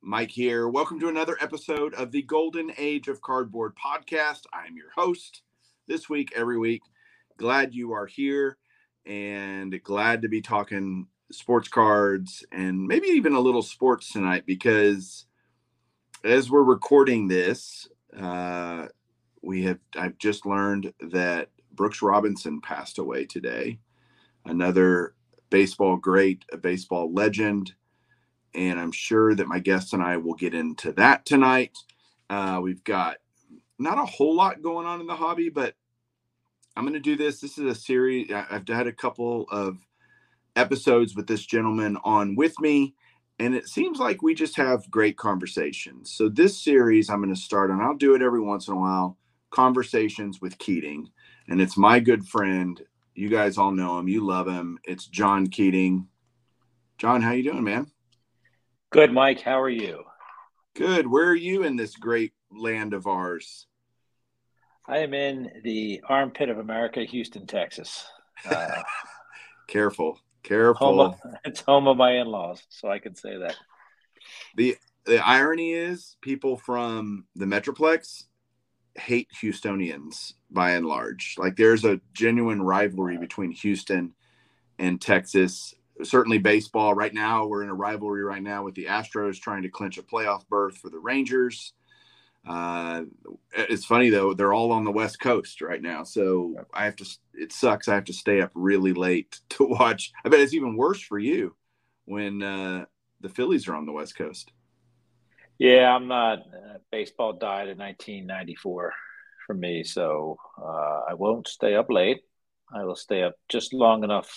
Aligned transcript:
Mike 0.00 0.30
here. 0.30 0.68
Welcome 0.68 1.00
to 1.00 1.08
another 1.08 1.36
episode 1.40 1.92
of 1.94 2.12
the 2.12 2.22
Golden 2.22 2.72
Age 2.78 3.08
of 3.08 3.20
Cardboard 3.20 3.74
podcast. 3.74 4.42
I'm 4.52 4.76
your 4.76 4.90
host 4.94 5.42
this 5.88 6.08
week, 6.08 6.32
every 6.36 6.56
week. 6.56 6.82
Glad 7.36 7.74
you 7.74 7.92
are 7.92 8.06
here 8.06 8.58
and 9.04 9.82
glad 9.82 10.22
to 10.22 10.28
be 10.28 10.40
talking 10.40 11.08
sports 11.32 11.68
cards 11.68 12.44
and 12.52 12.86
maybe 12.86 13.08
even 13.08 13.34
a 13.34 13.40
little 13.40 13.62
sports 13.62 14.12
tonight 14.12 14.46
because 14.46 15.26
as 16.24 16.48
we're 16.48 16.62
recording 16.62 17.26
this, 17.26 17.88
uh, 18.16 18.86
we 19.42 19.64
have 19.64 19.78
I've 19.96 20.18
just 20.18 20.46
learned 20.46 20.92
that 21.00 21.50
Brooks 21.72 22.02
Robinson 22.02 22.60
passed 22.60 22.98
away 22.98 23.26
today. 23.26 23.80
Another 24.44 25.14
baseball 25.50 25.96
great, 25.96 26.44
a 26.52 26.56
baseball 26.56 27.12
legend. 27.12 27.74
And 28.54 28.78
I'm 28.78 28.92
sure 28.92 29.34
that 29.34 29.48
my 29.48 29.58
guests 29.58 29.92
and 29.92 30.02
I 30.02 30.16
will 30.16 30.34
get 30.34 30.54
into 30.54 30.92
that 30.92 31.26
tonight. 31.26 31.76
Uh, 32.30 32.60
we've 32.62 32.82
got 32.84 33.18
not 33.78 33.98
a 33.98 34.04
whole 34.04 34.34
lot 34.34 34.62
going 34.62 34.86
on 34.86 35.00
in 35.00 35.06
the 35.06 35.16
hobby, 35.16 35.48
but 35.48 35.74
I'm 36.76 36.84
going 36.84 36.94
to 36.94 37.00
do 37.00 37.16
this. 37.16 37.40
This 37.40 37.58
is 37.58 37.64
a 37.64 37.74
series. 37.74 38.30
I've 38.32 38.66
had 38.66 38.86
a 38.86 38.92
couple 38.92 39.46
of 39.50 39.78
episodes 40.56 41.14
with 41.14 41.26
this 41.26 41.44
gentleman 41.44 41.96
on 42.04 42.34
with 42.34 42.58
me, 42.60 42.94
and 43.38 43.54
it 43.54 43.68
seems 43.68 43.98
like 43.98 44.22
we 44.22 44.34
just 44.34 44.56
have 44.56 44.90
great 44.90 45.16
conversations. 45.16 46.12
So, 46.12 46.28
this 46.28 46.62
series 46.62 47.10
I'm 47.10 47.22
going 47.22 47.34
to 47.34 47.40
start 47.40 47.70
on, 47.70 47.80
I'll 47.80 47.96
do 47.96 48.14
it 48.14 48.22
every 48.22 48.40
once 48.40 48.68
in 48.68 48.74
a 48.74 48.78
while 48.78 49.16
Conversations 49.50 50.40
with 50.40 50.58
Keating 50.58 51.10
and 51.48 51.60
it's 51.60 51.76
my 51.76 51.98
good 51.98 52.26
friend. 52.26 52.80
You 53.14 53.28
guys 53.28 53.58
all 53.58 53.72
know 53.72 53.98
him. 53.98 54.08
You 54.08 54.24
love 54.24 54.46
him. 54.46 54.78
It's 54.84 55.06
John 55.06 55.48
Keating. 55.48 56.06
John, 56.98 57.22
how 57.22 57.32
you 57.32 57.42
doing, 57.42 57.64
man? 57.64 57.90
Good, 58.90 59.12
Mike. 59.12 59.42
How 59.42 59.60
are 59.60 59.68
you? 59.68 60.04
Good. 60.74 61.06
Where 61.06 61.26
are 61.26 61.34
you 61.34 61.64
in 61.64 61.76
this 61.76 61.94
great 61.96 62.32
land 62.50 62.94
of 62.94 63.06
ours? 63.06 63.66
I 64.86 64.98
am 64.98 65.12
in 65.12 65.50
the 65.62 66.02
armpit 66.08 66.48
of 66.48 66.58
America, 66.58 67.04
Houston, 67.04 67.46
Texas. 67.46 68.06
Uh, 68.48 68.82
careful, 69.68 70.18
careful. 70.42 70.86
Home 70.86 71.00
of, 71.00 71.20
it's 71.44 71.60
home 71.60 71.86
of 71.86 71.98
my 71.98 72.12
in-laws, 72.12 72.62
so 72.70 72.88
I 72.88 72.98
can 72.98 73.14
say 73.14 73.36
that. 73.36 73.56
The 74.56 74.76
the 75.04 75.26
irony 75.26 75.72
is, 75.72 76.16
people 76.22 76.56
from 76.56 77.26
the 77.34 77.46
Metroplex 77.46 78.24
hate 78.94 79.28
Houstonians 79.42 80.34
by 80.50 80.72
and 80.72 80.86
large. 80.86 81.34
Like 81.38 81.56
there's 81.56 81.84
a 81.84 82.00
genuine 82.14 82.62
rivalry 82.62 83.18
between 83.18 83.50
Houston 83.52 84.14
and 84.78 85.00
Texas. 85.00 85.74
Certainly 86.02 86.38
baseball 86.38 86.94
right 86.94 87.12
now, 87.12 87.46
we're 87.46 87.62
in 87.62 87.68
a 87.68 87.74
rivalry 87.74 88.22
right 88.22 88.42
now 88.42 88.64
with 88.64 88.74
the 88.74 88.86
Astros 88.86 89.40
trying 89.40 89.62
to 89.62 89.68
clinch 89.68 89.98
a 89.98 90.02
playoff 90.02 90.46
berth 90.48 90.78
for 90.78 90.90
the 90.90 90.98
Rangers. 90.98 91.72
Uh, 92.46 93.02
it's 93.52 93.84
funny 93.84 94.08
though, 94.08 94.32
they're 94.32 94.52
all 94.52 94.72
on 94.72 94.84
the 94.84 94.90
West 94.90 95.20
Coast 95.20 95.60
right 95.60 95.82
now. 95.82 96.04
So 96.04 96.54
I 96.72 96.84
have 96.84 96.96
to, 96.96 97.06
it 97.34 97.52
sucks. 97.52 97.88
I 97.88 97.94
have 97.94 98.04
to 98.04 98.12
stay 98.12 98.40
up 98.40 98.52
really 98.54 98.92
late 98.92 99.40
to 99.50 99.64
watch. 99.64 100.12
I 100.24 100.28
bet 100.28 100.40
it's 100.40 100.54
even 100.54 100.76
worse 100.76 101.02
for 101.02 101.18
you 101.18 101.54
when 102.04 102.42
uh, 102.42 102.86
the 103.20 103.28
Phillies 103.28 103.68
are 103.68 103.74
on 103.74 103.86
the 103.86 103.92
West 103.92 104.16
Coast. 104.16 104.52
Yeah, 105.58 105.94
I'm 105.94 106.06
not. 106.06 106.38
Uh, 106.38 106.78
baseball 106.92 107.32
died 107.32 107.68
in 107.68 107.78
1994 107.78 108.92
for 109.46 109.54
me, 109.54 109.82
so 109.82 110.38
uh, 110.56 111.00
I 111.08 111.14
won't 111.14 111.48
stay 111.48 111.74
up 111.74 111.90
late. 111.90 112.20
I 112.72 112.84
will 112.84 112.94
stay 112.94 113.22
up 113.22 113.34
just 113.48 113.72
long 113.72 114.04
enough, 114.04 114.30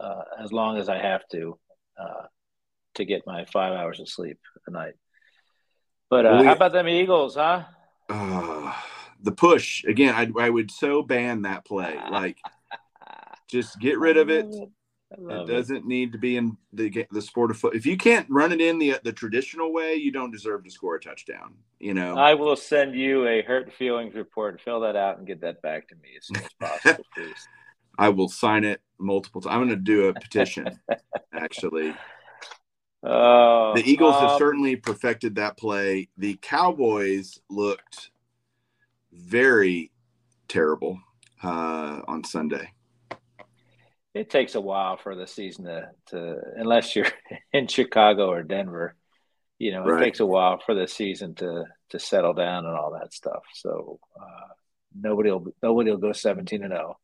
uh, 0.00 0.22
as 0.42 0.52
long 0.52 0.78
as 0.78 0.88
I 0.88 0.98
have 0.98 1.22
to, 1.32 1.58
uh, 2.00 2.26
to 2.94 3.04
get 3.04 3.26
my 3.26 3.44
five 3.46 3.72
hours 3.72 4.00
of 4.00 4.08
sleep 4.08 4.38
a 4.66 4.70
night. 4.70 4.94
But 6.10 6.26
uh, 6.26 6.30
well, 6.30 6.44
how 6.44 6.52
about 6.52 6.72
them 6.72 6.88
Eagles, 6.88 7.34
huh? 7.34 7.64
Uh, 8.08 8.72
the 9.22 9.32
push 9.32 9.84
again. 9.84 10.14
I 10.14 10.30
I 10.40 10.50
would 10.50 10.70
so 10.70 11.02
ban 11.02 11.42
that 11.42 11.64
play. 11.64 11.98
Like, 12.10 12.38
just 13.48 13.78
get 13.78 13.98
rid 13.98 14.16
of 14.16 14.30
it. 14.30 14.46
It 15.10 15.46
doesn't 15.46 15.76
it. 15.76 15.86
need 15.86 16.12
to 16.12 16.18
be 16.18 16.36
in 16.36 16.56
the 16.72 17.06
the 17.10 17.22
sport 17.22 17.50
of 17.50 17.58
foot. 17.58 17.74
If 17.74 17.86
you 17.86 17.96
can't 17.96 18.26
run 18.30 18.52
it 18.52 18.60
in 18.60 18.78
the 18.78 18.98
the 19.02 19.12
traditional 19.12 19.72
way, 19.72 19.94
you 19.94 20.12
don't 20.12 20.30
deserve 20.30 20.64
to 20.64 20.70
score 20.70 20.96
a 20.96 21.00
touchdown. 21.00 21.54
You 21.78 21.94
know. 21.94 22.16
I 22.16 22.34
will 22.34 22.56
send 22.56 22.94
you 22.94 23.26
a 23.26 23.42
hurt 23.42 23.72
feelings 23.72 24.14
report. 24.14 24.60
Fill 24.62 24.80
that 24.80 24.96
out 24.96 25.18
and 25.18 25.26
get 25.26 25.40
that 25.42 25.60
back 25.62 25.88
to 25.88 25.94
me 25.96 26.10
as 26.16 26.26
soon 26.26 26.44
as 26.44 26.52
possible, 26.60 27.04
please. 27.14 27.48
I 27.98 28.10
will 28.10 28.28
sign 28.28 28.64
it 28.64 28.80
multiple 28.98 29.40
times. 29.40 29.52
I'm 29.52 29.66
going 29.66 29.70
to 29.70 29.76
do 29.76 30.06
a 30.06 30.14
petition, 30.14 30.78
actually. 31.34 31.94
Oh, 33.02 33.72
the 33.74 33.88
Eagles 33.88 34.14
um, 34.16 34.28
have 34.28 34.38
certainly 34.38 34.76
perfected 34.76 35.34
that 35.34 35.56
play. 35.56 36.08
The 36.16 36.38
Cowboys 36.40 37.40
looked 37.50 38.10
very 39.12 39.90
terrible 40.48 41.00
uh, 41.42 42.00
on 42.06 42.24
Sunday. 42.24 42.72
It 44.14 44.30
takes 44.30 44.54
a 44.54 44.60
while 44.60 44.96
for 44.96 45.14
the 45.14 45.26
season 45.26 45.66
to, 45.66 45.90
to 46.08 46.36
unless 46.56 46.96
you're 46.96 47.06
in 47.52 47.68
Chicago 47.68 48.30
or 48.30 48.42
Denver, 48.42 48.96
you 49.58 49.72
know, 49.72 49.84
it 49.86 49.92
right. 49.92 50.04
takes 50.04 50.20
a 50.20 50.26
while 50.26 50.60
for 50.64 50.74
the 50.74 50.88
season 50.88 51.34
to 51.36 51.64
to 51.90 51.98
settle 51.98 52.34
down 52.34 52.66
and 52.66 52.76
all 52.76 52.98
that 53.00 53.12
stuff. 53.12 53.42
So 53.54 53.98
uh, 54.20 54.48
nobody 54.94 55.30
will 55.30 55.46
nobody 55.62 55.90
will 55.90 55.98
go 55.98 56.12
17 56.12 56.62
and 56.62 56.72
0. 56.72 56.96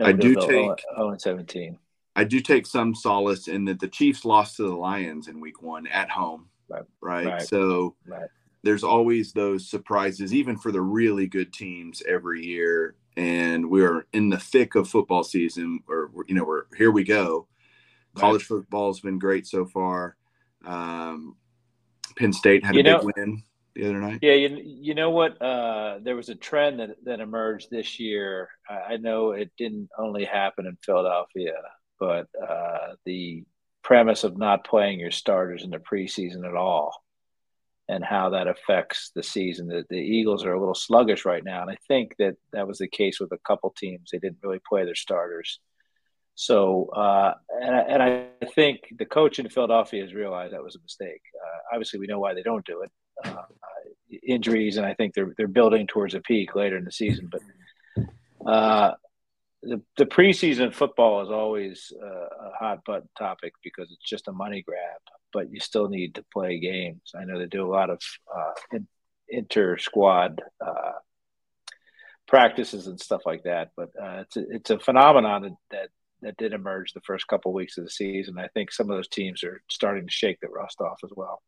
I 0.00 0.12
do 0.12 0.34
take 0.34 0.84
0 0.96 1.10
and 1.10 1.20
17. 1.20 1.78
I 2.16 2.24
do 2.24 2.40
take 2.40 2.66
some 2.66 2.94
solace 2.94 3.48
in 3.48 3.64
that 3.66 3.80
the 3.80 3.88
Chiefs 3.88 4.24
lost 4.24 4.56
to 4.56 4.62
the 4.64 4.74
Lions 4.74 5.28
in 5.28 5.40
Week 5.40 5.62
One 5.62 5.86
at 5.86 6.10
home. 6.10 6.48
Right. 6.68 6.82
Right. 7.00 7.26
right. 7.26 7.42
So 7.42 7.94
right. 8.06 8.28
there's 8.62 8.84
always 8.84 9.32
those 9.32 9.68
surprises, 9.68 10.34
even 10.34 10.56
for 10.56 10.72
the 10.72 10.80
really 10.80 11.26
good 11.26 11.52
teams 11.52 12.02
every 12.08 12.44
year. 12.44 12.96
And 13.16 13.68
we 13.70 13.84
are 13.84 14.06
in 14.12 14.30
the 14.30 14.38
thick 14.38 14.74
of 14.74 14.88
football 14.88 15.24
season, 15.24 15.80
or 15.88 16.10
you 16.26 16.34
know, 16.34 16.44
we're 16.44 16.64
here 16.76 16.90
we 16.90 17.04
go. 17.04 17.46
College 18.14 18.42
football's 18.42 19.00
been 19.00 19.18
great 19.18 19.46
so 19.46 19.64
far. 19.64 20.16
Um, 20.64 21.36
Penn 22.16 22.32
State 22.32 22.64
had 22.64 22.74
you 22.74 22.80
a 22.80 22.84
know, 22.84 22.98
big 22.98 23.16
win 23.16 23.42
the 23.78 23.88
other 23.88 24.00
night 24.00 24.18
yeah 24.22 24.34
you, 24.34 24.60
you 24.62 24.94
know 24.94 25.10
what 25.10 25.40
uh, 25.40 25.98
there 26.02 26.16
was 26.16 26.28
a 26.28 26.34
trend 26.34 26.80
that, 26.80 26.96
that 27.04 27.20
emerged 27.20 27.68
this 27.70 27.98
year 27.98 28.48
i 28.68 28.96
know 28.96 29.30
it 29.30 29.50
didn't 29.56 29.88
only 29.98 30.24
happen 30.24 30.66
in 30.66 30.76
philadelphia 30.84 31.54
but 31.98 32.26
uh, 32.40 32.94
the 33.04 33.44
premise 33.82 34.24
of 34.24 34.36
not 34.36 34.64
playing 34.66 35.00
your 35.00 35.10
starters 35.10 35.64
in 35.64 35.70
the 35.70 35.78
preseason 35.78 36.46
at 36.46 36.54
all 36.54 36.92
and 37.88 38.04
how 38.04 38.30
that 38.30 38.46
affects 38.46 39.10
the 39.14 39.22
season. 39.22 39.66
The, 39.66 39.84
the 39.88 39.96
Eagles 39.96 40.44
are 40.44 40.52
a 40.52 40.60
little 40.60 40.74
sluggish 40.74 41.24
right 41.24 41.42
now, 41.42 41.62
and 41.62 41.70
I 41.70 41.76
think 41.88 42.14
that 42.18 42.36
that 42.52 42.68
was 42.68 42.78
the 42.78 42.88
case 42.88 43.18
with 43.18 43.32
a 43.32 43.38
couple 43.46 43.74
teams. 43.76 44.10
They 44.12 44.18
didn't 44.18 44.38
really 44.42 44.60
play 44.68 44.84
their 44.84 44.94
starters. 44.94 45.58
So, 46.34 46.90
uh, 46.94 47.34
and, 47.62 47.74
I, 47.74 47.80
and 47.80 48.02
I 48.02 48.46
think 48.54 48.80
the 48.96 49.06
coach 49.06 49.38
in 49.38 49.48
Philadelphia 49.48 50.02
has 50.02 50.14
realized 50.14 50.52
that 50.52 50.62
was 50.62 50.76
a 50.76 50.82
mistake. 50.82 51.22
Uh, 51.34 51.74
obviously, 51.74 51.98
we 51.98 52.06
know 52.06 52.20
why 52.20 52.34
they 52.34 52.42
don't 52.42 52.64
do 52.64 52.82
it. 52.82 52.90
Uh, 53.24 53.42
injuries, 54.22 54.76
and 54.76 54.86
I 54.86 54.94
think 54.94 55.14
they're 55.14 55.34
they're 55.36 55.48
building 55.48 55.86
towards 55.86 56.14
a 56.14 56.20
peak 56.20 56.54
later 56.54 56.76
in 56.76 56.84
the 56.84 56.92
season. 56.92 57.30
But 57.30 57.42
uh, 58.46 58.94
the 59.62 59.82
the 59.96 60.06
preseason 60.06 60.72
football 60.72 61.22
is 61.22 61.30
always 61.30 61.92
uh, 62.02 62.48
a 62.48 62.52
hot 62.58 62.84
button 62.84 63.08
topic 63.18 63.52
because 63.62 63.90
it's 63.90 64.08
just 64.08 64.28
a 64.28 64.32
money 64.32 64.62
grab 64.62 65.00
but 65.32 65.52
you 65.52 65.60
still 65.60 65.88
need 65.88 66.14
to 66.14 66.24
play 66.32 66.58
games. 66.58 67.12
I 67.14 67.24
know 67.24 67.38
they 67.38 67.46
do 67.46 67.66
a 67.66 67.72
lot 67.72 67.90
of 67.90 68.00
uh, 68.34 68.52
in, 68.72 68.86
inter 69.28 69.78
squad 69.78 70.42
uh, 70.64 70.92
practices 72.26 72.86
and 72.86 73.00
stuff 73.00 73.22
like 73.26 73.44
that. 73.44 73.70
But 73.76 73.90
uh, 74.00 74.22
it's 74.22 74.36
a, 74.36 74.44
it's 74.50 74.70
a 74.70 74.78
phenomenon 74.78 75.42
that, 75.42 75.56
that 75.70 75.88
that 76.22 76.36
did 76.36 76.52
emerge 76.52 76.92
the 76.92 77.00
first 77.02 77.28
couple 77.28 77.52
of 77.52 77.54
weeks 77.54 77.78
of 77.78 77.84
the 77.84 77.90
season. 77.90 78.38
I 78.38 78.48
think 78.48 78.72
some 78.72 78.90
of 78.90 78.96
those 78.96 79.08
teams 79.08 79.44
are 79.44 79.62
starting 79.70 80.06
to 80.06 80.12
shake 80.12 80.40
the 80.40 80.48
rust 80.48 80.80
off 80.80 80.98
as 81.04 81.10
well. 81.14 81.42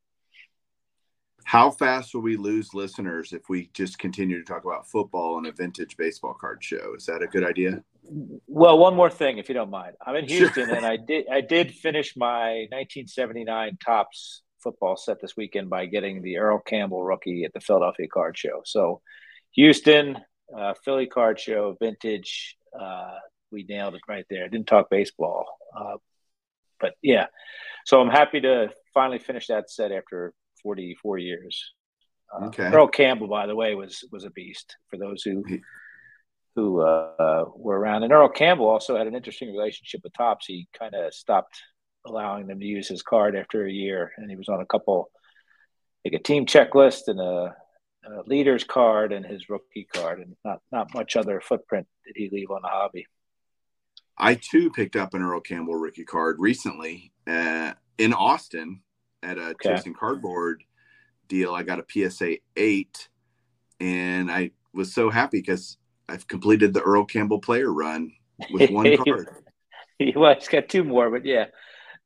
How 1.44 1.70
fast 1.70 2.14
will 2.14 2.22
we 2.22 2.37
lose 2.37 2.75
listeners 2.75 3.32
if 3.32 3.48
we 3.48 3.70
just 3.72 3.98
continue 3.98 4.38
to 4.38 4.44
talk 4.44 4.64
about 4.64 4.88
football 4.88 5.38
and 5.38 5.46
a 5.46 5.52
vintage 5.52 5.96
baseball 5.96 6.34
card 6.34 6.62
show? 6.62 6.94
Is 6.96 7.06
that 7.06 7.22
a 7.22 7.26
good 7.26 7.44
idea? 7.44 7.82
Well, 8.46 8.78
one 8.78 8.94
more 8.94 9.10
thing, 9.10 9.38
if 9.38 9.48
you 9.48 9.54
don't 9.54 9.70
mind. 9.70 9.94
I'm 10.04 10.16
in 10.16 10.26
Houston, 10.28 10.66
sure. 10.66 10.75
and 10.75 10.87
I 10.87 10.96
did 10.96 11.26
I 11.31 11.40
did 11.40 11.72
finish 11.72 12.16
my 12.16 12.66
1979 12.70 13.78
Topps 13.84 14.42
football 14.62 14.96
set 14.96 15.20
this 15.20 15.37
weekend 15.37 15.70
by 15.70 15.87
getting 15.87 16.22
the 16.22 16.38
Earl 16.38 16.60
Campbell 16.60 17.02
rookie 17.02 17.44
at 17.44 17.52
the 17.52 17.60
Philadelphia 17.60 18.08
Card 18.08 18.37
Show. 18.37 18.60
So, 18.64 19.00
Houston, 19.52 20.19
uh, 20.56 20.75
Philly 20.84 21.06
Card 21.06 21.40
Show, 21.40 21.76
vintage. 21.81 22.56
Uh, 22.78 23.16
we 23.50 23.64
nailed 23.64 23.94
it 23.94 24.02
right 24.08 24.25
there. 24.31 24.44
I 24.44 24.48
didn't 24.48 24.69
talk 24.69 24.90
baseball, 24.90 25.46
uh, 25.76 25.96
but 26.78 26.94
yeah. 27.02 27.26
So 27.84 28.00
I'm 28.00 28.10
happy 28.10 28.40
to 28.42 28.70
finally 28.94 29.19
finish 29.19 29.48
that 29.48 29.70
set 29.70 29.92
after 29.92 30.32
44 30.62 31.18
years. 31.18 31.72
Uh, 32.32 32.46
okay. 32.46 32.64
Earl 32.64 32.88
Campbell, 32.88 33.28
by 33.28 33.46
the 33.46 33.56
way, 33.56 33.74
was 33.74 34.04
was 34.12 34.24
a 34.24 34.30
beast. 34.30 34.76
For 34.88 34.96
those 34.96 35.22
who 35.22 35.44
who 36.56 36.80
uh, 36.80 37.46
were 37.54 37.78
around, 37.78 38.02
and 38.02 38.12
Earl 38.12 38.28
Campbell 38.28 38.68
also 38.68 38.96
had 38.96 39.06
an 39.06 39.14
interesting 39.14 39.52
relationship 39.52 40.00
with 40.02 40.12
Topps. 40.12 40.46
He 40.46 40.68
kind 40.78 40.94
of 40.94 41.14
stopped 41.14 41.60
allowing 42.06 42.46
them 42.46 42.60
to 42.60 42.66
use 42.66 42.88
his 42.88 43.02
card 43.02 43.36
after 43.36 43.66
a 43.66 43.72
year, 43.72 44.12
and 44.16 44.30
he 44.30 44.36
was 44.36 44.48
on 44.48 44.60
a 44.60 44.66
couple, 44.66 45.10
like 46.04 46.14
a 46.14 46.18
team 46.22 46.46
checklist 46.46 47.08
and 47.08 47.20
a, 47.20 47.54
a 48.06 48.22
leader's 48.26 48.64
card 48.64 49.12
and 49.12 49.24
his 49.24 49.48
rookie 49.48 49.88
card, 49.92 50.20
and 50.20 50.36
not 50.44 50.60
not 50.72 50.94
much 50.94 51.16
other 51.16 51.40
footprint 51.40 51.86
did 52.06 52.16
he 52.16 52.30
leave 52.30 52.50
on 52.50 52.62
the 52.62 52.68
hobby. 52.68 53.06
I 54.18 54.34
too 54.34 54.70
picked 54.70 54.96
up 54.96 55.14
an 55.14 55.22
Earl 55.22 55.40
Campbell 55.40 55.76
rookie 55.76 56.04
card 56.04 56.36
recently 56.38 57.12
uh, 57.26 57.72
in 57.96 58.12
Austin 58.12 58.82
at 59.22 59.38
a 59.38 59.49
okay. 59.49 59.76
chasing 59.76 59.94
cardboard 59.94 60.64
deal. 61.28 61.55
I 61.55 61.62
got 61.62 61.81
a 61.81 62.11
PSA 62.11 62.37
eight, 62.56 63.08
and 63.78 64.31
I 64.31 64.50
was 64.72 64.93
so 64.93 65.11
happy 65.11 65.38
because 65.38 65.78
I've 66.08 66.26
completed 66.26 66.75
the 66.75 66.82
Earl 66.82 67.05
Campbell 67.05 67.40
player 67.40 67.72
run 67.72 68.12
with 68.52 68.70
one 68.70 68.96
card. 69.05 69.28
well, 70.14 70.34
he's 70.34 70.49
got 70.49 70.69
two 70.69 70.84
more, 70.84 71.11
but 71.11 71.25
yeah, 71.25 71.46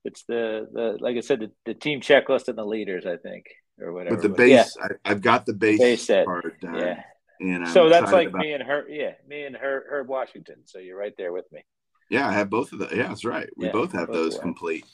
it's 0.04 0.24
the 0.24 0.68
the 0.72 0.98
like 1.00 1.16
I 1.16 1.20
said, 1.20 1.40
the, 1.40 1.50
the 1.66 1.74
team 1.74 2.00
checklist 2.00 2.48
and 2.48 2.58
the 2.58 2.64
leaders, 2.64 3.06
I 3.06 3.16
think, 3.16 3.46
or 3.80 3.92
whatever. 3.92 4.16
But 4.16 4.22
the 4.22 4.28
base, 4.28 4.76
yeah. 4.78 4.88
I, 5.04 5.08
have 5.08 5.22
got 5.22 5.46
the 5.46 5.54
base, 5.54 5.80
base 5.80 6.06
set. 6.06 6.26
card 6.26 6.56
done. 6.60 6.74
Yeah. 6.74 7.02
And 7.40 7.64
I'm 7.64 7.72
so 7.72 7.88
that's 7.88 8.12
like 8.12 8.28
about... 8.28 8.42
me 8.42 8.52
and 8.52 8.62
her, 8.62 8.88
yeah, 8.88 9.12
me 9.26 9.44
and 9.44 9.56
her, 9.56 9.84
Herb 9.90 10.08
Washington. 10.08 10.56
So 10.66 10.78
you're 10.78 10.96
right 10.96 11.14
there 11.18 11.32
with 11.32 11.50
me. 11.50 11.64
Yeah, 12.08 12.28
I 12.28 12.32
have 12.32 12.48
both 12.48 12.72
of 12.72 12.78
the. 12.78 12.88
Yeah, 12.94 13.08
that's 13.08 13.24
right. 13.24 13.48
We 13.56 13.66
yeah, 13.66 13.72
both 13.72 13.92
have 13.92 14.08
both 14.08 14.16
those 14.16 14.38
complete. 14.38 14.84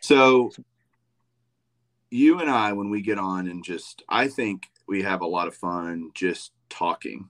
So 0.00 0.50
you 2.10 2.40
and 2.40 2.50
I, 2.50 2.72
when 2.72 2.90
we 2.90 3.02
get 3.02 3.18
on 3.18 3.48
and 3.48 3.62
just, 3.62 4.02
I 4.08 4.28
think 4.28 4.70
we 4.86 5.02
have 5.02 5.20
a 5.20 5.26
lot 5.26 5.48
of 5.48 5.54
fun 5.54 6.10
just 6.14 6.52
talking. 6.70 7.28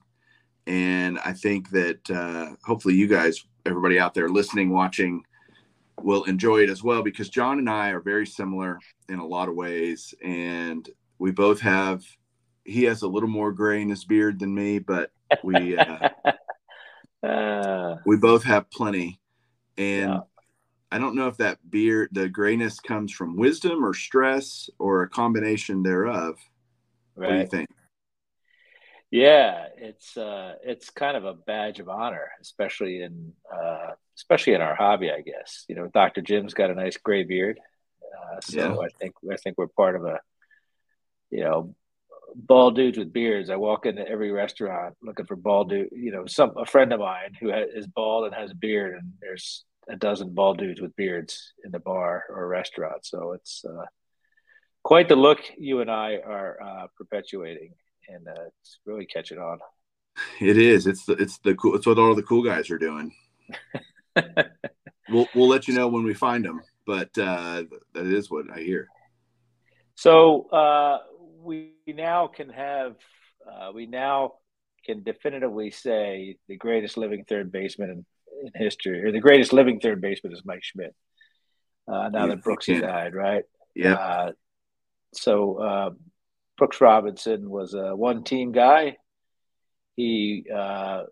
And 0.67 1.19
I 1.19 1.33
think 1.33 1.69
that 1.71 2.09
uh, 2.09 2.55
hopefully 2.63 2.95
you 2.95 3.07
guys, 3.07 3.43
everybody 3.65 3.99
out 3.99 4.13
there 4.13 4.29
listening, 4.29 4.69
watching, 4.69 5.23
will 6.01 6.23
enjoy 6.25 6.59
it 6.63 6.69
as 6.69 6.83
well 6.83 7.01
because 7.01 7.29
John 7.29 7.59
and 7.59 7.69
I 7.69 7.89
are 7.89 7.99
very 7.99 8.25
similar 8.25 8.79
in 9.09 9.19
a 9.19 9.25
lot 9.25 9.49
of 9.49 9.55
ways. 9.55 10.13
And 10.23 10.87
we 11.17 11.31
both 11.31 11.59
have, 11.61 12.03
he 12.63 12.83
has 12.83 13.01
a 13.01 13.07
little 13.07 13.29
more 13.29 13.51
gray 13.51 13.81
in 13.81 13.89
his 13.89 14.05
beard 14.05 14.39
than 14.39 14.53
me, 14.53 14.79
but 14.79 15.11
we, 15.43 15.77
uh, 15.77 16.09
uh, 17.23 17.95
we 18.05 18.15
both 18.17 18.43
have 18.43 18.69
plenty. 18.69 19.19
And 19.77 20.11
yeah. 20.11 20.19
I 20.91 20.97
don't 20.97 21.15
know 21.15 21.27
if 21.27 21.37
that 21.37 21.57
beard, 21.69 22.09
the 22.11 22.29
grayness 22.29 22.79
comes 22.79 23.11
from 23.11 23.37
wisdom 23.37 23.85
or 23.85 23.93
stress 23.93 24.69
or 24.79 25.03
a 25.03 25.09
combination 25.09 25.83
thereof. 25.83 26.35
Right. 27.15 27.27
What 27.27 27.33
do 27.33 27.39
you 27.41 27.47
think? 27.47 27.69
Yeah, 29.11 29.65
it's 29.75 30.17
uh, 30.17 30.55
it's 30.63 30.91
kind 30.91 31.17
of 31.17 31.25
a 31.25 31.33
badge 31.33 31.79
of 31.79 31.89
honor, 31.89 32.29
especially 32.41 33.01
in 33.01 33.33
uh, 33.51 33.91
especially 34.15 34.53
in 34.53 34.61
our 34.61 34.75
hobby, 34.75 35.09
I 35.09 35.21
guess. 35.21 35.65
You 35.67 35.75
know, 35.75 35.87
Dr. 35.87 36.21
Jim's 36.21 36.53
got 36.53 36.69
a 36.69 36.75
nice 36.75 36.97
gray 36.97 37.23
beard, 37.23 37.59
uh, 38.03 38.39
so 38.41 38.57
yeah. 38.57 38.77
I 38.77 38.87
think 38.99 39.15
I 39.31 39.37
think 39.37 39.57
we're 39.57 39.67
part 39.67 39.95
of 39.95 40.05
a, 40.05 40.19
you 41.31 41.43
know, 41.43 41.73
bald 42.35 42.75
dudes 42.75 42.99
with 42.99 43.11
beards. 43.11 43.49
I 43.49 43.55
walk 43.55 43.87
into 43.87 44.07
every 44.07 44.31
restaurant 44.31 44.95
looking 45.01 45.25
for 45.25 45.35
bald 45.35 45.69
dude. 45.69 45.89
You 45.91 46.11
know, 46.11 46.27
some 46.27 46.53
a 46.55 46.65
friend 46.67 46.93
of 46.93 46.99
mine 46.99 47.35
who 47.39 47.49
has, 47.49 47.67
is 47.73 47.87
bald 47.87 48.25
and 48.25 48.35
has 48.35 48.51
a 48.51 48.55
beard, 48.55 48.93
and 48.93 49.13
there's 49.19 49.65
a 49.89 49.95
dozen 49.95 50.33
bald 50.33 50.59
dudes 50.59 50.79
with 50.79 50.95
beards 50.95 51.53
in 51.63 51.71
the 51.71 51.79
bar 51.79 52.23
or 52.29 52.47
restaurant. 52.47 53.05
So 53.05 53.33
it's 53.33 53.65
uh, 53.65 53.85
quite 54.83 55.09
the 55.09 55.15
look 55.15 55.39
you 55.57 55.81
and 55.81 55.89
I 55.89 56.17
are 56.17 56.57
uh, 56.61 56.87
perpetuating, 56.95 57.73
and 58.07 58.27
uh, 58.27 58.45
it's 58.61 58.79
really 58.85 59.05
catching 59.05 59.39
on. 59.39 59.59
It 60.39 60.57
is. 60.57 60.87
It's 60.87 61.05
the 61.05 61.13
it's 61.13 61.37
the 61.39 61.55
cool. 61.55 61.75
It's 61.75 61.85
what 61.85 61.97
all 61.97 62.15
the 62.15 62.23
cool 62.23 62.43
guys 62.43 62.69
are 62.69 62.77
doing. 62.77 63.13
we'll 65.09 65.27
we'll 65.33 65.47
let 65.47 65.67
you 65.67 65.73
know 65.73 65.87
when 65.87 66.03
we 66.03 66.13
find 66.13 66.45
them, 66.45 66.61
but 66.85 67.09
uh, 67.17 67.63
that 67.93 68.05
is 68.05 68.29
what 68.29 68.45
I 68.53 68.59
hear. 68.59 68.87
So 69.95 70.49
uh, 70.49 70.99
we 71.41 71.73
now 71.87 72.27
can 72.27 72.49
have 72.49 72.95
uh, 73.49 73.71
we 73.73 73.85
now 73.85 74.33
can 74.85 75.03
definitively 75.03 75.71
say 75.71 76.37
the 76.47 76.57
greatest 76.57 76.97
living 76.97 77.25
third 77.27 77.51
baseman 77.51 78.05
in 78.41 78.51
history, 78.55 79.03
or 79.03 79.11
the 79.11 79.19
greatest 79.19 79.53
living 79.53 79.79
third 79.79 80.01
baseman 80.01 80.33
is 80.33 80.43
Mike 80.45 80.63
Schmidt. 80.63 80.95
Uh, 81.87 82.09
now 82.09 82.27
that 82.27 82.43
Brooksy 82.43 82.79
died, 82.79 83.15
right? 83.15 83.43
Yeah. 83.75 83.93
Uh, 83.93 84.31
so 85.13 85.55
uh, 85.55 85.89
Brooks 86.57 86.81
Robinson 86.81 87.49
was 87.49 87.73
a 87.73 87.95
one-team 87.95 88.51
guy. 88.51 88.97
He 89.95 90.45
uh, 90.53 91.03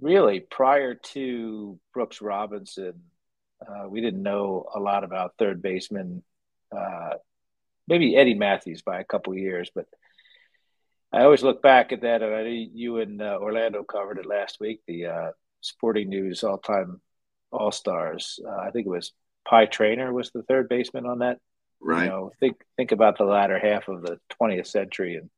really 0.00 0.40
prior 0.40 0.94
to 0.94 1.78
Brooks 1.92 2.22
Robinson, 2.22 3.02
uh, 3.66 3.88
we 3.88 4.00
didn't 4.00 4.22
know 4.22 4.66
a 4.74 4.80
lot 4.80 5.04
about 5.04 5.34
third 5.38 5.60
baseman. 5.60 6.22
Uh, 6.76 7.14
maybe 7.88 8.16
Eddie 8.16 8.34
Mathews 8.34 8.82
by 8.82 9.00
a 9.00 9.04
couple 9.04 9.34
years, 9.34 9.70
but 9.74 9.86
I 11.12 11.24
always 11.24 11.42
look 11.42 11.62
back 11.62 11.92
at 11.92 12.02
that. 12.02 12.22
And 12.22 12.34
I 12.34 12.68
you 12.72 12.98
and 12.98 13.20
Orlando 13.20 13.82
covered 13.82 14.18
it 14.18 14.26
last 14.26 14.58
week. 14.60 14.80
The 14.86 15.32
Sporting 15.62 16.08
News 16.10 16.44
all 16.44 16.58
time 16.58 17.00
All 17.50 17.72
Stars. 17.72 18.38
Uh, 18.46 18.56
I 18.56 18.70
think 18.70 18.86
it 18.86 18.90
was 18.90 19.12
Pie 19.48 19.66
Traynor 19.66 20.12
was 20.12 20.30
the 20.30 20.42
third 20.42 20.68
baseman 20.68 21.06
on 21.06 21.20
that. 21.20 21.38
Right. 21.80 22.04
You 22.04 22.10
know, 22.10 22.30
think 22.38 22.56
think 22.76 22.92
about 22.92 23.18
the 23.18 23.24
latter 23.24 23.58
half 23.58 23.88
of 23.88 24.02
the 24.02 24.18
20th 24.40 24.68
century 24.68 25.16
and 25.16 25.30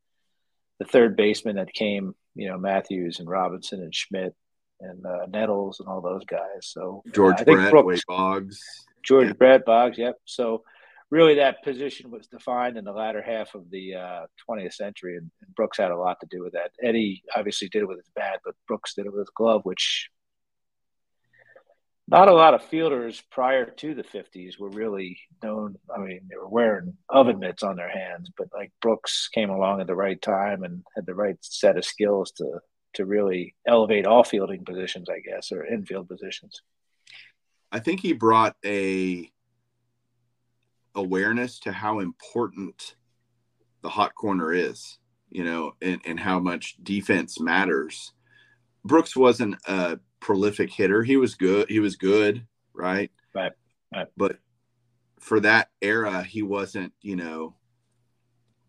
the 0.78 0.84
third 0.84 1.16
baseman 1.16 1.56
that 1.56 1.72
came. 1.72 2.14
You 2.34 2.48
know, 2.48 2.58
Mathews 2.58 3.20
and 3.20 3.28
Robinson 3.28 3.80
and 3.80 3.94
Schmidt 3.94 4.34
and 4.80 5.04
uh, 5.06 5.26
Nettles 5.28 5.80
and 5.80 5.88
all 5.88 6.00
those 6.00 6.24
guys. 6.24 6.62
So 6.62 7.02
George 7.14 7.40
uh, 7.40 7.44
Brett, 7.44 7.70
Brooks, 7.70 7.86
Wade 7.86 8.00
Boggs, 8.08 8.60
George 9.02 9.28
yeah. 9.28 9.32
Brett, 9.34 9.64
Boggs. 9.64 9.98
Yep. 9.98 10.16
So 10.24 10.64
really, 11.10 11.36
that 11.36 11.62
position 11.62 12.10
was 12.10 12.26
defined 12.26 12.76
in 12.76 12.84
the 12.84 12.92
latter 12.92 13.22
half 13.22 13.54
of 13.54 13.70
the 13.70 13.94
uh, 13.94 14.26
20th 14.48 14.74
century, 14.74 15.16
and, 15.16 15.30
and, 15.42 15.54
Brooks 15.54 15.78
had 15.78 15.90
a 15.90 15.96
lot 15.96 16.18
to 16.20 16.26
do 16.30 16.42
with 16.42 16.54
that. 16.54 16.72
Eddie 16.82 17.22
obviously 17.36 17.68
did 17.68 17.82
it 17.82 17.88
with 17.88 17.98
his 17.98 18.10
bat, 18.14 18.40
but 18.44 18.54
Brooks 18.66 18.94
did 18.94 19.06
it 19.06 19.12
with 19.12 19.20
his 19.20 19.30
glove, 19.34 19.60
which 19.64 20.10
not 22.06 22.28
a 22.28 22.34
lot 22.34 22.54
of 22.54 22.62
fielders 22.62 23.22
prior 23.30 23.64
to 23.64 23.94
the 23.94 24.02
50s 24.02 24.58
were 24.58 24.68
really 24.68 25.18
known. 25.42 25.76
I 25.94 25.98
mean, 26.00 26.20
they 26.28 26.36
were 26.36 26.48
wearing 26.48 26.94
oven 27.08 27.38
mitts 27.38 27.62
on 27.62 27.76
their 27.76 27.88
hands, 27.88 28.30
but 28.36 28.48
like 28.54 28.72
Brooks 28.82 29.28
came 29.32 29.50
along 29.50 29.80
at 29.80 29.86
the 29.86 29.94
right 29.94 30.20
time 30.20 30.64
and 30.64 30.82
had 30.94 31.06
the 31.06 31.14
right 31.14 31.36
set 31.40 31.76
of 31.78 31.84
skills 31.84 32.32
to 32.32 32.60
to 32.94 33.04
really 33.04 33.56
elevate 33.66 34.06
all 34.06 34.22
fielding 34.22 34.64
positions, 34.64 35.08
I 35.08 35.18
guess, 35.18 35.50
or 35.50 35.66
infield 35.66 36.08
positions. 36.08 36.62
I 37.72 37.80
think 37.80 38.00
he 38.00 38.12
brought 38.12 38.54
a 38.64 39.28
awareness 40.94 41.58
to 41.60 41.72
how 41.72 41.98
important 41.98 42.94
the 43.82 43.88
hot 43.88 44.14
corner 44.14 44.52
is, 44.52 44.98
you 45.28 45.42
know, 45.42 45.72
and, 45.82 46.00
and 46.06 46.20
how 46.20 46.38
much 46.38 46.76
defense 46.82 47.40
matters. 47.40 48.12
Brooks 48.84 49.16
wasn't 49.16 49.56
a 49.66 49.98
prolific 50.24 50.70
hitter. 50.70 51.02
He 51.02 51.18
was 51.18 51.34
good. 51.34 51.68
He 51.68 51.80
was 51.80 51.96
good, 51.96 52.46
right? 52.72 53.12
Right. 53.34 53.52
right. 53.94 54.06
But 54.16 54.38
for 55.20 55.38
that 55.40 55.68
era, 55.82 56.22
he 56.22 56.42
wasn't, 56.42 56.94
you 57.02 57.14
know, 57.14 57.56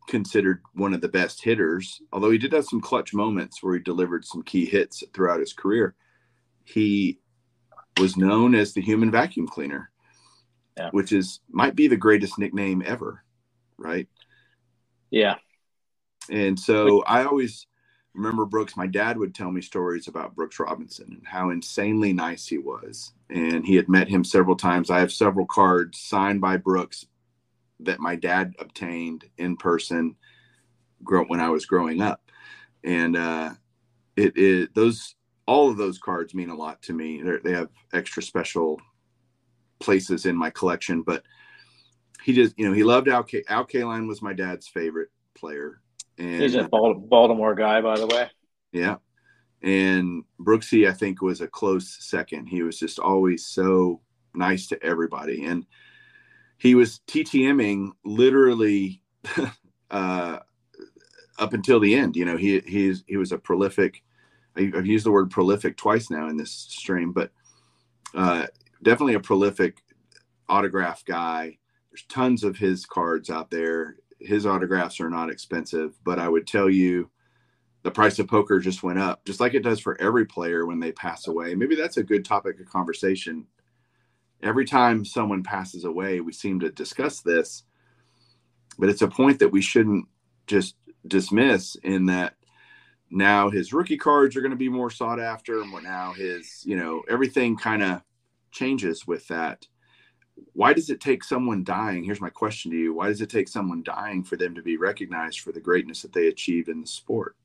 considered 0.10 0.62
one 0.74 0.94
of 0.94 1.00
the 1.00 1.08
best 1.08 1.42
hitters. 1.42 2.02
Although 2.12 2.32
he 2.32 2.38
did 2.38 2.52
have 2.52 2.66
some 2.66 2.82
clutch 2.82 3.14
moments 3.14 3.64
where 3.64 3.76
he 3.76 3.80
delivered 3.80 4.26
some 4.26 4.44
key 4.44 4.66
hits 4.66 5.02
throughout 5.14 5.40
his 5.40 5.54
career. 5.54 5.96
He 6.66 7.20
was 7.98 8.18
known 8.18 8.54
as 8.54 8.74
the 8.74 8.82
human 8.82 9.10
vacuum 9.10 9.48
cleaner, 9.48 9.92
yeah. 10.78 10.90
which 10.92 11.14
is 11.14 11.40
might 11.50 11.76
be 11.76 11.88
the 11.88 11.96
greatest 11.96 12.38
nickname 12.38 12.84
ever, 12.86 13.24
right? 13.78 14.10
Yeah. 15.10 15.36
And 16.30 16.60
so 16.60 17.02
I 17.04 17.24
always 17.24 17.66
remember 18.16 18.46
Brooks. 18.46 18.78
My 18.78 18.88
dad 18.88 19.18
would 19.18 19.36
tell 19.36 19.52
me 19.52 19.62
stories 19.62 20.08
about 20.08 20.36
Brooks 20.36 20.60
Robinson 20.60 21.08
and 21.12 21.28
how 21.28 21.50
insanely 21.50 22.14
nice 22.14 22.48
he 22.48 22.58
was, 22.58 23.14
and 23.30 23.66
he 23.66 23.76
had 23.76 23.90
met 23.90 24.08
him 24.08 24.24
several 24.24 24.56
times. 24.56 24.90
I 24.90 25.00
have 25.00 25.12
several 25.12 25.46
cards 25.46 26.00
signed 26.00 26.42
by 26.42 26.58
Brooks 26.58 27.06
that 27.82 28.00
my 28.00 28.16
dad 28.16 28.54
obtained 28.60 29.26
in 29.38 29.58
person 29.58 30.16
when 31.28 31.40
I 31.40 31.50
was 31.50 31.66
growing 31.66 32.02
up, 32.02 32.32
and 32.84 33.16
uh, 33.16 33.52
it, 34.16 34.36
it 34.38 34.76
those 34.76 35.16
all 35.46 35.70
of 35.70 35.78
those 35.78 36.00
cards 36.00 36.34
mean 36.34 36.50
a 36.50 36.56
lot 36.56 36.82
to 36.84 36.94
me. 36.94 37.22
They're, 37.22 37.40
they 37.44 37.52
have 37.52 37.70
extra 37.94 38.24
special 38.24 38.82
places 39.80 40.26
in 40.26 40.36
my 40.36 40.50
collection, 40.50 41.02
but 41.02 41.24
he 42.24 42.34
just 42.34 42.58
you 42.58 42.68
know 42.68 42.74
he 42.74 42.84
loved 42.84 43.08
Al. 43.08 43.24
K- 43.24 43.44
Al 43.50 43.66
Kaline 43.66 44.08
was 44.08 44.22
my 44.22 44.34
dad's 44.34 44.68
favorite 44.68 45.10
player. 45.36 45.82
And, 46.18 46.42
He's 46.42 46.56
a 46.56 46.68
Baltimore 46.68 47.56
guy, 47.56 47.82
by 47.82 47.98
the 47.98 48.08
way. 48.08 48.30
Yeah, 48.72 48.98
and 49.62 50.24
Brooksy 50.40 50.88
I 50.88 50.94
think 50.94 51.22
was 51.22 51.42
a 51.42 51.48
close 51.48 51.98
second. 52.00 52.48
He 52.48 52.64
was 52.64 52.80
just 52.80 53.00
always 53.00 53.46
so 53.46 54.02
nice 54.34 54.68
to 54.68 54.84
everybody, 54.84 55.46
and 55.46 55.66
he 56.58 56.76
was 56.76 57.02
TTMing 57.08 57.92
literally 58.04 59.02
uh, 59.92 60.40
up 61.38 61.54
until 61.54 61.80
the 61.80 61.96
end. 61.96 62.16
You 62.16 62.26
know, 62.26 62.38
he 62.38 62.60
he's 62.62 63.04
he 63.08 63.18
was 63.18 63.32
a 63.32 63.38
prolific. 63.38 64.04
I've 64.58 64.86
used 64.86 65.06
the 65.06 65.12
word 65.12 65.32
prolific 65.32 65.76
twice 65.76 66.10
now 66.10 66.30
in 66.30 66.38
this 66.38 66.52
stream, 66.52 67.12
but 67.12 67.32
uh, 68.14 68.48
definitely 68.82 69.16
a 69.16 69.20
prolific 69.20 69.80
autograph 70.48 71.04
guy. 71.04 71.58
There's 71.92 72.06
tons 72.08 72.44
of 72.44 72.58
his 72.58 72.86
cards 72.86 73.30
out 73.30 73.50
there. 73.50 73.98
His 74.26 74.46
autographs 74.46 75.00
are 75.00 75.10
not 75.10 75.30
expensive, 75.30 75.98
but 76.04 76.20
I 76.20 76.28
would 76.28 76.48
tell 76.48 76.70
you 76.70 77.10
the 77.84 77.92
price 77.92 78.18
of 78.18 78.28
poker 78.28 78.60
just 78.60 78.84
went 78.84 79.00
up, 79.00 79.24
just 79.26 79.40
like 79.40 79.54
it 79.54 79.64
does 79.64 79.80
for 79.80 80.00
every 80.02 80.26
player 80.26 80.66
when 80.66 80.80
they 80.80 80.92
pass 80.92 81.28
away. 81.28 81.54
Maybe 81.54 81.76
that's 81.76 81.98
a 81.98 82.04
good 82.04 82.26
topic 82.26 82.60
of 82.60 82.68
conversation. 82.68 83.46
Every 84.42 84.66
time 84.66 85.06
someone 85.06 85.44
passes 85.44 85.86
away, 85.86 86.20
we 86.20 86.34
seem 86.34 86.60
to 86.62 86.72
discuss 86.72 87.22
this, 87.22 87.64
but 88.80 88.90
it's 88.90 89.04
a 89.04 89.08
point 89.08 89.40
that 89.40 89.52
we 89.52 89.62
shouldn't 89.62 90.08
just 90.48 90.76
dismiss 91.08 91.76
in 91.84 92.08
that 92.08 92.36
now 93.12 93.50
his 93.50 93.72
rookie 93.72 93.98
cards 93.98 94.36
are 94.36 94.42
going 94.42 94.52
to 94.52 94.58
be 94.58 94.70
more 94.70 94.90
sought 94.90 95.20
after 95.20 95.62
and 95.62 95.72
now 95.84 96.14
his 96.14 96.64
you 96.66 96.76
know 96.76 97.04
everything 97.08 97.56
kind 97.56 97.84
of 97.84 98.02
changes 98.52 99.06
with 99.06 99.28
that 99.28 99.68
why 100.56 100.74
does 100.74 100.90
it 100.90 101.00
take 101.00 101.24
someone 101.24 101.64
dying 101.64 102.04
here's 102.04 102.22
my 102.22 102.30
question 102.30 102.72
to 102.72 102.78
you 102.78 102.94
why 102.94 103.08
does 103.08 103.22
it 103.22 103.30
take 103.30 103.48
someone 103.48 103.84
dying 103.84 104.24
for 104.24 104.38
them 104.38 104.56
to 104.56 104.62
be 104.62 104.78
recognized 104.78 105.42
for 105.42 105.52
the 105.52 105.60
greatness 105.60 106.02
that 106.02 106.14
they 106.14 106.28
achieved 106.28 106.70
in 106.70 106.82
the 106.82 106.88
sport 106.88 107.36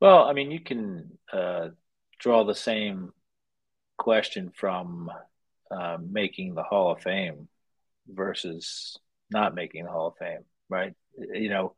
well 0.00 0.24
i 0.24 0.32
mean 0.32 0.50
you 0.50 0.60
can 0.60 1.10
uh, 1.32 1.68
draw 2.18 2.44
the 2.44 2.54
same 2.54 3.12
question 3.98 4.50
from 4.54 5.10
uh, 5.70 5.98
making 6.00 6.54
the 6.54 6.62
Hall 6.62 6.92
of 6.92 7.02
Fame 7.02 7.48
versus 8.08 8.98
not 9.30 9.54
making 9.54 9.84
the 9.84 9.90
Hall 9.90 10.08
of 10.08 10.16
Fame, 10.18 10.44
right? 10.68 10.94
You 11.16 11.48
know, 11.48 11.74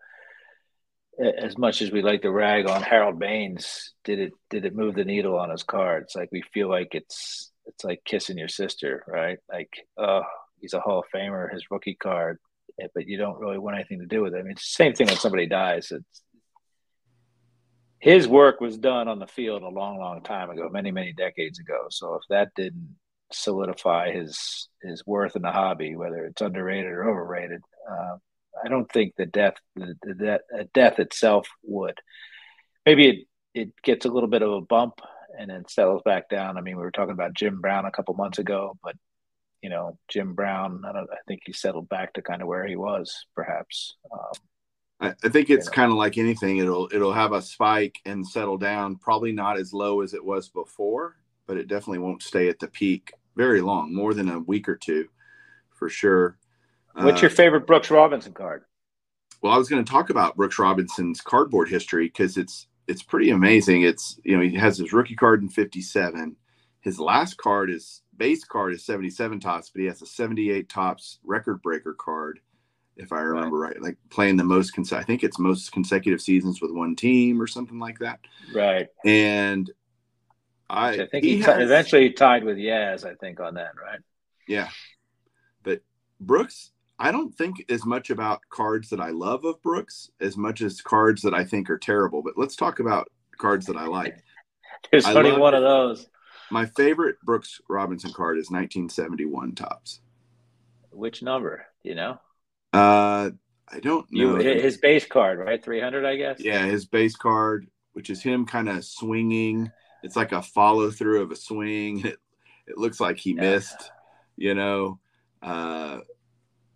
as 1.19 1.57
much 1.57 1.83
as 1.83 1.91
we 1.91 2.03
like 2.03 2.23
to 2.23 2.31
rag 2.31 2.69
on 2.69 2.83
Harold 2.83 3.19
Baines, 3.19 3.93
did 4.05 4.19
it 4.19 4.33
did 4.51 4.65
it 4.65 4.75
move 4.75 4.95
the 4.95 5.05
needle 5.05 5.39
on 5.39 5.51
his 5.51 5.63
cards? 5.63 6.15
Like 6.15 6.31
we 6.31 6.43
feel 6.43 6.69
like 6.69 6.95
it's 6.95 7.51
it's 7.67 7.85
like 7.85 8.03
kissing 8.05 8.39
your 8.39 8.49
sister, 8.49 9.05
right? 9.07 9.39
Like, 9.51 9.71
oh, 9.97 10.23
he's 10.61 10.75
a 10.75 10.81
Hall 10.81 11.01
of 11.01 11.07
Famer, 11.15 11.53
his 11.53 11.71
rookie 11.71 11.95
card, 12.01 12.39
eh, 12.81 12.87
but 12.95 13.07
you 13.07 13.19
don't 13.19 13.39
really 13.39 13.59
want 13.59 13.77
anything 13.77 14.01
to 14.01 14.07
do 14.07 14.23
with 14.23 14.35
it. 14.35 14.39
I 14.39 14.43
mean, 14.43 14.53
it's 14.53 14.77
the 14.77 14.85
same 14.85 14.95
thing 14.95 15.07
when 15.09 15.17
somebody 15.17 15.47
dies. 15.47 15.91
It's 15.91 16.23
his 17.99 18.29
work 18.29 18.61
was 18.61 18.79
done 18.79 19.09
on 19.09 19.19
the 19.19 19.27
field 19.27 19.63
a 19.63 19.69
long, 19.69 19.99
long 19.99 20.23
time 20.23 20.51
ago, 20.51 20.69
many, 20.71 20.91
many 20.91 21.13
decades 21.13 21.59
ago. 21.59 21.87
So 21.91 22.15
if 22.15 22.23
that 22.29 22.51
didn't 22.55 22.97
solidify 23.33 24.13
his 24.13 24.69
his 24.83 25.07
worth 25.07 25.37
in 25.37 25.43
the 25.43 25.51
hobby, 25.51 25.97
whether 25.97 26.25
it's 26.25 26.43
underrated 26.43 26.93
or 26.93 27.09
overrated. 27.09 27.63
Uh, 27.91 28.17
I 28.65 28.69
don't 28.69 28.91
think 28.91 29.15
the 29.17 29.27
death 29.27 29.55
the, 29.75 29.95
the 30.03 30.15
death, 30.15 30.41
death 30.73 30.99
itself 30.99 31.49
would. 31.65 31.99
Maybe 32.85 33.09
it 33.09 33.27
it 33.55 33.73
gets 33.83 34.07
a 34.07 34.11
little 34.11 34.29
bit 34.29 34.43
of 34.43 34.53
a 34.53 34.61
bump 34.61 35.01
and 35.39 35.51
then 35.51 35.65
settles 35.69 36.03
back 36.05 36.29
down. 36.29 36.57
I 36.57 36.61
mean, 36.61 36.77
we 36.77 36.83
were 36.83 36.91
talking 36.91 37.13
about 37.13 37.35
Jim 37.35 37.61
Brown 37.61 37.85
a 37.85 37.91
couple 37.91 38.15
months 38.15 38.39
ago, 38.39 38.77
but 38.83 38.95
you 39.63 39.71
know, 39.71 39.99
Jim 40.09 40.35
Brown, 40.35 40.83
I 40.87 40.93
don't. 40.93 41.11
I 41.11 41.17
think 41.27 41.43
he 41.45 41.53
settled 41.53 41.89
back 41.89 42.13
to 42.15 42.23
kind 42.23 42.43
of 42.43 42.49
where 42.49 42.67
he 42.67 42.77
was, 42.77 43.27
perhaps. 43.35 43.97
Um, 44.13 44.33
I, 45.01 45.15
I 45.25 45.29
think 45.29 45.51
it's 45.51 45.67
you 45.67 45.71
know. 45.71 45.75
kind 45.75 45.93
of 45.93 45.99
like 45.99 46.19
anything. 46.19 46.59
It'll 46.59 46.89
it'll 46.93 47.13
have 47.13 47.33
a 47.33 47.43
spike 47.43 47.99
and 48.05 48.27
settle 48.27 48.59
down. 48.59 48.97
Probably 48.97 49.33
not 49.33 49.59
as 49.59 49.73
low 49.73 50.03
as 50.03 50.15
it 50.15 50.25
was 50.25 50.49
before, 50.49 51.17
but 51.47 51.57
it 51.57 51.69
definitely 51.69 51.99
won't 51.99 52.23
stay 52.23 52.49
at 52.49 52.59
the 52.59 52.69
peak 52.69 53.13
very 53.35 53.61
long, 53.61 53.95
more 53.95 54.15
than 54.15 54.29
a 54.31 54.41
week 54.41 54.69
or 54.69 54.77
two, 54.77 55.09
for 55.71 55.89
sure. 55.89 56.39
What's 56.95 57.19
uh, 57.19 57.23
your 57.23 57.31
favorite 57.31 57.67
Brooks 57.67 57.91
Robinson 57.91 58.33
card? 58.33 58.65
Well, 59.43 59.53
I 59.53 59.59
was 59.59 59.69
going 59.69 59.85
to 59.85 59.91
talk 59.91 60.11
about 60.11 60.37
Brooks 60.37 60.59
Robinson's 60.59 61.21
cardboard 61.21 61.69
history 61.69 62.07
because 62.07 62.37
it's 62.37 62.69
it's 62.89 63.03
pretty 63.03 63.31
amazing. 63.31 63.83
It's 63.83 64.19
you 64.25 64.37
know 64.37 64.43
he 64.43 64.55
has 64.57 64.79
his 64.79 64.93
rookie 64.93 65.17
card 65.17 65.43
in 65.43 65.49
'57. 65.49 66.37
His 66.81 67.01
last 67.01 67.37
card 67.37 67.71
is 67.71 68.03
base 68.17 68.45
card 68.45 68.75
is 68.75 68.85
77 68.85 69.41
Topps, 69.41 69.71
but 69.71 69.81
he 69.81 69.87
has 69.87 70.03
a 70.03 70.07
78 70.07 70.69
Topps 70.69 71.19
record 71.25 71.63
breaker 71.63 71.95
card, 71.95 72.41
if 72.97 73.13
I 73.13 73.21
remember 73.21 73.59
right. 73.59 73.75
right. 73.75 73.83
Like 73.83 73.97
playing 74.11 74.37
the 74.37 74.45
most, 74.45 74.73
cons- 74.73 74.93
I 74.93 75.03
think 75.03 75.23
it's 75.23 75.39
most 75.39 75.73
consecutive 75.73 76.21
seasons 76.21 76.61
with 76.61 76.71
one 76.71 76.97
team 76.97 77.41
or 77.41 77.47
something 77.47 77.79
like 77.79 77.99
that. 78.01 78.21
Right. 78.55 78.89
And 79.05 79.71
I, 80.69 80.91
I 80.91 81.07
think 81.07 81.25
he, 81.25 81.37
he 81.37 81.43
has, 81.43 81.61
eventually 81.61 82.11
tied 82.11 82.45
with 82.45 82.57
Yaz, 82.57 83.05
I 83.05 83.15
think, 83.15 83.41
on 83.41 83.55
that, 83.55 83.73
right? 83.81 84.01
Yeah. 84.49 84.69
But 85.63 85.83
Brooks, 86.21 86.73
I 86.99 87.13
don't 87.13 87.35
think 87.35 87.65
as 87.69 87.85
much 87.85 88.11
about 88.11 88.41
cards 88.49 88.89
that 88.91 89.01
I 89.01 89.11
love 89.11 89.45
of 89.45 89.63
Brooks 89.63 90.11
as 90.21 90.37
much 90.37 90.63
as 90.63 90.81
cards 90.81 91.23
that 91.23 91.35
I 91.35 91.45
think 91.45 91.69
are 91.69 91.79
terrible. 91.79 92.23
But 92.23 92.35
let's 92.37 92.57
talk 92.57 92.81
about 92.81 93.09
cards 93.39 93.67
that 93.67 93.77
I 93.77 93.87
like. 93.87 94.23
There's 94.91 95.05
I 95.05 95.15
only 95.15 95.33
one 95.33 95.55
of 95.55 95.63
those. 95.63 96.07
My 96.51 96.67
favorite 96.67 97.17
Brooks 97.23 97.61
Robinson 97.69 98.13
card 98.13 98.39
is 98.39 98.51
1971 98.51 99.55
Topps. 99.55 100.01
Which 100.91 101.23
number? 101.23 101.67
Do 101.83 101.89
you 101.91 101.95
know? 101.95 102.21
Uh, 102.73 103.31
I 103.69 103.81
don't 103.81 104.07
know. 104.11 104.39
You, 104.39 104.59
his 104.61 104.79
base 104.79 105.07
card, 105.07 105.39
right? 105.39 105.63
300, 105.63 106.05
I 106.05 106.17
guess. 106.17 106.41
Yeah, 106.41 106.65
his 106.65 106.87
base 106.87 107.17
card, 107.17 107.67
which 107.93 108.11
is 108.11 108.23
him 108.23 108.47
kind 108.47 108.69
of 108.69 108.85
swinging 108.85 109.71
it's 110.07 110.17
like 110.17 110.33
a 110.33 110.41
follow 110.41 110.91
through 110.91 111.23
of 111.23 111.31
a 111.31 111.37
swing. 111.37 112.05
It, 112.69 112.73
it 112.73 112.79
looks 112.79 112.99
like 112.99 113.17
he 113.17 113.31
yeah. 113.31 113.43
missed, 113.43 113.93
you 114.37 114.55
know. 114.55 114.99
Uh, 115.41 116.01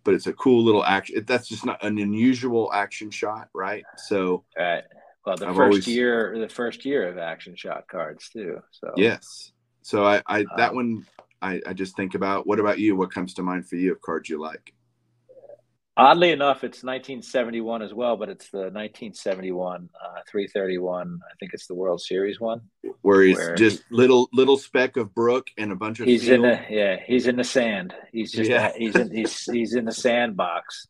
but 0.03 0.13
it's 0.13 0.27
a 0.27 0.33
cool 0.33 0.63
little 0.63 0.83
action. 0.83 1.23
That's 1.25 1.47
just 1.47 1.65
not 1.65 1.83
an 1.83 1.99
unusual 1.99 2.71
action 2.73 3.11
shot, 3.11 3.49
right? 3.53 3.83
So, 3.97 4.43
right. 4.57 4.83
Well, 5.25 5.37
the 5.37 5.47
I've 5.47 5.55
first 5.55 5.59
always, 5.59 5.87
year, 5.87 6.35
the 6.39 6.49
first 6.49 6.83
year 6.85 7.07
of 7.07 7.17
action 7.17 7.55
shot 7.55 7.87
cards 7.87 8.29
too. 8.29 8.59
So 8.71 8.93
yes. 8.95 9.51
So 9.83 10.05
I, 10.05 10.21
I 10.27 10.45
that 10.57 10.71
um, 10.71 10.75
one, 10.75 11.05
I, 11.41 11.61
I 11.65 11.73
just 11.73 11.95
think 11.95 12.15
about. 12.15 12.47
What 12.47 12.59
about 12.59 12.79
you? 12.79 12.95
What 12.95 13.13
comes 13.13 13.33
to 13.35 13.43
mind 13.43 13.67
for 13.67 13.75
you 13.75 13.91
of 13.91 14.01
cards 14.01 14.29
you 14.29 14.39
like? 14.39 14.73
Oddly 16.01 16.31
enough, 16.31 16.63
it's 16.63 16.83
1971 16.83 17.83
as 17.83 17.93
well, 17.93 18.17
but 18.17 18.27
it's 18.27 18.49
the 18.49 18.71
1971 18.71 19.87
uh, 19.93 20.21
331. 20.27 21.19
I 21.23 21.35
think 21.39 21.53
it's 21.53 21.67
the 21.67 21.75
World 21.75 22.01
Series 22.01 22.39
one, 22.39 22.61
where 23.01 23.21
he's 23.21 23.37
where 23.37 23.53
just 23.53 23.83
little 23.91 24.27
little 24.33 24.57
speck 24.57 24.97
of 24.97 25.13
brook 25.13 25.49
and 25.59 25.71
a 25.71 25.75
bunch 25.75 25.99
of. 25.99 26.07
He's 26.07 26.23
field. 26.23 26.45
in 26.45 26.51
the 26.51 26.59
yeah. 26.69 26.97
He's 27.05 27.27
in 27.27 27.35
the 27.35 27.43
sand. 27.43 27.93
He's 28.11 28.31
just 28.31 28.49
yeah. 28.49 28.71
he's 28.77 28.95
in 28.95 29.11
he's 29.11 29.43
he's 29.43 29.75
in 29.75 29.85
the 29.85 29.91
sandbox. 29.91 30.87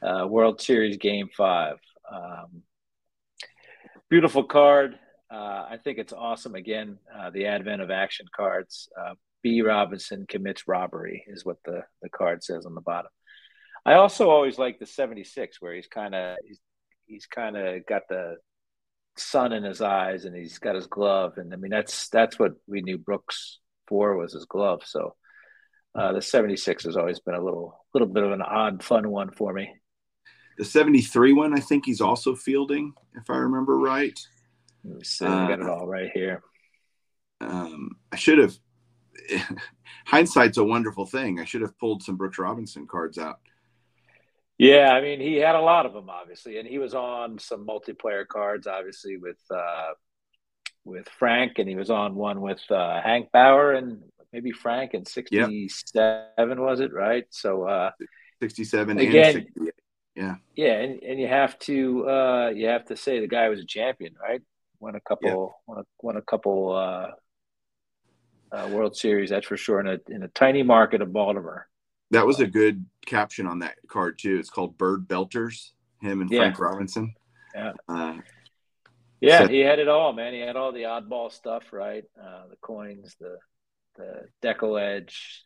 Uh, 0.00 0.28
World 0.28 0.60
Series 0.60 0.96
Game 0.96 1.28
Five. 1.36 1.78
Um, 2.08 2.62
beautiful 4.08 4.44
card. 4.44 4.96
Uh, 5.28 5.66
I 5.70 5.78
think 5.82 5.98
it's 5.98 6.12
awesome. 6.12 6.54
Again, 6.54 6.98
uh, 7.12 7.30
the 7.30 7.46
advent 7.46 7.82
of 7.82 7.90
action 7.90 8.26
cards. 8.34 8.88
Uh, 8.96 9.14
B. 9.42 9.62
Robinson 9.62 10.24
commits 10.28 10.68
robbery 10.68 11.24
is 11.26 11.44
what 11.44 11.56
the 11.64 11.82
the 12.00 12.08
card 12.08 12.44
says 12.44 12.64
on 12.64 12.74
the 12.76 12.80
bottom. 12.80 13.10
I 13.86 13.94
also 13.94 14.30
always 14.30 14.58
like 14.58 14.80
the 14.80 14.86
76 14.86 15.62
where 15.62 15.72
he's 15.72 15.86
kind 15.86 16.12
of 16.12 16.36
he's, 16.44 16.58
he's 17.06 17.26
kind 17.26 17.56
of 17.56 17.86
got 17.86 18.02
the 18.08 18.34
sun 19.16 19.52
in 19.52 19.62
his 19.62 19.80
eyes 19.80 20.24
and 20.24 20.34
he's 20.34 20.58
got 20.58 20.74
his 20.74 20.88
glove 20.88 21.34
and 21.38 21.54
I 21.54 21.56
mean 21.56 21.70
that's 21.70 22.08
that's 22.08 22.36
what 22.36 22.52
we 22.66 22.82
knew 22.82 22.98
Brooks 22.98 23.60
for 23.86 24.16
was 24.16 24.32
his 24.32 24.44
glove. 24.44 24.82
So 24.84 25.14
uh, 25.94 26.12
the 26.12 26.20
76 26.20 26.84
has 26.84 26.96
always 26.96 27.20
been 27.20 27.36
a 27.36 27.42
little 27.42 27.78
little 27.94 28.08
bit 28.08 28.24
of 28.24 28.32
an 28.32 28.42
odd 28.42 28.82
fun 28.82 29.08
one 29.08 29.30
for 29.30 29.52
me. 29.52 29.72
The 30.58 30.64
73 30.64 31.32
one 31.32 31.56
I 31.56 31.60
think 31.60 31.86
he's 31.86 32.00
also 32.00 32.34
fielding 32.34 32.92
if 33.14 33.30
I 33.30 33.36
remember 33.36 33.78
right. 33.78 34.18
Let 34.84 34.96
me 34.96 35.04
see, 35.04 35.26
uh, 35.26 35.44
I 35.44 35.48
got 35.48 35.60
it 35.60 35.68
all 35.68 35.86
right 35.86 36.10
here. 36.12 36.42
Um, 37.40 37.90
I 38.10 38.16
should 38.16 38.38
have 38.38 38.56
hindsight's 40.06 40.58
a 40.58 40.64
wonderful 40.64 41.06
thing. 41.06 41.38
I 41.38 41.44
should 41.44 41.62
have 41.62 41.78
pulled 41.78 42.02
some 42.02 42.16
Brooks 42.16 42.38
Robinson 42.38 42.88
cards 42.88 43.16
out 43.16 43.38
Yeah, 44.58 44.90
I 44.90 45.02
mean, 45.02 45.20
he 45.20 45.36
had 45.36 45.54
a 45.54 45.60
lot 45.60 45.84
of 45.84 45.92
them, 45.92 46.08
obviously, 46.08 46.58
and 46.58 46.66
he 46.66 46.78
was 46.78 46.94
on 46.94 47.38
some 47.38 47.66
multiplayer 47.66 48.26
cards, 48.26 48.66
obviously 48.66 49.18
with 49.18 49.38
uh, 49.50 49.92
with 50.84 51.08
Frank, 51.18 51.58
and 51.58 51.68
he 51.68 51.76
was 51.76 51.90
on 51.90 52.14
one 52.14 52.40
with 52.40 52.62
uh, 52.70 53.00
Hank 53.02 53.30
Bauer 53.32 53.72
and 53.72 54.02
maybe 54.32 54.52
Frank 54.52 54.94
in 54.94 55.04
'67 55.04 56.30
yep. 56.38 56.58
was 56.58 56.80
it 56.80 56.92
right? 56.92 57.26
So 57.30 57.64
uh, 57.64 57.90
'67 58.40 58.98
again, 58.98 59.46
yeah, 60.14 60.36
yeah, 60.54 60.78
and, 60.78 61.02
and 61.02 61.20
you 61.20 61.28
have 61.28 61.58
to 61.60 62.08
uh, 62.08 62.48
you 62.54 62.68
have 62.68 62.86
to 62.86 62.96
say 62.96 63.20
the 63.20 63.28
guy 63.28 63.50
was 63.50 63.60
a 63.60 63.66
champion, 63.66 64.14
right? 64.20 64.40
Won 64.80 64.94
a 64.94 65.00
couple, 65.00 65.28
yep. 65.28 65.66
won, 65.66 65.78
a, 65.78 65.84
won 66.00 66.16
a 66.16 66.22
couple 66.22 66.74
uh, 66.74 67.10
uh, 68.56 68.68
World 68.68 68.96
Series, 68.96 69.30
that's 69.30 69.46
for 69.46 69.58
sure, 69.58 69.80
in 69.80 69.86
a 69.86 69.98
in 70.08 70.22
a 70.22 70.28
tiny 70.28 70.62
market 70.62 71.02
of 71.02 71.12
Baltimore. 71.12 71.68
That 72.10 72.26
was 72.26 72.40
a 72.40 72.46
good 72.46 72.84
caption 73.04 73.46
on 73.46 73.60
that 73.60 73.76
card 73.88 74.18
too. 74.18 74.36
It's 74.38 74.50
called 74.50 74.78
Bird 74.78 75.08
Belters. 75.08 75.70
Him 76.00 76.20
and 76.20 76.30
yeah. 76.30 76.40
Frank 76.40 76.60
Robinson. 76.60 77.14
Yeah. 77.54 77.72
Uh, 77.88 78.18
yeah, 79.20 79.40
so, 79.40 79.48
he 79.48 79.60
had 79.60 79.78
it 79.78 79.88
all, 79.88 80.12
man. 80.12 80.34
He 80.34 80.40
had 80.40 80.56
all 80.56 80.72
the 80.72 80.82
oddball 80.82 81.32
stuff, 81.32 81.64
right? 81.72 82.04
Uh, 82.20 82.48
the 82.50 82.56
coins, 82.60 83.16
the 83.18 83.38
the 83.96 84.26
deco 84.42 84.80
edge. 84.80 85.42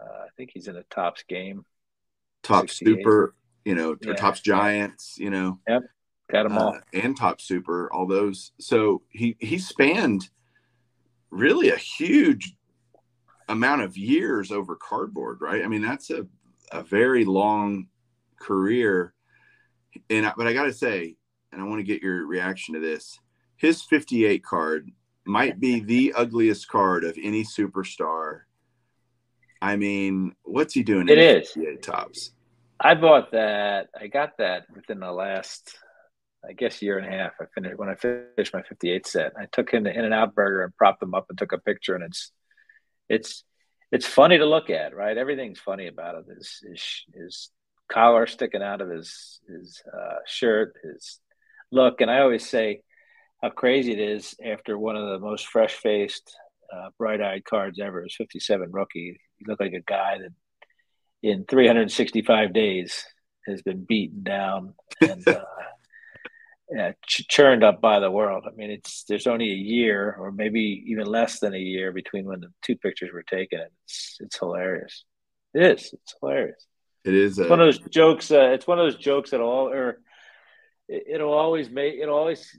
Uh, 0.00 0.24
I 0.24 0.28
think 0.36 0.50
he's 0.52 0.66
in 0.66 0.76
a 0.76 0.82
Topps 0.90 1.22
game. 1.28 1.64
Topps 2.42 2.78
Super, 2.78 3.34
you 3.64 3.76
know, 3.76 3.96
yeah. 4.02 4.14
Topps 4.14 4.40
Giants, 4.40 5.16
you 5.18 5.30
know. 5.30 5.60
Yep, 5.68 5.82
got 6.32 6.42
them 6.42 6.58
all. 6.58 6.74
Uh, 6.74 6.80
and 6.92 7.16
Topps 7.16 7.44
Super, 7.44 7.92
all 7.92 8.08
those. 8.08 8.50
So 8.58 9.02
he 9.10 9.36
he 9.38 9.58
spanned 9.58 10.28
really 11.30 11.70
a 11.70 11.76
huge 11.76 12.54
amount 13.48 13.82
of 13.82 13.96
years 13.96 14.50
over 14.50 14.76
cardboard, 14.76 15.40
right? 15.40 15.64
I 15.64 15.68
mean, 15.68 15.82
that's 15.82 16.10
a 16.10 16.26
a 16.72 16.82
very 16.82 17.24
long 17.24 17.86
career. 18.40 19.14
And 20.10 20.30
but 20.36 20.46
I 20.46 20.52
got 20.52 20.64
to 20.64 20.72
say, 20.72 21.16
and 21.52 21.60
I 21.60 21.64
want 21.64 21.80
to 21.80 21.84
get 21.84 22.02
your 22.02 22.26
reaction 22.26 22.74
to 22.74 22.80
this. 22.80 23.18
His 23.56 23.82
58 23.82 24.42
card 24.42 24.90
might 25.24 25.60
be 25.60 25.80
the 25.80 26.12
ugliest 26.16 26.68
card 26.68 27.04
of 27.04 27.16
any 27.22 27.44
superstar. 27.44 28.40
I 29.60 29.76
mean, 29.76 30.34
what's 30.42 30.74
he 30.74 30.82
doing? 30.82 31.08
It 31.08 31.18
is 31.18 31.56
tops. 31.82 32.32
I 32.80 32.94
bought 32.94 33.30
that. 33.30 33.90
I 33.98 34.08
got 34.08 34.38
that 34.38 34.64
within 34.74 34.98
the 34.98 35.12
last, 35.12 35.76
I 36.48 36.52
guess, 36.52 36.82
year 36.82 36.98
and 36.98 37.06
a 37.06 37.16
half. 37.16 37.32
I 37.40 37.44
finished 37.54 37.78
when 37.78 37.88
I 37.88 37.94
finished 37.94 38.52
my 38.52 38.62
58 38.62 39.06
set. 39.06 39.32
I 39.38 39.46
took 39.52 39.70
him 39.70 39.84
to 39.84 39.96
In-N-Out 39.96 40.34
Burger 40.34 40.64
and 40.64 40.76
propped 40.76 41.00
him 41.00 41.14
up 41.14 41.26
and 41.28 41.38
took 41.38 41.52
a 41.52 41.58
picture. 41.58 41.94
And 41.94 42.02
it's, 42.02 42.32
it's, 43.12 43.44
it's 43.92 44.06
funny 44.06 44.38
to 44.38 44.46
look 44.46 44.70
at, 44.70 44.96
right? 44.96 45.16
Everything's 45.16 45.60
funny 45.60 45.86
about 45.86 46.14
it. 46.16 46.24
His 46.34 46.60
his, 46.66 47.02
his 47.14 47.50
collar 47.92 48.26
sticking 48.26 48.62
out 48.62 48.80
of 48.80 48.88
his 48.88 49.40
his 49.46 49.82
uh, 49.92 50.16
shirt, 50.26 50.74
his 50.82 51.20
look, 51.70 52.00
and 52.00 52.10
I 52.10 52.20
always 52.20 52.48
say 52.48 52.80
how 53.42 53.50
crazy 53.50 53.92
it 53.92 54.00
is 54.00 54.34
after 54.44 54.78
one 54.78 54.96
of 54.96 55.08
the 55.08 55.18
most 55.18 55.46
fresh 55.46 55.74
faced, 55.74 56.34
uh, 56.74 56.88
bright 56.98 57.20
eyed 57.20 57.44
cards 57.44 57.78
ever. 57.78 58.02
His 58.02 58.14
57 58.16 58.72
rookie. 58.72 59.20
He 59.36 59.44
looked 59.46 59.60
like 59.60 59.74
a 59.74 59.80
guy 59.80 60.18
that 60.18 60.32
in 61.22 61.44
365 61.44 62.52
days 62.52 63.04
has 63.46 63.60
been 63.62 63.84
beaten 63.84 64.22
down 64.22 64.74
and 65.00 65.26
uh, 65.28 65.44
yeah, 66.74 66.92
ch- 67.06 67.28
churned 67.28 67.62
up 67.62 67.80
by 67.80 68.00
the 68.00 68.10
world. 68.10 68.44
I 68.46 68.54
mean, 68.54 68.70
it's 68.70 69.04
there's 69.04 69.26
only 69.26 69.50
a 69.50 69.56
year 69.56 70.16
or 70.18 70.32
maybe 70.32 70.84
even 70.86 71.06
less 71.06 71.38
than 71.38 71.54
a 71.54 71.58
year 71.58 71.92
between 71.92 72.24
when 72.24 72.40
the 72.40 72.48
two 72.62 72.76
pictures 72.76 73.10
were 73.12 73.22
taken. 73.22 73.60
It's 73.84 74.16
it's 74.20 74.38
hilarious. 74.38 75.04
It 75.54 75.64
is. 75.64 75.92
It's 75.92 76.14
hilarious. 76.20 76.66
It 77.04 77.14
is. 77.14 77.38
A- 77.38 77.42
it's 77.42 77.50
one 77.50 77.60
of 77.60 77.66
those 77.66 77.90
jokes. 77.90 78.30
Uh, 78.30 78.50
it's 78.52 78.66
one 78.66 78.78
of 78.78 78.86
those 78.86 79.02
jokes 79.02 79.30
that 79.30 79.40
all 79.40 79.68
or 79.68 79.98
it, 80.88 81.20
will 81.20 81.34
always 81.34 81.68
make 81.68 81.94
it'll 81.94 82.16
always 82.16 82.58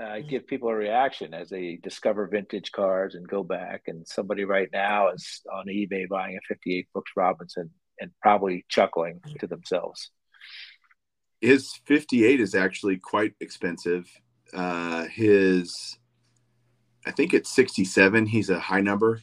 uh, 0.00 0.20
give 0.20 0.46
people 0.46 0.70
a 0.70 0.74
reaction 0.74 1.34
as 1.34 1.50
they 1.50 1.78
discover 1.82 2.28
vintage 2.28 2.72
cars 2.72 3.14
and 3.14 3.28
go 3.28 3.42
back. 3.42 3.82
And 3.88 4.08
somebody 4.08 4.44
right 4.44 4.68
now 4.72 5.10
is 5.10 5.42
on 5.52 5.66
eBay 5.66 6.08
buying 6.08 6.36
a 6.36 6.40
'58 6.48 6.88
Brooks 6.94 7.12
Robinson 7.14 7.70
and 8.00 8.10
probably 8.22 8.64
chuckling 8.70 9.20
to 9.40 9.46
themselves. 9.46 10.10
His 11.40 11.80
58 11.86 12.40
is 12.40 12.54
actually 12.54 12.98
quite 12.98 13.34
expensive. 13.40 14.10
Uh, 14.52 15.04
his, 15.04 15.98
I 17.06 17.10
think 17.10 17.32
it's 17.32 17.50
67. 17.50 18.26
He's 18.26 18.50
a 18.50 18.60
high 18.60 18.80
number. 18.80 19.22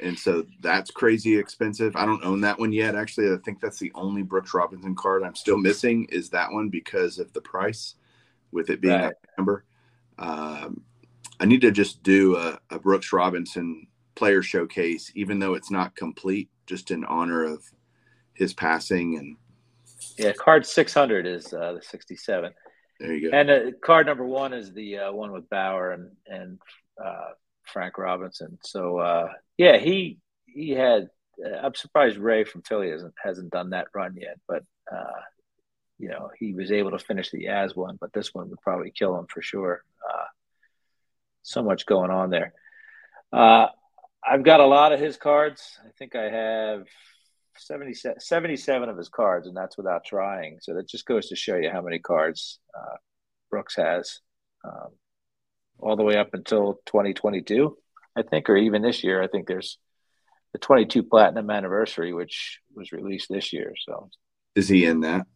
And 0.00 0.18
so 0.18 0.44
that's 0.60 0.90
crazy 0.90 1.38
expensive. 1.38 1.96
I 1.96 2.04
don't 2.04 2.24
own 2.24 2.40
that 2.42 2.58
one 2.58 2.72
yet. 2.72 2.94
Actually, 2.94 3.32
I 3.32 3.36
think 3.44 3.60
that's 3.60 3.78
the 3.78 3.92
only 3.94 4.22
Brooks 4.22 4.52
Robinson 4.52 4.94
card 4.94 5.22
I'm 5.22 5.36
still 5.36 5.56
missing 5.56 6.06
is 6.10 6.30
that 6.30 6.52
one 6.52 6.68
because 6.68 7.18
of 7.18 7.32
the 7.32 7.40
price 7.40 7.94
with 8.50 8.70
it 8.70 8.80
being 8.80 9.00
right. 9.00 9.12
a 9.12 9.40
number. 9.40 9.64
Um, 10.18 10.82
I 11.40 11.46
need 11.46 11.60
to 11.62 11.70
just 11.70 12.02
do 12.02 12.36
a, 12.36 12.58
a 12.70 12.78
Brooks 12.78 13.12
Robinson 13.12 13.86
player 14.14 14.42
showcase, 14.42 15.10
even 15.14 15.38
though 15.38 15.54
it's 15.54 15.70
not 15.70 15.96
complete, 15.96 16.50
just 16.66 16.90
in 16.90 17.04
honor 17.04 17.44
of 17.44 17.64
his 18.34 18.52
passing 18.52 19.16
and. 19.16 19.36
Yeah, 20.16 20.32
card 20.32 20.66
600 20.66 21.26
is 21.26 21.52
uh, 21.52 21.74
the 21.74 21.82
67. 21.82 22.52
There 23.00 23.14
you 23.14 23.30
go. 23.30 23.36
And 23.36 23.50
uh, 23.50 23.60
card 23.82 24.06
number 24.06 24.24
one 24.24 24.52
is 24.52 24.72
the 24.72 24.98
uh, 24.98 25.12
one 25.12 25.32
with 25.32 25.48
Bauer 25.50 25.92
and 25.92 26.10
and 26.26 26.58
uh, 27.02 27.30
Frank 27.64 27.98
Robinson. 27.98 28.58
So 28.62 28.98
uh, 28.98 29.28
yeah, 29.58 29.78
he 29.78 30.18
he 30.46 30.70
had. 30.70 31.08
Uh, 31.44 31.56
I'm 31.62 31.74
surprised 31.74 32.16
Ray 32.16 32.44
from 32.44 32.62
Philly 32.62 32.90
hasn't 32.90 33.14
hasn't 33.22 33.50
done 33.50 33.70
that 33.70 33.88
run 33.94 34.14
yet, 34.16 34.38
but 34.46 34.62
uh, 34.90 35.20
you 35.98 36.08
know 36.08 36.30
he 36.38 36.54
was 36.54 36.70
able 36.70 36.92
to 36.92 36.98
finish 36.98 37.30
the 37.30 37.48
As 37.48 37.74
one, 37.74 37.98
but 38.00 38.12
this 38.12 38.32
one 38.32 38.48
would 38.50 38.60
probably 38.60 38.92
kill 38.96 39.18
him 39.18 39.26
for 39.28 39.42
sure. 39.42 39.82
Uh, 40.08 40.24
so 41.42 41.62
much 41.62 41.86
going 41.86 42.10
on 42.10 42.30
there. 42.30 42.54
Uh, 43.32 43.66
I've 44.26 44.44
got 44.44 44.60
a 44.60 44.66
lot 44.66 44.92
of 44.92 45.00
his 45.00 45.16
cards. 45.16 45.78
I 45.84 45.90
think 45.98 46.14
I 46.14 46.30
have 46.30 46.86
77, 47.58 48.20
77 48.20 48.88
of 48.88 48.96
his 48.96 49.08
cards, 49.08 49.46
and 49.46 49.56
that's 49.56 49.76
without 49.76 50.04
trying. 50.04 50.58
So 50.60 50.74
that 50.74 50.88
just 50.88 51.06
goes 51.06 51.28
to 51.28 51.36
show 51.36 51.56
you 51.56 51.70
how 51.70 51.82
many 51.82 51.98
cards 51.98 52.58
uh, 52.76 52.96
Brooks 53.50 53.76
has. 53.76 54.20
Um, 54.64 54.92
all 55.78 55.96
the 55.96 56.02
way 56.02 56.16
up 56.16 56.34
until 56.34 56.80
2022, 56.86 57.76
I 58.16 58.22
think, 58.22 58.48
or 58.48 58.56
even 58.56 58.82
this 58.82 59.04
year. 59.04 59.22
I 59.22 59.26
think 59.26 59.46
there's 59.46 59.78
the 60.52 60.58
22 60.58 61.02
platinum 61.02 61.50
anniversary, 61.50 62.12
which 62.12 62.60
was 62.74 62.92
released 62.92 63.28
this 63.28 63.52
year. 63.52 63.74
So, 63.86 64.08
is 64.54 64.68
he 64.68 64.86
in 64.86 65.00
that? 65.00 65.26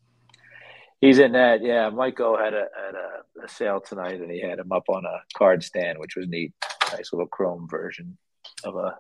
He's 1.01 1.19
in 1.19 1.33
that. 1.33 1.63
Yeah, 1.63 1.91
Michael 1.91 2.37
had 2.37 2.55
a 2.55 2.67
had 2.77 2.95
a, 2.95 3.45
a 3.45 3.49
sale 3.49 3.81
tonight, 3.81 4.21
and 4.21 4.31
he 4.31 4.41
had 4.41 4.59
him 4.59 4.73
up 4.73 4.85
on 4.89 5.05
a 5.05 5.21
card 5.37 5.63
stand, 5.63 5.99
which 5.99 6.17
was 6.17 6.27
neat. 6.29 6.53
Nice 6.93 7.13
little 7.13 7.29
chrome 7.29 7.69
version 7.69 8.17
of 8.65 8.77
a 8.77 8.97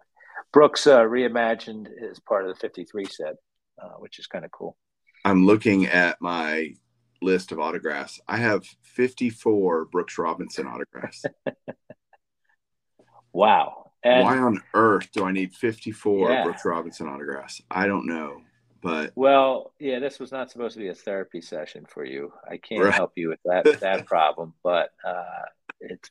Brooks 0.52 0.87
uh, 0.87 1.00
reimagined 1.00 1.88
as 2.11 2.18
part 2.20 2.46
of 2.46 2.54
the 2.54 2.61
53 2.61 3.04
set, 3.04 3.34
uh, 3.82 3.94
which 3.98 4.18
is 4.18 4.26
kind 4.26 4.44
of 4.44 4.50
cool. 4.50 4.76
I'm 5.24 5.46
looking 5.46 5.87
at 5.87 6.16
my 6.20 6.74
list 7.20 7.52
of 7.52 7.58
autographs. 7.58 8.20
I 8.28 8.38
have 8.38 8.64
54 8.82 9.87
Brooks 9.87 10.18
Robinson 10.18 10.66
autographs. 10.66 11.24
wow. 13.32 13.90
And 14.04 14.24
Why 14.24 14.38
on 14.38 14.62
earth 14.74 15.11
do 15.12 15.24
I 15.24 15.32
need 15.32 15.52
54 15.54 16.30
yeah. 16.30 16.44
Brooks 16.44 16.64
Robinson 16.64 17.08
autographs? 17.08 17.61
I 17.70 17.87
don't 17.87 18.06
know. 18.06 18.42
But 18.80 19.12
well, 19.16 19.72
yeah, 19.80 19.98
this 19.98 20.20
was 20.20 20.30
not 20.30 20.50
supposed 20.50 20.74
to 20.74 20.80
be 20.80 20.88
a 20.88 20.94
therapy 20.94 21.40
session 21.40 21.84
for 21.88 22.04
you. 22.04 22.32
I 22.48 22.58
can't 22.58 22.84
right. 22.84 22.94
help 22.94 23.12
you 23.16 23.28
with 23.28 23.40
that 23.44 23.64
that 23.80 24.06
problem, 24.06 24.54
but 24.62 24.90
uh, 25.04 25.46
it's 25.80 26.11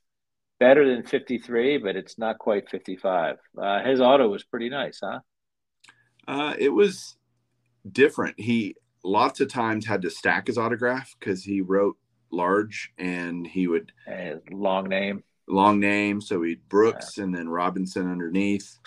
better 0.59 0.87
than 0.87 1.03
53, 1.03 1.77
but 1.77 1.95
it's 1.95 2.17
not 2.17 2.37
quite 2.39 2.69
55. 2.69 3.37
Uh, 3.57 3.83
his 3.83 4.01
auto 4.01 4.29
was 4.29 4.43
pretty 4.43 4.69
nice, 4.69 4.99
huh? 5.03 5.19
Uh, 6.27 6.53
it 6.57 6.69
was 6.69 7.15
different. 7.89 8.39
He 8.39 8.75
lots 9.03 9.39
of 9.39 9.49
times 9.49 9.85
had 9.85 10.01
to 10.01 10.09
stack 10.09 10.47
his 10.47 10.57
autograph 10.57 11.15
because 11.19 11.43
he 11.43 11.61
wrote 11.61 11.97
large 12.31 12.91
and 12.97 13.47
he 13.47 13.67
would 13.67 13.91
long 14.51 14.89
name 14.89 15.23
long 15.47 15.79
name 15.79 16.19
so 16.19 16.41
he 16.41 16.55
brooks 16.67 17.17
yeah. 17.17 17.23
and 17.23 17.33
then 17.33 17.47
robinson 17.47 18.11
underneath 18.11 18.77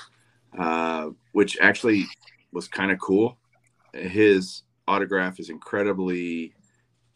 uh, 0.59 1.09
which 1.33 1.57
actually 1.61 2.07
was 2.53 2.69
kind 2.69 2.91
of 2.91 2.99
cool 2.99 3.39
his 3.95 4.63
autograph 4.87 5.41
is 5.41 5.49
incredibly 5.49 6.53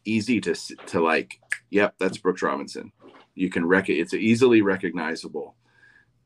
easy 0.06 0.40
to 0.40 0.54
to 0.86 1.00
like 1.00 1.38
yep 1.70 1.94
that's 1.98 2.16
brooks 2.16 2.42
robinson 2.42 2.90
you 3.34 3.50
can 3.50 3.66
rec 3.66 3.88
it's 3.88 4.14
easily 4.14 4.62
recognizable 4.62 5.56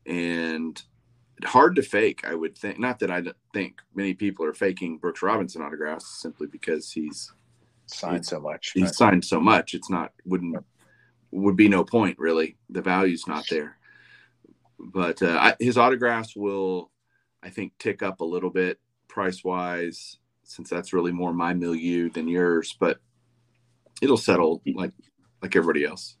and 0.05 0.81
hard 1.45 1.75
to 1.75 1.81
fake, 1.81 2.23
I 2.27 2.35
would 2.35 2.57
think. 2.57 2.79
Not 2.79 2.99
that 2.99 3.11
I 3.11 3.23
think 3.53 3.81
many 3.95 4.13
people 4.13 4.45
are 4.45 4.53
faking 4.53 4.97
Brooks 4.97 5.21
Robinson 5.21 5.61
autographs 5.61 6.21
simply 6.21 6.47
because 6.47 6.91
he's 6.91 7.31
signed 7.85 8.25
so 8.25 8.39
much. 8.39 8.71
He's 8.73 8.83
right. 8.83 8.95
signed 8.95 9.25
so 9.25 9.39
much. 9.39 9.73
It's 9.73 9.89
not 9.89 10.11
wouldn't 10.25 10.57
would 11.31 11.55
be 11.55 11.69
no 11.69 11.83
point 11.83 12.17
really. 12.19 12.57
The 12.69 12.81
value's 12.81 13.27
not 13.27 13.45
there. 13.49 13.77
But 14.79 15.21
uh, 15.21 15.37
I, 15.39 15.55
his 15.59 15.77
autographs 15.77 16.35
will, 16.35 16.89
I 17.43 17.49
think, 17.49 17.73
tick 17.79 18.01
up 18.01 18.21
a 18.21 18.25
little 18.25 18.49
bit 18.49 18.79
price 19.07 19.43
wise. 19.43 20.17
since 20.43 20.69
that's 20.69 20.93
really 20.93 21.11
more 21.11 21.33
my 21.33 21.53
milieu 21.53 22.09
than 22.09 22.27
yours. 22.27 22.75
But 22.79 22.99
it'll 24.01 24.17
settle 24.17 24.61
like 24.75 24.93
like 25.41 25.55
everybody 25.55 25.85
else. 25.85 26.17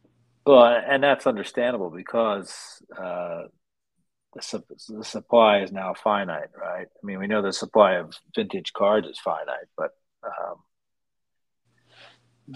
Well, 0.49 0.63
and 0.63 1.03
that's 1.03 1.27
understandable 1.27 1.91
because 1.91 2.81
uh, 2.97 3.43
the, 4.33 4.41
su- 4.41 4.63
the 4.87 5.03
supply 5.03 5.59
is 5.59 5.71
now 5.71 5.93
finite, 5.93 6.49
right? 6.59 6.87
I 6.87 7.05
mean, 7.05 7.19
we 7.19 7.27
know 7.27 7.43
the 7.43 7.53
supply 7.53 7.97
of 7.97 8.15
vintage 8.35 8.73
cards 8.73 9.07
is 9.07 9.19
finite, 9.19 9.67
but 9.77 9.91
um, 10.23 10.55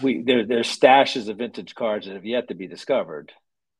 we 0.02 0.22
there 0.22 0.44
there's 0.44 0.76
stashes 0.76 1.28
of 1.28 1.38
vintage 1.38 1.76
cards 1.76 2.06
that 2.06 2.14
have 2.14 2.24
yet 2.24 2.48
to 2.48 2.56
be 2.56 2.66
discovered. 2.66 3.30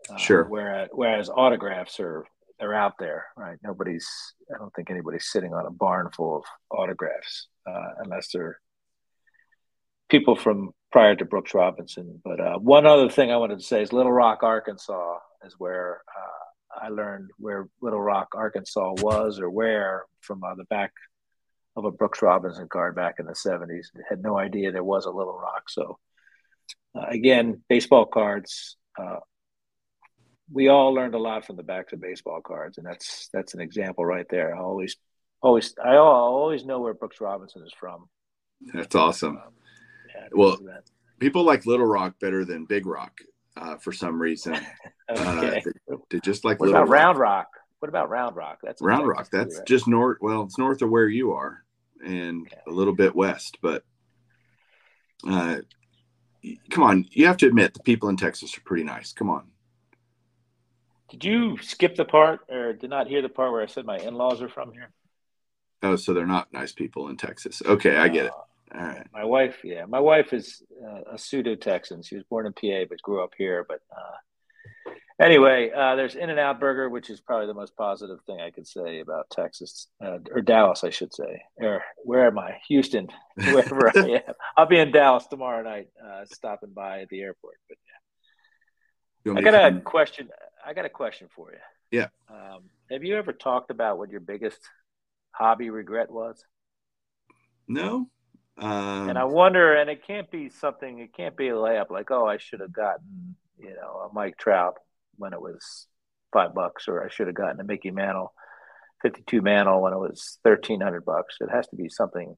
Uh, 0.08 0.16
sure. 0.16 0.44
Whereas 0.44 0.90
whereas 0.92 1.28
autographs 1.28 1.98
are 1.98 2.24
they're 2.60 2.72
out 2.72 2.94
there, 3.00 3.26
right? 3.36 3.58
Nobody's 3.64 4.06
I 4.54 4.58
don't 4.58 4.72
think 4.76 4.92
anybody's 4.92 5.26
sitting 5.26 5.52
on 5.52 5.66
a 5.66 5.72
barn 5.72 6.08
full 6.14 6.36
of 6.36 6.44
autographs 6.70 7.48
uh, 7.66 7.94
unless 7.98 8.28
they're 8.32 8.60
people 10.08 10.36
from 10.36 10.70
prior 10.94 11.16
to 11.16 11.24
Brooks 11.24 11.54
Robinson. 11.54 12.20
But 12.24 12.38
uh, 12.38 12.56
one 12.56 12.86
other 12.86 13.10
thing 13.10 13.32
I 13.32 13.36
wanted 13.36 13.58
to 13.58 13.64
say 13.64 13.82
is 13.82 13.92
Little 13.92 14.12
Rock, 14.12 14.44
Arkansas, 14.44 15.18
is 15.44 15.56
where 15.58 16.02
uh, 16.16 16.84
I 16.86 16.88
learned 16.90 17.30
where 17.36 17.68
Little 17.82 18.00
Rock, 18.00 18.28
Arkansas 18.36 18.94
was 18.98 19.40
or 19.40 19.50
where 19.50 20.04
from 20.20 20.44
uh, 20.44 20.54
the 20.54 20.62
back 20.66 20.92
of 21.74 21.84
a 21.84 21.90
Brooks 21.90 22.22
Robinson 22.22 22.68
card 22.68 22.94
back 22.94 23.16
in 23.18 23.26
the 23.26 23.32
70s. 23.32 23.86
Had 24.08 24.22
no 24.22 24.38
idea 24.38 24.70
there 24.70 24.84
was 24.84 25.04
a 25.06 25.10
Little 25.10 25.36
Rock. 25.36 25.68
So, 25.68 25.98
uh, 26.94 27.06
again, 27.08 27.64
baseball 27.68 28.06
cards. 28.06 28.76
Uh, 28.96 29.16
we 30.52 30.68
all 30.68 30.94
learned 30.94 31.16
a 31.16 31.18
lot 31.18 31.44
from 31.44 31.56
the 31.56 31.64
backs 31.64 31.92
of 31.92 32.00
baseball 32.00 32.40
cards, 32.40 32.78
and 32.78 32.86
that's 32.86 33.30
that's 33.32 33.54
an 33.54 33.60
example 33.60 34.06
right 34.06 34.26
there. 34.30 34.54
I 34.54 34.60
always, 34.60 34.94
always, 35.40 35.74
I 35.84 35.96
always 35.96 36.64
know 36.64 36.78
where 36.78 36.94
Brooks 36.94 37.20
Robinson 37.20 37.64
is 37.66 37.72
from. 37.80 38.08
That's 38.72 38.94
awesome. 38.94 39.38
Um, 39.38 39.54
well, 40.32 40.58
people 41.18 41.44
like 41.44 41.66
Little 41.66 41.86
Rock 41.86 42.18
better 42.20 42.44
than 42.44 42.64
Big 42.64 42.86
Rock 42.86 43.20
uh, 43.56 43.76
for 43.76 43.92
some 43.92 44.20
reason. 44.20 44.54
okay. 45.10 45.22
Uh, 45.22 45.40
they, 45.40 45.62
they, 46.10 46.20
just 46.20 46.44
like 46.44 46.60
what 46.60 46.66
Little 46.66 46.82
about 46.82 46.90
Rock. 46.90 47.02
Round 47.02 47.18
Rock? 47.18 47.46
What 47.80 47.88
about 47.88 48.10
Round 48.10 48.36
Rock? 48.36 48.58
That's 48.62 48.80
Round 48.82 49.06
Rock. 49.06 49.28
That's 49.30 49.58
right? 49.58 49.66
just 49.66 49.86
north. 49.86 50.18
Well, 50.20 50.42
it's 50.42 50.58
north 50.58 50.82
of 50.82 50.90
where 50.90 51.08
you 51.08 51.32
are, 51.32 51.64
and 52.04 52.46
okay. 52.46 52.60
a 52.66 52.70
little 52.70 52.94
bit 52.94 53.14
west. 53.14 53.58
But 53.60 53.84
uh, 55.28 55.58
come 56.70 56.84
on, 56.84 57.06
you 57.10 57.26
have 57.26 57.36
to 57.38 57.46
admit 57.46 57.74
the 57.74 57.82
people 57.82 58.08
in 58.08 58.16
Texas 58.16 58.56
are 58.56 58.62
pretty 58.62 58.84
nice. 58.84 59.12
Come 59.12 59.30
on. 59.30 59.48
Did 61.10 61.24
you 61.24 61.58
skip 61.58 61.94
the 61.94 62.04
part 62.04 62.40
or 62.48 62.72
did 62.72 62.90
not 62.90 63.06
hear 63.06 63.22
the 63.22 63.28
part 63.28 63.52
where 63.52 63.62
I 63.62 63.66
said 63.66 63.84
my 63.84 63.98
in-laws 63.98 64.42
are 64.42 64.48
from 64.48 64.72
here? 64.72 64.90
Oh, 65.82 65.96
so 65.96 66.14
they're 66.14 66.26
not 66.26 66.52
nice 66.52 66.72
people 66.72 67.08
in 67.08 67.16
Texas. 67.16 67.62
Okay, 67.64 67.96
I 67.96 68.08
get 68.08 68.26
it. 68.26 68.32
Right. 68.74 69.06
My 69.12 69.24
wife, 69.24 69.58
yeah, 69.62 69.84
my 69.86 70.00
wife 70.00 70.32
is 70.32 70.62
uh, 70.84 71.12
a 71.12 71.18
pseudo 71.18 71.54
Texan. 71.54 72.02
She 72.02 72.16
was 72.16 72.24
born 72.24 72.46
in 72.46 72.52
PA 72.52 72.88
but 72.88 73.00
grew 73.02 73.22
up 73.22 73.32
here. 73.38 73.64
But 73.68 73.80
uh, 73.96 74.92
anyway, 75.20 75.70
uh, 75.70 75.94
there's 75.94 76.16
In-N-Out 76.16 76.58
Burger, 76.58 76.88
which 76.88 77.08
is 77.08 77.20
probably 77.20 77.46
the 77.46 77.54
most 77.54 77.76
positive 77.76 78.18
thing 78.26 78.40
I 78.40 78.50
could 78.50 78.66
say 78.66 79.00
about 79.00 79.30
Texas 79.30 79.86
uh, 80.04 80.18
or 80.32 80.40
Dallas, 80.40 80.82
I 80.82 80.90
should 80.90 81.14
say. 81.14 81.42
Or 81.56 81.82
where 81.98 82.26
am 82.26 82.38
I? 82.38 82.56
Houston, 82.68 83.08
wherever 83.36 83.96
I 83.96 84.22
am. 84.26 84.34
I'll 84.56 84.66
be 84.66 84.78
in 84.78 84.90
Dallas 84.90 85.26
tomorrow 85.28 85.62
night, 85.62 85.88
uh, 86.04 86.24
stopping 86.24 86.72
by 86.74 87.02
at 87.02 87.08
the 87.08 87.22
airport. 87.22 87.58
But 87.68 87.78
yeah, 89.24 89.38
I 89.38 89.40
got 89.40 89.72
a 89.72 89.80
question. 89.80 90.30
I 90.66 90.74
got 90.74 90.84
a 90.84 90.90
question 90.90 91.28
for 91.34 91.52
you. 91.52 91.58
Yeah. 91.90 92.08
Um, 92.28 92.64
have 92.90 93.04
you 93.04 93.16
ever 93.16 93.32
talked 93.32 93.70
about 93.70 93.98
what 93.98 94.10
your 94.10 94.20
biggest 94.20 94.58
hobby 95.30 95.70
regret 95.70 96.10
was? 96.10 96.44
No. 97.68 98.08
Um, 98.58 99.08
and 99.08 99.18
I 99.18 99.24
wonder, 99.24 99.74
and 99.74 99.90
it 99.90 100.06
can't 100.06 100.30
be 100.30 100.48
something. 100.48 100.98
It 100.98 101.14
can't 101.14 101.36
be 101.36 101.48
a 101.48 101.54
layup 101.54 101.90
like, 101.90 102.10
oh, 102.10 102.26
I 102.26 102.38
should 102.38 102.60
have 102.60 102.72
gotten, 102.72 103.36
you 103.58 103.74
know, 103.74 104.08
a 104.10 104.14
Mike 104.14 104.36
Trout 104.38 104.74
when 105.16 105.32
it 105.32 105.40
was 105.40 105.86
five 106.32 106.54
bucks, 106.54 106.88
or 106.88 107.04
I 107.04 107.08
should 107.08 107.26
have 107.26 107.36
gotten 107.36 107.60
a 107.60 107.64
Mickey 107.64 107.90
Mantle, 107.90 108.32
fifty-two 109.02 109.42
Mantle 109.42 109.82
when 109.82 109.92
it 109.92 109.98
was 109.98 110.38
thirteen 110.44 110.80
hundred 110.80 111.04
bucks. 111.04 111.36
It 111.40 111.50
has 111.50 111.66
to 111.68 111.76
be 111.76 111.88
something. 111.88 112.36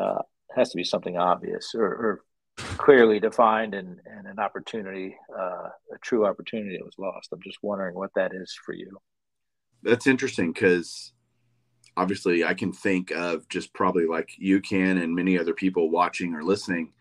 Uh, 0.00 0.22
has 0.54 0.70
to 0.70 0.76
be 0.76 0.84
something 0.84 1.18
obvious, 1.18 1.74
or, 1.74 1.84
or 1.84 2.20
clearly 2.56 3.20
defined 3.20 3.74
and, 3.74 3.98
and 4.06 4.26
an 4.26 4.38
opportunity, 4.38 5.16
uh, 5.36 5.68
a 5.92 5.98
true 6.00 6.24
opportunity 6.24 6.76
that 6.76 6.84
was 6.84 6.94
lost. 6.98 7.28
I'm 7.32 7.42
just 7.42 7.58
wondering 7.62 7.94
what 7.94 8.10
that 8.14 8.32
is 8.32 8.56
for 8.64 8.72
you. 8.72 8.98
That's 9.82 10.06
interesting 10.06 10.52
because 10.52 11.12
obviously 11.98 12.44
I 12.44 12.54
can 12.54 12.72
think 12.72 13.10
of 13.10 13.48
just 13.48 13.72
probably 13.72 14.06
like 14.06 14.30
you 14.38 14.60
can 14.60 14.98
and 14.98 15.14
many 15.14 15.36
other 15.36 15.52
people 15.52 15.90
watching 15.90 16.32
or 16.32 16.44
listening. 16.44 16.92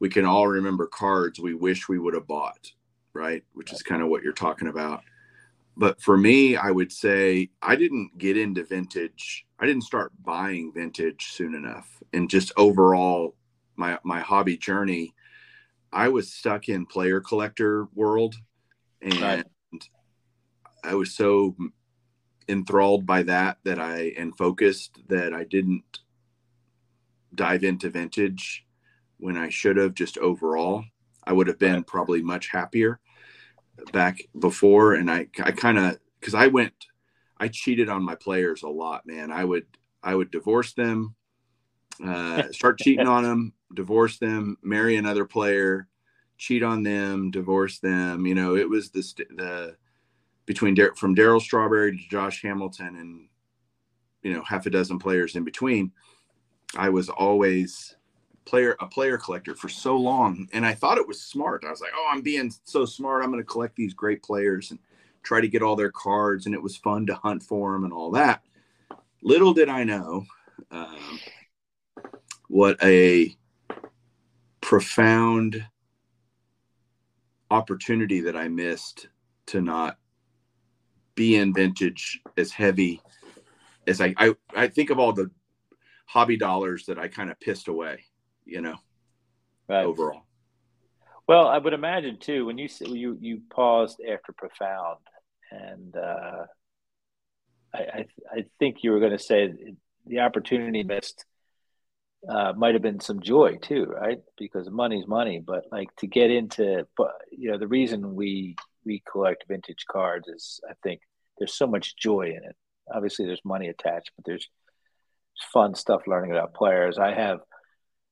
We 0.00 0.10
can 0.10 0.26
all 0.26 0.46
remember 0.46 0.86
cards 0.86 1.40
we 1.40 1.54
wish 1.54 1.88
we 1.88 1.98
would 1.98 2.12
have 2.12 2.26
bought, 2.26 2.70
right? 3.14 3.42
Which 3.54 3.72
is 3.72 3.82
kind 3.82 4.02
of 4.02 4.08
what 4.08 4.22
you're 4.22 4.34
talking 4.34 4.68
about. 4.68 5.02
But 5.78 6.00
for 6.02 6.18
me, 6.18 6.56
I 6.56 6.70
would 6.70 6.92
say 6.92 7.48
I 7.62 7.74
didn't 7.74 8.18
get 8.18 8.36
into 8.36 8.64
vintage. 8.64 9.46
I 9.58 9.66
didn't 9.66 9.84
start 9.84 10.12
buying 10.22 10.72
vintage 10.74 11.28
soon 11.32 11.54
enough. 11.54 11.88
And 12.12 12.28
just 12.28 12.52
overall, 12.58 13.34
my 13.76 13.98
my 14.04 14.20
hobby 14.20 14.58
journey, 14.58 15.14
I 15.90 16.08
was 16.08 16.30
stuck 16.30 16.68
in 16.68 16.84
player 16.84 17.20
collector 17.20 17.88
world, 17.94 18.34
and 19.00 19.20
right. 19.20 19.46
I 20.84 20.94
was 20.94 21.14
so 21.14 21.56
enthralled 22.48 23.06
by 23.06 23.22
that 23.22 23.58
that 23.64 23.78
I 23.78 24.12
and 24.16 24.36
focused 24.36 24.98
that 25.08 25.32
I 25.32 25.44
didn't 25.44 26.00
dive 27.34 27.64
into 27.64 27.90
vintage 27.90 28.66
when 29.18 29.36
I 29.36 29.48
should 29.48 29.76
have. 29.76 29.94
Just 29.94 30.18
overall, 30.18 30.84
I 31.24 31.32
would 31.32 31.46
have 31.46 31.58
been 31.58 31.84
probably 31.84 32.22
much 32.22 32.48
happier 32.48 33.00
back 33.92 34.18
before, 34.38 34.94
and 34.94 35.10
I 35.10 35.28
I 35.42 35.52
kind 35.52 35.78
of 35.78 35.98
because 36.20 36.34
I 36.34 36.48
went 36.48 36.72
I 37.38 37.48
cheated 37.48 37.88
on 37.88 38.02
my 38.02 38.14
players 38.14 38.62
a 38.62 38.68
lot, 38.68 39.06
man. 39.06 39.30
I 39.30 39.44
would 39.44 39.66
I 40.02 40.14
would 40.14 40.30
divorce 40.30 40.72
them, 40.74 41.14
uh, 42.04 42.44
start 42.52 42.78
cheating 42.78 43.08
on 43.08 43.22
them, 43.22 43.52
divorce 43.74 44.18
them, 44.18 44.56
marry 44.62 44.96
another 44.96 45.24
player, 45.24 45.88
cheat 46.38 46.62
on 46.62 46.82
them, 46.82 47.30
divorce 47.30 47.78
them. 47.80 48.26
You 48.26 48.34
know, 48.34 48.56
it 48.56 48.68
was 48.68 48.90
the 48.90 49.02
the 49.36 49.76
between 50.46 50.76
from 50.96 51.14
Darryl 51.14 51.40
Strawberry 51.40 51.96
to 51.96 52.08
Josh 52.08 52.42
Hamilton 52.42 52.96
and 52.96 53.28
you 54.22 54.32
know 54.32 54.42
half 54.42 54.66
a 54.66 54.70
dozen 54.70 54.98
players 54.98 55.36
in 55.36 55.44
between. 55.44 55.92
I 56.76 56.88
was 56.88 57.08
always 57.08 57.96
player 58.44 58.76
a 58.80 58.86
player 58.86 59.16
collector 59.16 59.54
for 59.54 59.68
so 59.68 59.96
long, 59.96 60.48
and 60.52 60.66
I 60.66 60.74
thought 60.74 60.98
it 60.98 61.08
was 61.08 61.20
smart. 61.20 61.64
I 61.66 61.70
was 61.70 61.80
like, 61.80 61.92
oh, 61.94 62.10
I'm 62.12 62.22
being 62.22 62.52
so 62.64 62.84
smart. 62.84 63.22
I'm 63.22 63.30
going 63.30 63.42
to 63.42 63.46
collect 63.46 63.76
these 63.76 63.94
great 63.94 64.22
players 64.22 64.70
and 64.70 64.80
try 65.22 65.40
to 65.40 65.48
get 65.48 65.62
all 65.62 65.76
their 65.76 65.92
cards, 65.92 66.46
and 66.46 66.54
it 66.54 66.62
was 66.62 66.76
fun 66.76 67.06
to 67.06 67.14
hunt 67.14 67.42
for 67.42 67.72
them 67.72 67.84
and 67.84 67.92
all 67.92 68.10
that. 68.12 68.42
Little 69.22 69.54
did 69.54 69.68
I 69.68 69.84
know. 69.84 70.26
Um, 70.70 71.18
what 72.48 72.76
a 72.82 73.34
profound 74.60 75.64
opportunity 77.50 78.20
that 78.20 78.36
I 78.36 78.48
missed 78.48 79.08
to 79.46 79.60
not 79.60 79.98
be 81.14 81.36
in 81.36 81.54
vintage 81.54 82.20
as 82.36 82.50
heavy 82.50 83.00
as 83.86 84.00
I, 84.00 84.14
I, 84.16 84.34
I 84.54 84.68
think 84.68 84.90
of 84.90 84.98
all 84.98 85.12
the 85.12 85.30
hobby 86.06 86.36
dollars 86.36 86.86
that 86.86 86.98
I 86.98 87.08
kind 87.08 87.30
of 87.30 87.38
pissed 87.40 87.68
away, 87.68 88.04
you 88.44 88.60
know, 88.60 88.76
right. 89.68 89.84
overall. 89.84 90.22
Well, 91.26 91.46
I 91.48 91.58
would 91.58 91.72
imagine 91.72 92.18
too, 92.18 92.46
when 92.46 92.58
you, 92.58 92.68
you, 92.80 93.18
you 93.20 93.40
paused 93.50 94.00
after 94.00 94.32
profound 94.32 94.98
and, 95.50 95.96
uh, 95.96 96.44
I, 97.72 97.78
I, 97.78 98.06
I 98.30 98.44
think 98.58 98.82
you 98.82 98.92
were 98.92 99.00
going 99.00 99.12
to 99.12 99.18
say 99.18 99.52
the 100.06 100.20
opportunity 100.20 100.82
missed 100.82 101.24
uh, 102.28 102.52
might 102.56 102.74
have 102.74 102.82
been 102.82 103.00
some 103.00 103.20
joy 103.20 103.56
too, 103.56 103.84
right? 103.84 104.20
Because 104.38 104.70
money's 104.70 105.06
money, 105.06 105.42
but 105.44 105.64
like 105.70 105.94
to 105.96 106.06
get 106.06 106.30
into, 106.30 106.86
you 107.30 107.50
know, 107.50 107.58
the 107.58 107.68
reason 107.68 108.14
we 108.14 108.56
we 108.84 109.02
collect 109.10 109.44
vintage 109.48 109.84
cards 109.90 110.28
is 110.28 110.60
I 110.68 110.74
think 110.82 111.00
there's 111.38 111.56
so 111.56 111.66
much 111.66 111.96
joy 111.96 112.28
in 112.28 112.44
it. 112.44 112.56
Obviously, 112.92 113.26
there's 113.26 113.44
money 113.44 113.68
attached, 113.68 114.12
but 114.16 114.24
there's 114.24 114.48
fun 115.52 115.74
stuff 115.74 116.02
learning 116.06 116.30
about 116.30 116.54
players. 116.54 116.98
I 116.98 117.12
have, 117.12 117.40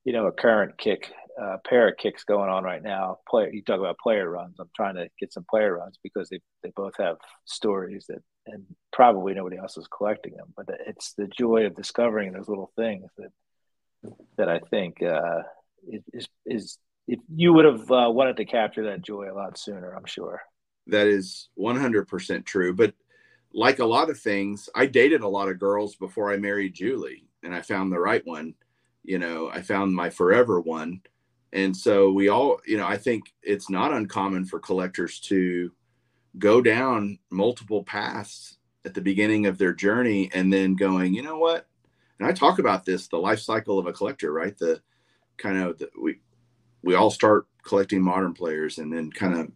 you 0.03 0.13
know, 0.13 0.27
a 0.27 0.31
current 0.31 0.77
kick, 0.77 1.11
uh, 1.41 1.57
pair 1.67 1.89
of 1.89 1.97
kicks 1.97 2.23
going 2.23 2.49
on 2.49 2.63
right 2.63 2.81
now. 2.81 3.19
Player, 3.27 3.49
you 3.51 3.61
talk 3.63 3.79
about 3.79 3.97
player 3.99 4.29
runs. 4.29 4.57
I'm 4.59 4.69
trying 4.75 4.95
to 4.95 5.07
get 5.19 5.31
some 5.31 5.45
player 5.49 5.77
runs 5.77 5.97
because 6.03 6.29
they 6.29 6.39
they 6.63 6.71
both 6.75 6.93
have 6.99 7.17
stories 7.45 8.05
that, 8.09 8.21
and 8.47 8.65
probably 8.91 9.33
nobody 9.33 9.57
else 9.57 9.77
is 9.77 9.87
collecting 9.87 10.35
them. 10.35 10.53
But 10.55 10.67
it's 10.87 11.13
the 11.13 11.27
joy 11.27 11.65
of 11.65 11.75
discovering 11.75 12.33
those 12.33 12.49
little 12.49 12.71
things 12.75 13.09
that 13.17 13.31
that 14.37 14.49
I 14.49 14.59
think 14.59 15.01
uh, 15.01 15.43
is 16.11 16.27
is 16.45 16.77
if 17.07 17.19
you 17.33 17.53
would 17.53 17.65
have 17.65 17.91
uh, 17.91 18.09
wanted 18.09 18.37
to 18.37 18.45
capture 18.45 18.85
that 18.85 19.01
joy 19.01 19.31
a 19.31 19.35
lot 19.35 19.57
sooner, 19.57 19.93
I'm 19.93 20.05
sure. 20.05 20.41
That 20.87 21.07
is 21.07 21.49
100% 21.57 22.45
true. 22.45 22.73
But 22.73 22.93
like 23.53 23.79
a 23.79 23.85
lot 23.85 24.09
of 24.09 24.19
things, 24.19 24.69
I 24.75 24.85
dated 24.85 25.21
a 25.21 25.27
lot 25.27 25.49
of 25.49 25.59
girls 25.59 25.95
before 25.95 26.31
I 26.31 26.37
married 26.37 26.73
Julie, 26.73 27.25
and 27.43 27.53
I 27.53 27.61
found 27.61 27.91
the 27.91 27.99
right 27.99 28.25
one. 28.25 28.55
you 29.03 29.19
know, 29.19 29.49
I 29.51 29.61
found 29.61 29.93
my 29.93 30.09
forever 30.09 30.59
one. 30.61 31.01
And 31.51 31.75
so 31.75 32.11
we 32.11 32.29
all, 32.29 32.59
you 32.65 32.77
know, 32.77 32.87
I 32.87 32.97
think 32.97 33.33
it's 33.43 33.69
not 33.69 33.93
uncommon 33.93 34.45
for 34.45 34.59
collectors 34.59 35.19
to 35.21 35.71
go 36.39 36.61
down 36.61 37.19
multiple 37.29 37.83
paths 37.83 38.57
at 38.85 38.93
the 38.93 39.01
beginning 39.01 39.45
of 39.45 39.57
their 39.57 39.73
journey 39.73 40.31
and 40.33 40.51
then 40.51 40.75
going, 40.75 41.13
you 41.13 41.21
know 41.21 41.37
what? 41.37 41.67
And 42.19 42.27
I 42.27 42.31
talk 42.31 42.59
about 42.59 42.85
this, 42.85 43.07
the 43.07 43.17
life 43.17 43.39
cycle 43.39 43.77
of 43.77 43.87
a 43.87 43.93
collector, 43.93 44.31
right? 44.31 44.57
The 44.57 44.81
kind 45.37 45.57
of 45.57 45.77
the, 45.77 45.89
we 46.01 46.19
we 46.81 46.95
all 46.95 47.11
start 47.11 47.47
collecting 47.63 48.01
modern 48.01 48.33
players 48.33 48.77
and 48.77 48.91
then 48.91 49.11
kind 49.11 49.35
of 49.35 49.51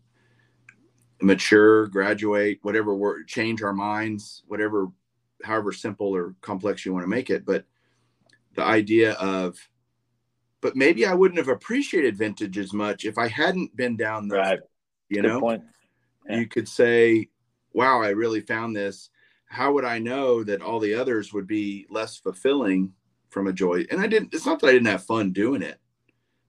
mature, 1.21 1.87
graduate, 1.87 2.59
whatever 2.61 2.95
word, 2.95 3.27
change 3.27 3.61
our 3.63 3.73
minds, 3.73 4.43
whatever, 4.47 4.87
however 5.43 5.71
simple 5.71 6.15
or 6.15 6.35
complex 6.41 6.85
you 6.85 6.93
want 6.93 7.03
to 7.03 7.09
make 7.09 7.29
it. 7.29 7.45
But 7.45 7.65
the 8.55 8.63
idea 8.63 9.13
of, 9.13 9.57
but 10.61 10.75
maybe 10.75 11.05
I 11.05 11.13
wouldn't 11.13 11.37
have 11.37 11.47
appreciated 11.47 12.17
vintage 12.17 12.57
as 12.57 12.73
much 12.73 13.05
if 13.05 13.17
I 13.17 13.27
hadn't 13.27 13.75
been 13.75 13.95
down 13.95 14.27
there. 14.27 14.39
Right. 14.39 14.59
You 15.09 15.21
Good 15.21 15.27
know, 15.27 15.39
point. 15.39 15.63
Yeah. 16.27 16.39
you 16.39 16.47
could 16.47 16.67
say, 16.67 17.29
wow, 17.73 18.01
I 18.01 18.09
really 18.09 18.41
found 18.41 18.75
this. 18.75 19.09
How 19.45 19.71
would 19.73 19.85
I 19.85 19.99
know 19.99 20.43
that 20.43 20.61
all 20.61 20.79
the 20.79 20.95
others 20.95 21.31
would 21.31 21.47
be 21.47 21.85
less 21.89 22.17
fulfilling 22.17 22.91
from 23.29 23.47
a 23.47 23.53
joy? 23.53 23.85
And 23.89 24.01
I 24.01 24.07
didn't, 24.07 24.33
it's 24.33 24.45
not 24.45 24.59
that 24.59 24.67
I 24.67 24.73
didn't 24.73 24.87
have 24.87 25.05
fun 25.05 25.31
doing 25.31 25.61
it, 25.61 25.79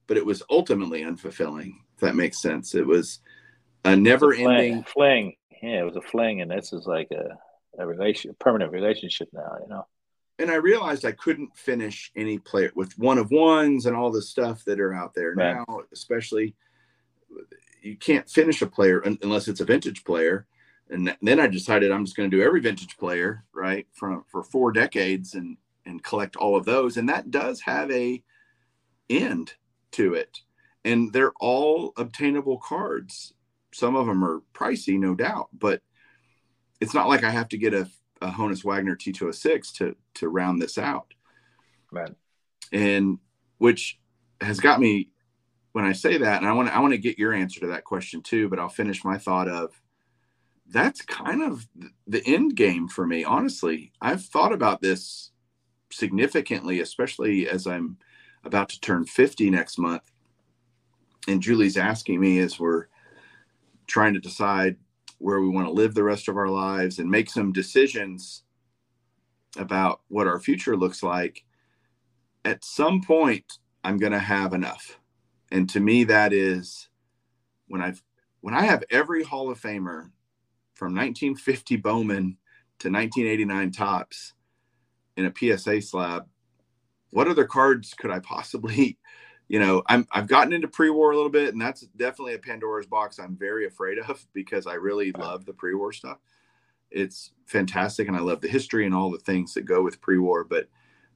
but 0.07 0.17
it 0.17 0.27
was 0.27 0.43
ultimately 0.51 1.03
unfulfilling, 1.03 1.75
if 1.95 2.01
that 2.01 2.17
makes 2.17 2.43
sense. 2.43 2.75
It 2.75 2.87
was 2.87 3.21
a 3.93 3.97
never 3.97 4.33
ending 4.35 4.85
fling. 4.85 5.37
Yeah, 5.63 5.81
it 5.81 5.85
was 5.85 5.97
a 5.97 6.03
fling. 6.03 6.41
And 6.41 6.51
this 6.51 6.73
is 6.73 6.87
like 6.87 7.11
a, 7.11 7.39
a 7.83 7.87
relation, 7.87 8.35
permanent 8.39 8.73
relationship 8.73 9.29
now, 9.33 9.57
you 9.61 9.69
know? 9.69 9.87
And 10.41 10.51
I 10.51 10.55
realized 10.55 11.05
I 11.05 11.13
couldn't 11.13 11.57
finish 11.57 12.13
any 12.15 12.39
player 12.39 12.71
with 12.77 12.97
one 12.97 13.19
of 13.19 13.33
ones 13.33 13.87
and 13.87 13.97
all 13.97 14.13
the 14.13 14.23
stuff 14.23 14.65
that 14.67 14.79
are 14.79 14.95
out 14.95 15.15
there 15.15 15.35
right. 15.35 15.57
now, 15.57 15.81
especially 15.93 16.55
you 17.83 17.97
can't 17.97 18.29
finish 18.29 18.63
a 18.63 18.67
player 18.67 19.01
unless 19.23 19.49
it's 19.49 19.61
a 19.61 19.65
vintage 19.65 20.05
player. 20.05 20.47
And 20.91 21.15
then 21.21 21.41
I 21.41 21.49
decided 21.49 21.91
I'm 21.91 22.05
just 22.05 22.17
going 22.17 22.31
to 22.31 22.37
do 22.37 22.43
every 22.43 22.61
vintage 22.61 22.97
player, 22.97 23.45
right, 23.53 23.87
from 23.93 24.25
for 24.29 24.43
four 24.43 24.73
decades 24.73 25.35
and 25.35 25.57
and 25.85 26.03
collect 26.03 26.37
all 26.37 26.57
of 26.57 26.65
those. 26.65 26.97
And 26.97 27.09
that 27.09 27.31
does 27.31 27.61
have 27.63 27.91
a 27.91 28.23
end 29.11 29.55
to 29.93 30.15
it. 30.15 30.41
And 30.85 31.13
they're 31.13 31.33
all 31.41 31.93
obtainable 31.97 32.59
cards. 32.59 33.35
Some 33.73 33.97
of 33.97 34.07
them 34.07 34.25
are 34.25 34.43
pricey, 34.55 34.99
no 34.99 35.15
doubt, 35.15 35.49
but 35.53 35.83
it's 36.81 36.95
not 36.95 37.09
like 37.09 37.25
I 37.25 37.31
have 37.31 37.49
to 37.51 37.59
get 37.59 37.75
a, 37.75 37.89
a 38.23 38.31
Honus 38.31 38.65
Wagner 38.65 38.97
T206 38.97 39.73
to 39.75 39.97
to 40.15 40.29
round 40.29 40.61
this 40.61 40.79
out. 40.79 41.13
Right. 41.91 42.15
And 42.73 43.19
which 43.59 43.99
has 44.41 44.61
got 44.61 44.81
me 44.81 45.11
when 45.73 45.85
I 45.85 45.93
say 45.93 46.19
that, 46.19 46.41
and 46.41 46.49
I 46.49 46.53
want 46.53 46.69
to 46.69 46.75
I 46.75 46.81
want 46.81 46.93
to 46.93 46.99
get 46.99 47.19
your 47.19 47.33
answer 47.33 47.61
to 47.61 47.69
that 47.69 47.85
question 47.85 48.23
too, 48.23 48.49
but 48.49 48.59
I'll 48.59 48.69
finish 48.69 49.05
my 49.05 49.19
thought 49.19 49.49
of 49.49 49.81
that's 50.71 51.03
kind 51.03 51.43
of 51.43 51.67
the 52.07 52.23
end 52.27 52.57
game 52.57 52.89
for 52.89 53.07
me. 53.07 53.25
Honestly, 53.25 53.93
I've 54.01 54.25
thought 54.25 54.53
about 54.53 54.83
this 54.83 55.31
significantly, 55.91 56.81
especially 56.81 57.49
as 57.49 57.67
I'm 57.67 57.97
about 58.45 58.69
to 58.71 58.81
turn 58.81 59.05
50 59.05 59.51
next 59.51 59.79
month. 59.79 60.03
And 61.27 61.43
Julie's 61.43 61.77
asking 61.77 62.21
me 62.21 62.39
as 62.39 62.59
we're 62.59 62.87
trying 63.89 64.15
to 64.15 64.21
decide 64.21 64.77
where 65.19 65.41
we 65.41 65.49
want 65.49 65.67
to 65.67 65.73
live 65.73 65.95
the 65.95 66.05
rest 66.05 66.29
of 66.29 66.37
our 66.37 66.49
lives 66.49 67.01
and 67.01 67.11
make 67.11 67.29
some 67.29 67.53
decisions 67.53 68.45
about 69.57 70.03
what 70.09 70.29
our 70.29 70.39
future 70.39 70.77
looks 70.77 71.03
like. 71.03 71.45
At 72.45 72.65
some 72.65 73.03
point, 73.03 73.59
I'm 73.83 73.97
going 73.97 74.13
to 74.13 74.19
have 74.21 74.55
enough 74.55 74.99
and 75.51 75.69
to 75.71 75.81
me 75.81 76.05
that 76.05 76.33
is 76.33 76.89
when 77.69 77.81
I've 77.81 78.03
when 78.41 78.55
I 78.55 78.63
have 78.63 78.85
every 78.91 79.25
Hall 79.25 79.51
of 79.51 79.61
Famer 79.61 80.11
from 80.75 80.95
1950 80.95 81.77
Bowman 81.77 82.37
to 82.79 82.89
1989 82.91 83.73
Topps 83.73 84.35
in 85.17 85.27
a 85.27 85.33
PSA 85.37 85.83
slab, 85.83 86.27
what 87.11 87.27
other 87.27 87.45
cards 87.45 87.95
could 87.95 88.13
I 88.13 88.21
possibly, 88.21 88.99
you 89.49 89.59
know, 89.59 89.83
I'm 89.87 90.07
I've 90.13 90.29
gotten 90.29 90.53
into 90.53 90.69
pre-war 90.69 91.11
a 91.11 91.17
little 91.17 91.31
bit, 91.31 91.53
and 91.53 91.61
that's 91.61 91.83
definitely 91.97 92.35
a 92.35 92.39
Pandora's 92.39 92.87
box 92.87 93.19
I'm 93.19 93.37
very 93.37 93.67
afraid 93.67 93.99
of 93.99 94.25
because 94.33 94.67
I 94.67 94.75
really 94.75 95.13
love 95.13 95.45
the 95.45 95.55
pre-war 95.55 95.93
stuff. 95.93 96.19
It's 96.91 97.33
fantastic, 97.47 98.09
and 98.09 98.17
I 98.17 98.21
love 98.21 98.41
the 98.41 98.49
history 98.49 98.87
and 98.87 98.95
all 98.95 99.11
the 99.11 99.19
things 99.19 99.55
that 99.55 99.63
go 99.63 99.83
with 99.83 100.01
pre-war. 100.01 100.45
But 100.45 100.69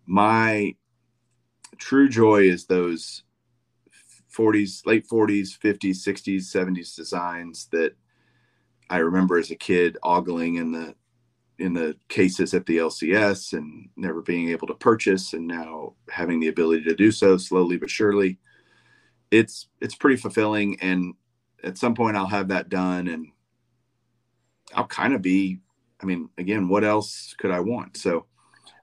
my 0.07 0.75
true 1.79 2.09
joy 2.09 2.43
is 2.43 2.67
those 2.67 3.23
40s, 4.35 4.87
late 4.87 5.07
40s, 5.09 5.59
50s, 5.59 5.97
60s, 5.97 6.43
70s 6.45 6.97
designs 6.97 7.69
that 7.73 7.95
I 8.89 8.99
remember 8.99 9.39
as 9.39 9.51
a 9.51 9.57
kid 9.57 9.99
ogling 10.03 10.57
in 10.57 10.73
the 10.73 10.95
in 11.63 11.73
the 11.73 11.97
cases 12.09 12.55
at 12.55 12.67
the 12.67 12.79
LCS 12.79 13.53
and 13.53 13.89
never 13.97 14.21
being 14.21 14.49
able 14.49 14.67
to 14.67 14.75
purchase 14.75 15.33
and 15.33 15.47
now 15.47 15.95
having 16.11 16.41
the 16.41 16.49
ability 16.49 16.83
to 16.85 16.95
do 16.95 17.13
so 17.13 17.37
slowly 17.37 17.77
but 17.77 17.89
surely. 17.89 18.39
It's 19.31 19.69
it's 19.81 19.95
pretty 19.95 20.17
fulfilling 20.17 20.81
and 20.81 21.15
at 21.65 21.79
some 21.79 21.95
point 21.95 22.17
I'll 22.17 22.27
have 22.27 22.49
that 22.49 22.69
done 22.69 23.07
and 23.09 23.29
I'll 24.75 24.87
kind 24.87 25.15
of 25.15 25.23
be 25.23 25.61
I 26.03 26.05
mean 26.05 26.29
again 26.37 26.69
what 26.69 26.85
else 26.85 27.35
could 27.39 27.53
I 27.53 27.61
want? 27.61 27.97
So 27.97 28.27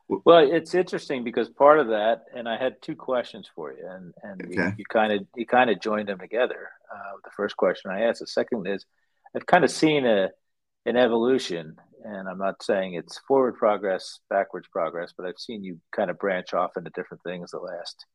well, 0.07 0.39
it's 0.39 0.73
interesting 0.73 1.23
because 1.23 1.49
part 1.49 1.79
of 1.79 1.89
that, 1.89 2.23
and 2.35 2.49
I 2.49 2.57
had 2.57 2.81
two 2.81 2.95
questions 2.95 3.47
for 3.53 3.71
you, 3.71 3.87
and 3.87 4.11
and 4.23 4.41
okay. 4.41 4.73
you 4.75 4.83
kind 4.89 5.13
of 5.13 5.27
you 5.35 5.45
kind 5.45 5.69
of 5.69 5.79
joined 5.79 6.09
them 6.09 6.17
together. 6.17 6.71
Uh, 6.91 7.17
the 7.23 7.29
first 7.29 7.55
question 7.55 7.91
I 7.91 8.05
asked, 8.05 8.21
the 8.21 8.25
second 8.25 8.65
is, 8.65 8.87
I've 9.35 9.45
kind 9.45 9.63
of 9.63 9.69
seen 9.69 10.07
a 10.07 10.29
an 10.87 10.97
evolution, 10.97 11.77
and 12.03 12.27
I'm 12.27 12.37
not 12.37 12.63
saying 12.63 12.93
it's 12.93 13.19
forward 13.27 13.55
progress, 13.57 14.19
backwards 14.29 14.67
progress, 14.71 15.13
but 15.15 15.25
I've 15.25 15.39
seen 15.39 15.63
you 15.63 15.79
kind 15.95 16.09
of 16.09 16.19
branch 16.19 16.53
off 16.53 16.77
into 16.77 16.91
different 16.91 17.23
things 17.23 17.51
the 17.51 17.59
last 17.59 18.05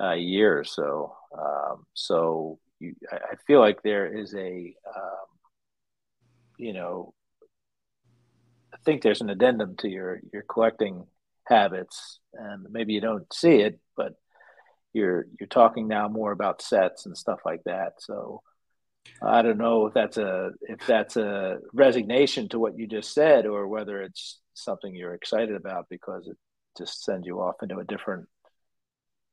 uh, 0.00 0.12
year 0.12 0.58
or 0.58 0.64
so. 0.64 1.14
Um, 1.36 1.86
so 1.94 2.58
you, 2.78 2.94
I, 3.12 3.36
feel 3.46 3.60
like 3.60 3.82
there 3.82 4.06
is 4.12 4.34
a, 4.34 4.74
um, 4.96 5.26
you 6.58 6.72
know, 6.72 7.14
I 8.72 8.76
think 8.84 9.02
there's 9.02 9.20
an 9.20 9.30
addendum 9.30 9.76
to 9.78 9.88
your 9.88 10.20
your 10.32 10.42
collecting 10.50 11.04
habits, 11.46 12.20
and 12.32 12.66
maybe 12.70 12.92
you 12.94 13.00
don't 13.00 13.30
see 13.32 13.56
it, 13.56 13.78
but 13.96 14.14
you're 14.92 15.26
you're 15.38 15.48
talking 15.48 15.88
now 15.88 16.08
more 16.08 16.32
about 16.32 16.62
sets 16.62 17.06
and 17.06 17.16
stuff 17.16 17.40
like 17.44 17.62
that. 17.64 17.94
So 17.98 18.42
I 19.22 19.42
don't 19.42 19.58
know 19.58 19.86
if 19.86 19.94
that's 19.94 20.16
a 20.16 20.50
if 20.62 20.86
that's 20.86 21.16
a 21.16 21.58
resignation 21.72 22.48
to 22.50 22.58
what 22.58 22.78
you 22.78 22.86
just 22.86 23.12
said, 23.12 23.46
or 23.46 23.68
whether 23.68 24.02
it's 24.02 24.40
something 24.54 24.94
you're 24.94 25.14
excited 25.14 25.54
about 25.54 25.86
because 25.90 26.26
it 26.26 26.36
just 26.78 27.04
sends 27.04 27.26
you 27.26 27.40
off 27.40 27.56
into 27.62 27.78
a 27.78 27.84
different 27.84 28.26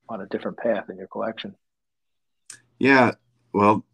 on 0.10 0.22
a 0.22 0.28
different 0.28 0.58
path 0.58 0.90
in 0.90 0.98
your 0.98 1.08
collection. 1.08 1.56
Yeah, 2.80 3.14
well, 3.54 3.86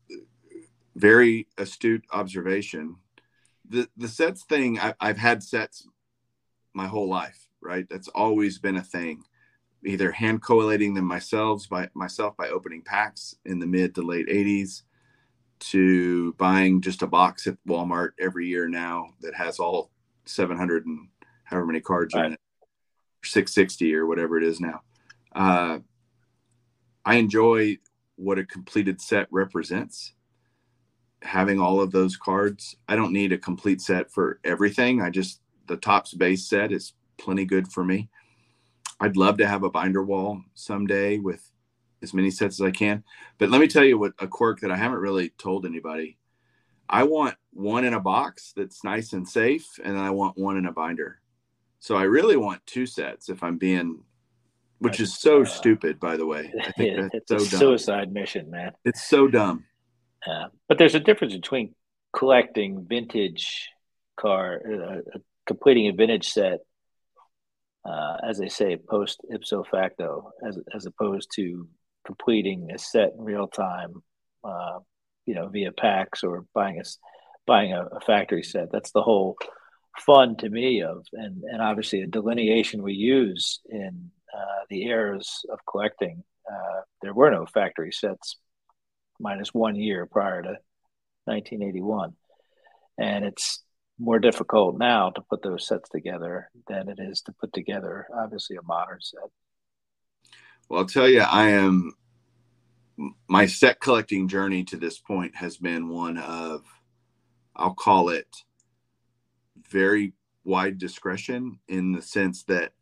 very 0.95 1.47
astute 1.57 2.03
observation. 2.11 2.97
The 3.67 3.87
the 3.95 4.07
sets 4.07 4.43
thing 4.43 4.79
I, 4.79 4.93
i've 4.99 5.17
had 5.17 5.41
sets 5.41 5.87
my 6.73 6.87
whole 6.87 7.07
life 7.07 7.47
right? 7.63 7.87
That's 7.89 8.09
always 8.09 8.59
been 8.59 8.75
a 8.75 8.83
thing. 8.83 9.23
Either 9.85 10.11
hand 10.11 10.41
collating 10.41 10.93
them 10.93 11.05
myself 11.05 11.67
by 11.69 11.89
myself 11.93 12.37
by 12.37 12.49
opening 12.49 12.81
packs 12.81 13.35
in 13.45 13.59
the 13.59 13.65
mid 13.65 13.95
to 13.95 14.01
late 14.01 14.27
80s 14.27 14.83
to 15.69 16.33
buying 16.33 16.81
just 16.81 17.01
a 17.01 17.07
box 17.07 17.47
at 17.47 17.57
walmart 17.67 18.11
every 18.19 18.47
year 18.47 18.67
now 18.67 19.07
that 19.21 19.33
has 19.33 19.59
all 19.59 19.91
700 20.25 20.85
and 20.85 21.07
however 21.43 21.65
many 21.65 21.81
cards 21.81 22.13
right. 22.13 22.25
in 22.25 22.33
it 22.33 22.39
660 23.23 23.95
or 23.95 24.05
whatever 24.05 24.37
it 24.37 24.43
is 24.43 24.59
now 24.59 24.81
uh, 25.35 25.79
i 27.05 27.15
enjoy 27.15 27.77
what 28.15 28.39
a 28.39 28.45
completed 28.45 29.01
set 29.01 29.27
represents 29.31 30.13
having 31.23 31.59
all 31.59 31.81
of 31.81 31.91
those 31.91 32.17
cards. 32.17 32.75
I 32.87 32.95
don't 32.95 33.13
need 33.13 33.31
a 33.31 33.37
complete 33.37 33.81
set 33.81 34.11
for 34.11 34.39
everything. 34.43 35.01
I 35.01 35.09
just 35.09 35.41
the 35.67 35.77
Topps 35.77 36.13
base 36.13 36.47
set 36.47 36.71
is 36.71 36.93
plenty 37.17 37.45
good 37.45 37.71
for 37.71 37.83
me. 37.83 38.09
I'd 38.99 39.17
love 39.17 39.37
to 39.37 39.47
have 39.47 39.63
a 39.63 39.69
binder 39.69 40.03
wall 40.03 40.41
someday 40.53 41.19
with 41.19 41.49
as 42.03 42.13
many 42.13 42.29
sets 42.29 42.59
as 42.59 42.65
I 42.65 42.71
can. 42.71 43.03
But 43.37 43.49
let 43.49 43.61
me 43.61 43.67
tell 43.67 43.83
you 43.83 43.97
what 43.97 44.13
a 44.19 44.27
quirk 44.27 44.59
that 44.59 44.71
I 44.71 44.75
haven't 44.75 44.99
really 44.99 45.29
told 45.37 45.65
anybody. 45.65 46.17
I 46.89 47.03
want 47.03 47.35
one 47.51 47.85
in 47.85 47.93
a 47.93 47.99
box 47.99 48.53
that's 48.55 48.83
nice 48.83 49.13
and 49.13 49.27
safe, 49.27 49.65
and 49.83 49.95
then 49.95 50.03
I 50.03 50.11
want 50.11 50.37
one 50.37 50.57
in 50.57 50.65
a 50.65 50.71
binder. 50.71 51.19
So 51.79 51.95
I 51.95 52.03
really 52.03 52.37
want 52.37 52.65
two 52.65 52.85
sets 52.85 53.29
if 53.29 53.41
I'm 53.41 53.57
being, 53.57 54.01
which 54.79 54.97
that's, 54.99 55.11
is 55.11 55.17
so 55.17 55.41
uh, 55.41 55.45
stupid, 55.45 55.99
by 55.99 56.17
the 56.17 56.25
way. 56.25 56.53
I 56.61 56.71
think 56.73 56.97
yeah, 56.97 57.07
it's 57.13 57.29
so 57.29 57.35
a 57.37 57.39
dumb. 57.39 57.59
suicide 57.59 58.11
mission, 58.11 58.51
man. 58.51 58.73
It's 58.85 59.03
so 59.03 59.27
dumb. 59.27 59.65
Uh, 60.25 60.47
but 60.67 60.77
there's 60.77 60.95
a 60.95 60.99
difference 60.99 61.33
between 61.33 61.73
collecting 62.15 62.85
vintage 62.85 63.69
car, 64.17 64.61
uh, 64.71 65.19
completing 65.45 65.87
a 65.87 65.93
vintage 65.93 66.29
set 66.29 66.59
uh, 67.85 68.17
as 68.27 68.37
they 68.37 68.49
say, 68.49 68.77
post 68.77 69.21
ipso 69.29 69.63
facto, 69.63 70.31
as 70.47 70.57
as 70.73 70.85
opposed 70.85 71.29
to 71.35 71.67
completing 72.05 72.69
a 72.71 72.77
set 72.77 73.13
in 73.17 73.23
real 73.23 73.47
time, 73.47 74.03
uh, 74.43 74.79
you 75.25 75.35
know, 75.35 75.47
via 75.47 75.71
packs 75.71 76.23
or 76.23 76.45
buying 76.53 76.79
a 76.79 76.83
buying 77.45 77.73
a, 77.73 77.85
a, 77.85 77.99
factory 78.01 78.43
set. 78.43 78.71
That's 78.71 78.91
the 78.91 79.01
whole 79.01 79.37
fun 79.99 80.37
to 80.37 80.49
me 80.49 80.81
of, 80.81 81.05
and 81.13 81.43
and 81.43 81.61
obviously 81.61 82.01
a 82.01 82.07
delineation 82.07 82.83
we 82.83 82.93
use 82.93 83.59
in 83.69 84.11
uh, 84.35 84.65
the 84.69 84.83
eras 84.83 85.45
of 85.51 85.59
collecting. 85.69 86.23
Uh, 86.51 86.81
there 87.01 87.13
were 87.13 87.31
no 87.31 87.45
factory 87.45 87.91
sets, 87.91 88.37
minus 89.19 89.53
one 89.53 89.75
year 89.75 90.05
prior 90.05 90.41
to 90.41 90.57
1981, 91.25 92.13
and 92.97 93.25
it's 93.25 93.63
more 93.99 94.19
difficult 94.19 94.77
now 94.77 95.09
to 95.11 95.21
put 95.21 95.41
those 95.43 95.67
sets 95.67 95.89
together 95.89 96.49
than 96.67 96.89
it 96.89 96.99
is 96.99 97.21
to 97.21 97.31
put 97.39 97.53
together 97.53 98.07
obviously 98.17 98.57
a 98.57 98.63
modern 98.63 98.99
set. 98.99 99.29
Well, 100.69 100.79
I'll 100.79 100.87
tell 100.87 101.07
you, 101.07 101.21
I 101.21 101.49
am 101.49 101.93
my 103.27 103.45
set 103.45 103.79
collecting 103.79 104.27
journey 104.27 104.63
to 104.65 104.77
this 104.77 104.99
point 104.99 105.35
has 105.35 105.57
been 105.57 105.89
one 105.89 106.17
of 106.17 106.63
I'll 107.55 107.73
call 107.73 108.09
it 108.09 108.27
very 109.69 110.13
wide 110.43 110.77
discretion 110.77 111.59
in 111.67 111.91
the 111.91 112.01
sense 112.01 112.43
that 112.43 112.73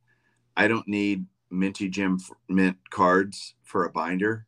I 0.56 0.68
don't 0.68 0.88
need 0.88 1.26
minty 1.50 1.90
gem 1.90 2.18
mint 2.50 2.78
cards 2.90 3.56
for 3.64 3.86
a 3.86 3.92
binder. 3.92 4.48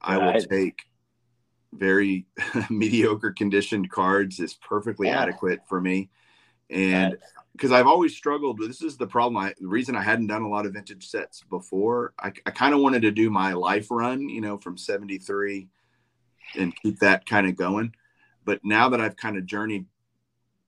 I 0.00 0.18
will 0.18 0.40
take 0.40 0.82
very 1.72 2.26
mediocre 2.70 3.32
conditioned 3.32 3.90
cards 3.90 4.38
is 4.38 4.54
perfectly 4.54 5.08
yeah. 5.08 5.22
adequate 5.22 5.60
for 5.68 5.80
me. 5.80 6.10
And 6.70 7.16
because 7.54 7.72
I've 7.72 7.86
always 7.86 8.16
struggled 8.16 8.58
with 8.58 8.68
this 8.68 8.82
is 8.82 8.96
the 8.96 9.06
problem. 9.06 9.36
I 9.36 9.54
the 9.58 9.68
reason 9.68 9.96
I 9.96 10.02
hadn't 10.02 10.26
done 10.26 10.42
a 10.42 10.48
lot 10.48 10.66
of 10.66 10.74
vintage 10.74 11.06
sets 11.06 11.42
before. 11.48 12.12
I, 12.18 12.32
I 12.46 12.50
kind 12.50 12.74
of 12.74 12.80
wanted 12.80 13.02
to 13.02 13.10
do 13.10 13.30
my 13.30 13.52
life 13.52 13.90
run, 13.90 14.28
you 14.28 14.40
know, 14.40 14.58
from 14.58 14.76
73 14.76 15.68
and 16.56 16.74
keep 16.82 16.98
that 16.98 17.26
kind 17.26 17.46
of 17.46 17.56
going. 17.56 17.94
But 18.44 18.60
now 18.64 18.88
that 18.88 19.00
I've 19.00 19.16
kind 19.16 19.36
of 19.36 19.46
journeyed 19.46 19.86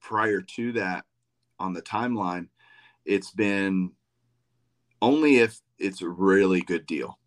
prior 0.01 0.41
to 0.41 0.73
that 0.73 1.05
on 1.59 1.73
the 1.73 1.83
timeline, 1.83 2.49
it's 3.05 3.31
been 3.31 3.93
only 5.03 5.39
if 5.39 5.61
it's 5.79 6.03
a 6.03 6.09
really 6.09 6.61
good 6.63 6.87
deal 6.87 7.19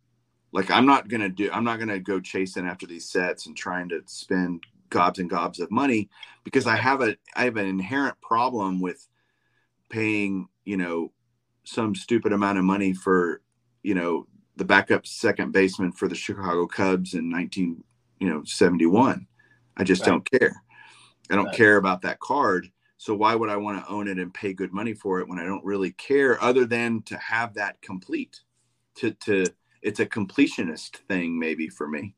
like 0.51 0.71
i'm 0.71 0.85
not 0.85 1.07
gonna 1.07 1.29
do 1.29 1.49
i'm 1.51 1.63
not 1.63 1.79
gonna 1.79 1.99
go 1.99 2.19
chasing 2.19 2.65
after 2.65 2.85
these 2.85 3.09
sets 3.09 3.45
and 3.45 3.55
trying 3.55 3.87
to 3.89 4.01
spend 4.05 4.63
gobs 4.89 5.19
and 5.19 5.29
gobs 5.29 5.59
of 5.59 5.69
money 5.71 6.09
because 6.43 6.67
i 6.67 6.75
have 6.75 7.01
a 7.01 7.15
i 7.35 7.43
have 7.43 7.57
an 7.57 7.67
inherent 7.67 8.19
problem 8.21 8.81
with 8.81 9.07
paying 9.89 10.47
you 10.65 10.77
know 10.77 11.11
some 11.63 11.95
stupid 11.95 12.33
amount 12.33 12.57
of 12.57 12.63
money 12.63 12.93
for 12.93 13.41
you 13.83 13.93
know 13.93 14.27
the 14.55 14.65
backup 14.65 15.05
second 15.05 15.51
baseman 15.51 15.91
for 15.91 16.07
the 16.07 16.15
chicago 16.15 16.65
cubs 16.67 17.13
in 17.13 17.29
19 17.29 17.83
you 18.19 18.29
know 18.29 18.43
71 18.43 19.27
i 19.77 19.83
just 19.83 20.01
right. 20.01 20.07
don't 20.09 20.29
care 20.29 20.61
i 21.29 21.35
don't 21.35 21.45
right. 21.45 21.55
care 21.55 21.77
about 21.77 22.01
that 22.01 22.19
card 22.19 22.69
so 22.97 23.15
why 23.15 23.35
would 23.35 23.49
i 23.49 23.57
want 23.57 23.83
to 23.83 23.91
own 23.91 24.07
it 24.07 24.19
and 24.19 24.33
pay 24.33 24.53
good 24.53 24.73
money 24.73 24.93
for 24.93 25.19
it 25.19 25.27
when 25.27 25.39
i 25.39 25.45
don't 25.45 25.63
really 25.65 25.91
care 25.91 26.41
other 26.43 26.65
than 26.65 27.01
to 27.03 27.17
have 27.17 27.53
that 27.53 27.81
complete 27.81 28.41
to 28.95 29.11
to 29.11 29.45
it's 29.81 29.99
a 29.99 30.05
completionist 30.05 30.97
thing 31.07 31.39
maybe 31.39 31.67
for 31.67 31.87
me. 31.87 32.15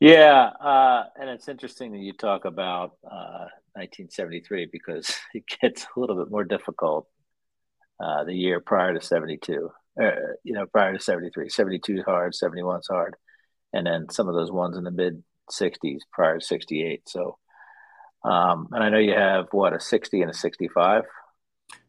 Yeah, 0.00 0.50
uh, 0.60 1.04
and 1.18 1.30
it's 1.30 1.48
interesting 1.48 1.92
that 1.92 2.00
you 2.00 2.12
talk 2.12 2.44
about 2.44 2.96
uh, 3.10 3.46
1973 3.76 4.68
because 4.72 5.14
it 5.34 5.44
gets 5.60 5.84
a 5.84 6.00
little 6.00 6.16
bit 6.16 6.30
more 6.30 6.44
difficult 6.44 7.08
uh, 8.00 8.24
the 8.24 8.34
year 8.34 8.60
prior 8.60 8.94
to 8.94 9.00
72. 9.00 9.70
Uh, 10.00 10.10
you 10.44 10.52
know, 10.52 10.66
prior 10.66 10.92
to 10.92 11.02
73, 11.02 11.48
72 11.48 11.98
is 11.98 12.04
hard, 12.04 12.34
71 12.34 12.80
is 12.80 12.88
hard, 12.88 13.16
and 13.72 13.86
then 13.86 14.08
some 14.10 14.28
of 14.28 14.34
those 14.34 14.52
ones 14.52 14.76
in 14.76 14.84
the 14.84 14.90
mid 14.90 15.22
60s 15.50 16.00
prior 16.12 16.38
to 16.38 16.44
68. 16.44 17.08
So, 17.08 17.38
um, 18.24 18.68
and 18.72 18.82
I 18.82 18.90
know 18.90 18.98
you 18.98 19.14
have 19.14 19.46
what 19.52 19.72
a 19.72 19.80
60 19.80 20.20
and 20.20 20.30
a 20.30 20.34
65. 20.34 21.04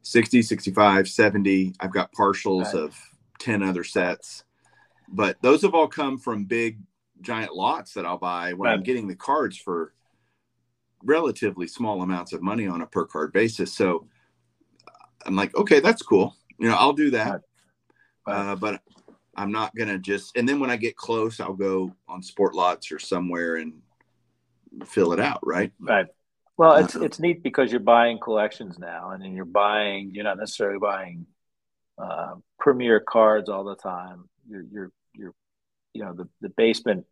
60, 0.04 0.42
65, 0.42 1.08
70. 1.10 1.74
I've 1.80 1.92
got 1.92 2.14
partials 2.14 2.66
right. 2.66 2.76
of 2.76 2.98
10 3.40 3.64
other 3.64 3.84
sets. 3.84 4.46
But 5.10 5.38
those 5.42 5.62
have 5.64 5.74
all 5.74 5.88
come 5.88 6.18
from 6.18 6.46
big, 6.46 6.80
giant 7.22 7.54
lots 7.54 7.94
that 7.94 8.06
I'll 8.06 8.18
buy 8.18 8.54
when 8.54 8.70
right. 8.70 8.74
I'm 8.74 8.84
getting 8.84 9.08
the 9.08 9.16
cards 9.16 9.58
for 9.58 9.94
relatively 11.08 11.68
small 11.68 12.02
amounts 12.04 12.34
of 12.34 12.44
money 12.44 12.68
on 12.68 12.82
a 12.82 12.86
per 12.86 13.06
card 13.06 13.34
basis. 13.34 13.74
So 13.74 14.08
I'm 15.26 15.36
like, 15.36 15.56
okay, 15.56 15.80
that's 15.80 16.04
cool. 16.04 16.36
You 16.60 16.70
know, 16.70 16.76
I'll 16.76 16.94
do 16.94 17.10
that. 17.12 17.42
Uh, 18.26 18.56
but 18.56 18.82
I'm 19.36 19.52
not 19.52 19.74
going 19.76 19.88
to 19.88 19.98
just, 19.98 20.36
and 20.36 20.48
then 20.48 20.60
when 20.60 20.70
I 20.70 20.76
get 20.76 20.96
close, 20.98 21.40
I'll 21.40 21.54
go 21.54 21.94
on 22.08 22.22
SportLots 22.22 22.92
or 22.92 23.00
somewhere 23.00 23.56
and 23.56 23.74
fill 24.86 25.14
it 25.14 25.20
out. 25.20 25.40
Right. 25.44 25.72
Right. 25.80 26.08
Well, 26.58 26.76
it's, 26.76 26.96
uh, 26.96 27.04
it's 27.04 27.20
neat 27.20 27.42
because 27.42 27.72
you're 27.72 27.80
buying 27.80 28.20
collections 28.20 28.78
now 28.80 29.12
and 29.12 29.24
then 29.24 29.34
you're 29.34 29.46
buying, 29.46 30.12
you're 30.14 30.24
not 30.24 30.38
necessarily 30.38 30.80
buying 30.80 31.26
uh, 31.98 32.36
premier 32.60 33.00
cards 33.00 33.48
all 33.48 33.64
the 33.64 33.76
time. 33.76 34.28
You're, 34.50 34.66
you're, 34.72 34.92
you're, 35.14 35.34
you 35.94 36.04
know, 36.04 36.14
the, 36.14 36.28
the 36.42 36.50
basement 36.50 37.06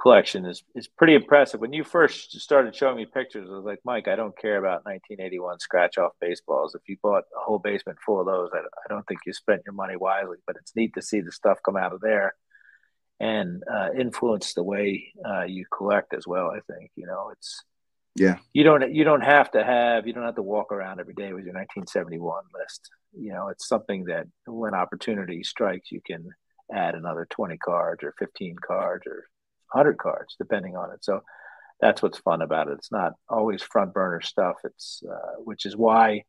collection 0.00 0.46
is, 0.46 0.62
is 0.74 0.88
pretty 0.88 1.14
impressive. 1.14 1.60
When 1.60 1.72
you 1.72 1.84
first 1.84 2.40
started 2.40 2.74
showing 2.74 2.96
me 2.96 3.06
pictures, 3.06 3.48
I 3.50 3.54
was 3.54 3.64
like, 3.64 3.80
Mike, 3.84 4.08
I 4.08 4.16
don't 4.16 4.36
care 4.36 4.56
about 4.56 4.84
1981 4.84 5.60
scratch 5.60 5.98
off 5.98 6.12
baseballs. 6.20 6.74
If 6.74 6.82
you 6.88 6.96
bought 7.02 7.24
a 7.36 7.40
whole 7.40 7.58
basement 7.58 7.98
full 8.04 8.20
of 8.20 8.26
those, 8.26 8.50
I, 8.54 8.58
I 8.58 8.88
don't 8.88 9.06
think 9.06 9.20
you 9.26 9.32
spent 9.32 9.62
your 9.66 9.74
money 9.74 9.96
wisely, 9.96 10.38
but 10.46 10.56
it's 10.56 10.74
neat 10.74 10.94
to 10.94 11.02
see 11.02 11.20
the 11.20 11.32
stuff 11.32 11.58
come 11.64 11.76
out 11.76 11.92
of 11.92 12.00
there 12.00 12.34
and 13.18 13.62
uh, 13.70 13.88
influence 13.98 14.54
the 14.54 14.64
way 14.64 15.12
uh, 15.28 15.42
you 15.42 15.66
collect 15.76 16.14
as 16.14 16.26
well. 16.26 16.50
I 16.50 16.60
think, 16.72 16.90
you 16.96 17.06
know, 17.06 17.30
it's, 17.32 17.62
yeah 18.16 18.38
you 18.52 18.64
don't 18.64 18.92
you 18.92 19.04
don't 19.04 19.20
have 19.20 19.52
to 19.52 19.62
have 19.62 20.04
you 20.04 20.12
don't 20.12 20.24
have 20.24 20.34
to 20.34 20.42
walk 20.42 20.72
around 20.72 20.98
every 20.98 21.14
day 21.14 21.32
with 21.32 21.44
your 21.44 21.54
1971 21.54 22.42
list 22.60 22.90
you 23.16 23.32
know 23.32 23.46
it's 23.46 23.68
something 23.68 24.06
that 24.06 24.26
when 24.46 24.74
opportunity 24.74 25.44
strikes 25.44 25.92
you 25.92 26.00
can 26.04 26.28
add 26.74 26.96
another 26.96 27.24
20 27.30 27.56
cards 27.58 28.02
or 28.02 28.12
15 28.18 28.56
cards 28.66 29.06
or 29.06 29.26
100 29.72 29.98
cards 29.98 30.36
depending 30.38 30.76
on 30.76 30.92
it 30.92 31.04
so 31.04 31.20
that's 31.80 32.02
what's 32.02 32.18
fun 32.18 32.42
about 32.42 32.68
it 32.68 32.74
it's 32.78 32.92
not 32.92 33.12
always 33.28 33.62
front 33.62 33.92
burner 33.92 34.20
stuff 34.20 34.56
it's 34.64 35.02
uh, 35.10 35.34
which 35.38 35.66
is 35.66 35.76
why 35.76 36.22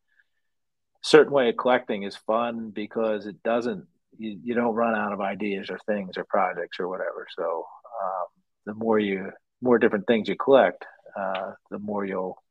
certain 1.04 1.34
way 1.34 1.50
of 1.50 1.58
collecting 1.58 2.04
is 2.04 2.16
fun 2.16 2.70
because 2.70 3.26
it 3.26 3.42
doesn't 3.44 3.86
you, 4.18 4.40
you 4.44 4.54
don't 4.54 4.76
run 4.76 4.96
out 4.96 5.14
of 5.14 5.22
ideas 5.22 5.70
or 5.70 5.80
things 5.86 6.18
or 6.18 6.24
projects 6.26 6.80
or 6.80 6.88
whatever 6.88 7.28
so 7.36 7.66
um, 8.04 8.28
the 8.66 8.74
more 8.74 9.00
you 9.00 9.32
more 9.62 9.78
different 9.78 10.08
things 10.08 10.28
you 10.28 10.36
collect 10.36 10.86
uh, 11.18 11.52
the 11.70 11.80
more 11.80 12.06
you'll 12.06 12.42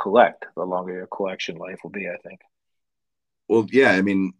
collect, 0.00 0.46
the 0.56 0.64
longer 0.64 0.94
your 0.94 1.06
collection 1.06 1.56
life 1.56 1.78
will 1.82 1.90
be, 1.90 2.08
I 2.08 2.16
think. 2.26 2.40
Well, 3.48 3.66
yeah, 3.70 3.90
I 3.90 4.02
mean, 4.02 4.32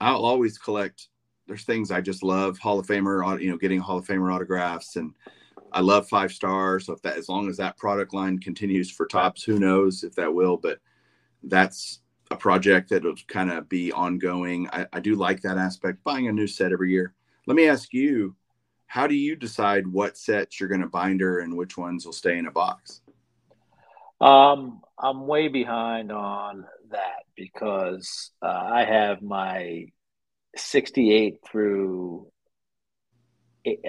I'll 0.00 0.24
always 0.24 0.58
collect. 0.58 1.08
There's 1.48 1.64
things 1.64 1.90
I 1.90 2.00
just 2.00 2.22
love. 2.22 2.58
Hall 2.58 2.78
of 2.78 2.86
Famer, 2.86 3.40
you 3.40 3.50
know, 3.50 3.56
getting 3.56 3.80
Hall 3.80 3.98
of 3.98 4.06
Famer 4.06 4.32
autographs, 4.32 4.96
and 4.96 5.14
I 5.72 5.80
love 5.80 6.08
five 6.08 6.30
stars. 6.30 6.86
So 6.86 6.92
if 6.92 7.02
that, 7.02 7.16
as 7.16 7.28
long 7.28 7.48
as 7.48 7.56
that 7.56 7.78
product 7.78 8.14
line 8.14 8.38
continues 8.38 8.90
for 8.90 9.06
Topps, 9.06 9.42
who 9.42 9.58
knows 9.58 10.04
if 10.04 10.14
that 10.16 10.32
will? 10.32 10.58
But 10.58 10.78
that's 11.42 12.00
a 12.30 12.36
project 12.36 12.90
that'll 12.90 13.14
kind 13.26 13.50
of 13.50 13.68
be 13.68 13.90
ongoing. 13.92 14.68
I, 14.72 14.86
I 14.92 15.00
do 15.00 15.14
like 15.14 15.40
that 15.42 15.56
aspect. 15.56 16.04
Buying 16.04 16.28
a 16.28 16.32
new 16.32 16.46
set 16.46 16.72
every 16.72 16.92
year. 16.92 17.14
Let 17.46 17.56
me 17.56 17.66
ask 17.66 17.94
you, 17.94 18.36
how 18.86 19.06
do 19.06 19.14
you 19.14 19.34
decide 19.34 19.86
what 19.86 20.18
sets 20.18 20.60
you're 20.60 20.68
going 20.68 20.82
to 20.82 20.86
binder 20.86 21.38
and 21.40 21.56
which 21.56 21.78
ones 21.78 22.04
will 22.04 22.12
stay 22.12 22.38
in 22.38 22.46
a 22.46 22.50
box? 22.50 23.00
Um, 24.20 24.82
I'm 24.98 25.26
way 25.26 25.48
behind 25.48 26.10
on 26.10 26.66
that 26.90 27.24
because 27.36 28.32
uh, 28.42 28.46
I 28.48 28.84
have 28.84 29.22
my 29.22 29.86
68 30.56 31.38
through 31.50 32.30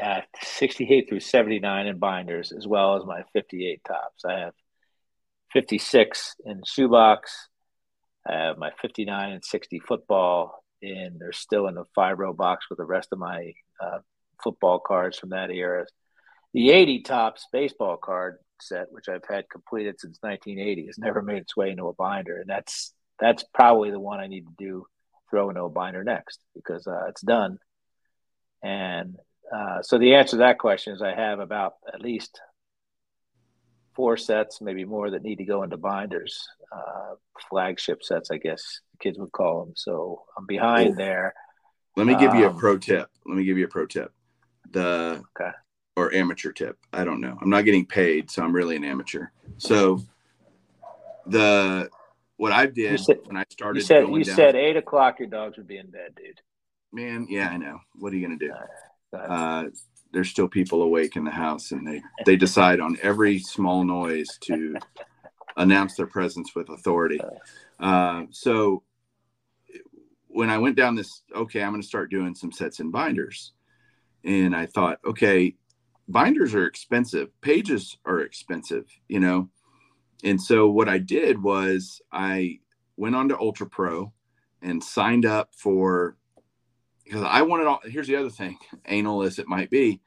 uh, 0.01 0.22
68 0.41 1.07
through 1.07 1.20
79 1.20 1.88
in 1.88 1.97
binders, 1.99 2.51
as 2.51 2.68
well 2.68 2.95
as 2.95 3.05
my 3.05 3.24
58 3.34 3.82
Topps. 3.88 4.26
I 4.26 4.39
have 4.39 4.53
56 5.53 6.36
in 6.45 6.62
shoebox. 6.66 7.47
I 8.28 8.34
have 8.34 8.57
my 8.57 8.72
59 8.82 9.32
and 9.32 9.43
60 9.43 9.80
football, 9.80 10.64
and 10.82 11.20
they're 11.20 11.32
still 11.32 11.68
in 11.68 11.76
the 11.76 11.86
five 11.95 12.20
row 12.20 12.34
box 12.34 12.66
with 12.70 12.78
the 12.78 12.86
rest 12.86 13.10
of 13.12 13.20
my 13.20 13.53
uh, 13.82 13.99
football 14.43 14.80
cards 14.80 15.18
from 15.18 15.30
that 15.30 15.49
era. 15.49 15.86
The 16.53 16.72
80 16.72 17.03
Topps 17.03 17.47
baseball 17.51 17.97
card 17.97 18.38
set, 18.62 18.88
which 18.91 19.07
I've 19.07 19.24
had 19.30 19.49
completed 19.49 19.99
since 19.99 20.18
1980, 20.22 20.88
has 20.88 20.97
never 20.97 21.22
made 21.22 21.38
its 21.38 21.55
way 21.55 21.70
into 21.72 21.88
a 21.88 21.93
binder, 21.93 22.38
and 22.38 22.49
that's 22.49 22.93
that's 23.20 23.43
probably 23.53 23.91
the 23.91 23.99
one 23.99 24.20
I 24.20 24.28
need 24.28 24.45
to 24.47 24.53
do 24.57 24.86
throw 25.30 25.49
into 25.49 25.63
a 25.63 25.69
binder 25.69 26.03
next 26.03 26.39
because 26.55 26.88
uh, 26.88 27.05
it's 27.09 27.21
done. 27.21 27.57
And 28.63 29.17
uh, 29.53 29.82
so 29.82 29.97
the 29.97 30.15
answer 30.15 30.32
to 30.32 30.38
that 30.38 30.59
question 30.59 30.93
is 30.93 31.01
I 31.01 31.13
have 31.13 31.39
about 31.39 31.73
at 31.91 32.01
least 32.01 32.39
four 33.95 34.17
sets, 34.17 34.61
maybe 34.61 34.86
more, 34.86 35.11
that 35.11 35.23
need 35.23 35.38
to 35.38 35.45
go 35.45 35.63
into 35.63 35.77
binders, 35.77 36.47
uh, 36.71 37.15
flagship 37.49 38.03
sets, 38.03 38.32
I 38.32 38.38
guess 38.38 38.80
kids 38.99 39.17
would 39.17 39.32
call 39.32 39.65
them. 39.65 39.73
So 39.75 40.23
I'm 40.38 40.45
behind 40.45 40.97
there. 40.97 41.34
Let 41.95 42.07
me 42.07 42.15
give 42.15 42.34
you 42.36 42.45
a 42.45 42.49
um, 42.49 42.57
pro 42.57 42.77
tip. 42.77 43.09
Let 43.25 43.36
me 43.36 43.43
give 43.43 43.57
you 43.57 43.65
a 43.65 43.69
pro 43.69 43.86
tip. 43.86 44.13
The 44.71 45.23
okay. 45.38 45.51
or 45.95 46.13
amateur 46.13 46.51
tip. 46.51 46.77
I 46.93 47.03
don't 47.03 47.19
know. 47.19 47.38
I'm 47.41 47.49
not 47.49 47.65
getting 47.65 47.86
paid, 47.86 48.30
so 48.30 48.43
I'm 48.43 48.53
really 48.53 48.75
an 48.75 48.86
amateur. 48.86 49.27
So 49.57 50.01
the 51.25 51.89
what 52.40 52.54
I 52.54 52.68
did 52.68 53.02
said, 53.02 53.18
when 53.26 53.36
I 53.36 53.44
started. 53.50 53.80
You 53.80 53.86
said 53.86 54.08
you 54.08 54.24
down, 54.24 54.36
said 54.36 54.56
eight 54.56 54.78
o'clock. 54.78 55.20
Your 55.20 55.28
dogs 55.28 55.58
would 55.58 55.68
be 55.68 55.78
in 55.78 55.88
bed, 55.88 56.16
dude. 56.16 56.40
Man, 56.94 57.28
yeah, 57.30 57.50
I 57.50 57.58
know. 57.58 57.80
What 57.96 58.14
are 58.14 58.16
you 58.16 58.26
gonna 58.26 58.40
do? 58.40 58.54
Uh, 59.14 59.66
there's 60.14 60.30
still 60.30 60.48
people 60.48 60.82
awake 60.82 61.18
in 61.18 61.26
the 61.26 61.32
house, 61.32 61.72
and 61.72 61.86
they 61.86 62.02
they 62.26 62.38
decide 62.38 62.80
on 62.80 62.98
every 63.04 63.40
small 63.40 63.84
noise 63.84 64.38
to 64.44 64.78
announce 65.58 65.96
their 65.96 66.08
presence 66.08 66.56
with 66.56 66.70
authority. 66.70 67.20
Uh, 67.78 68.24
so 68.32 68.84
when 70.30 70.50
I 70.50 70.60
went 70.60 70.78
down 70.78 70.96
this, 70.96 71.24
okay, 71.36 71.62
I'm 71.62 71.72
going 71.72 71.82
to 71.82 71.88
start 71.88 72.10
doing 72.10 72.36
some 72.36 72.54
sets 72.54 72.80
and 72.80 72.90
binders, 72.90 73.52
and 74.24 74.56
I 74.56 74.66
thought, 74.66 75.00
okay, 75.06 75.56
binders 76.08 76.56
are 76.56 76.66
expensive, 76.66 77.30
pages 77.42 77.98
are 78.06 78.22
expensive, 78.22 78.86
you 79.10 79.20
know 79.20 79.50
and 80.24 80.41
so 80.41 80.70
what 80.70 80.89
I 80.89 80.97
did 80.97 81.41
was 81.41 82.01
I 82.11 82.59
went 82.97 83.15
on 83.15 83.30
to 83.30 83.39
Ultra 83.39 83.67
Pro 83.67 84.11
and 84.61 84.84
signed 84.84 85.26
up 85.26 85.49
for 85.55 86.17
because 87.03 87.24
I 87.24 87.41
wanted 87.41 87.67
all. 87.67 87.80
Here's 87.84 88.07
the 88.07 88.17
other 88.17 88.30
thing, 88.30 88.57
anal 88.86 89.24
as 89.24 89.39
it 89.39 89.47
might 89.47 89.70
be, 89.70 90.01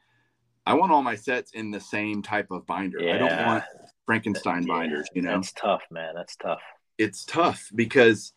I 0.65 0.75
want 0.75 0.91
all 0.91 1.01
my 1.01 1.15
sets 1.15 1.51
in 1.51 1.71
the 1.71 1.79
same 1.79 2.21
type 2.21 2.51
of 2.51 2.65
binder. 2.65 2.99
Yeah. 2.99 3.15
I 3.15 3.17
don't 3.17 3.45
want 3.45 3.63
Frankenstein 4.05 4.63
yeah. 4.63 4.73
binders. 4.73 5.07
You 5.13 5.23
know, 5.23 5.35
that's 5.35 5.51
tough, 5.53 5.83
man. 5.91 6.13
That's 6.15 6.35
tough. 6.35 6.61
It's 6.97 7.25
tough 7.25 7.69
because 7.73 8.33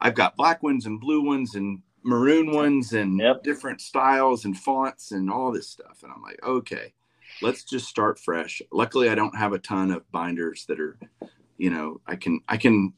I've 0.00 0.14
got 0.14 0.36
black 0.36 0.62
ones 0.62 0.84
and 0.84 1.00
blue 1.00 1.22
ones 1.22 1.54
and 1.54 1.80
maroon 2.02 2.52
ones 2.52 2.92
and 2.92 3.18
yep. 3.18 3.42
different 3.42 3.80
styles 3.80 4.44
and 4.44 4.56
fonts 4.56 5.12
and 5.12 5.30
all 5.30 5.50
this 5.50 5.68
stuff. 5.68 6.02
And 6.02 6.12
I'm 6.12 6.22
like, 6.22 6.38
okay 6.44 6.92
let's 7.42 7.64
just 7.64 7.88
start 7.88 8.18
fresh. 8.18 8.62
Luckily, 8.72 9.08
I 9.08 9.14
don't 9.14 9.36
have 9.36 9.52
a 9.52 9.58
ton 9.58 9.90
of 9.90 10.10
binders 10.10 10.64
that 10.66 10.80
are, 10.80 10.98
you 11.58 11.70
know, 11.70 12.00
I 12.06 12.16
can, 12.16 12.40
I 12.48 12.56
can, 12.56 12.92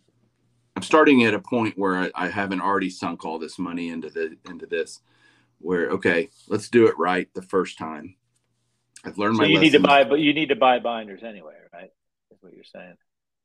I'm 0.76 0.82
starting 0.82 1.24
at 1.24 1.34
a 1.34 1.41
point 1.41 1.78
where 1.78 1.97
I, 1.97 2.11
I 2.14 2.28
haven't 2.28 2.61
already 2.61 2.91
sunk 2.91 3.24
all 3.24 3.39
this 3.39 3.59
money 3.59 3.89
into 3.89 4.11
the, 4.11 4.36
into 4.49 4.66
this 4.66 5.01
where, 5.59 5.91
okay, 5.91 6.30
let's 6.49 6.68
do 6.68 6.86
it 6.86 6.99
right 6.99 7.28
the 7.34 7.43
first 7.43 7.78
time. 7.78 8.14
I've 9.05 9.18
learned 9.18 9.36
so 9.36 9.43
my 9.43 9.49
you 9.49 9.59
need 9.61 9.72
to 9.72 9.80
buy, 9.80 10.05
but 10.05 10.20
you 10.20 10.32
need 10.32 10.49
to 10.49 10.57
buy 10.57 10.78
binders 10.78 11.22
anyway, 11.22 11.55
right? 11.72 11.91
That's 12.30 12.43
what 12.43 12.55
you're 12.55 12.64
saying. 12.64 12.97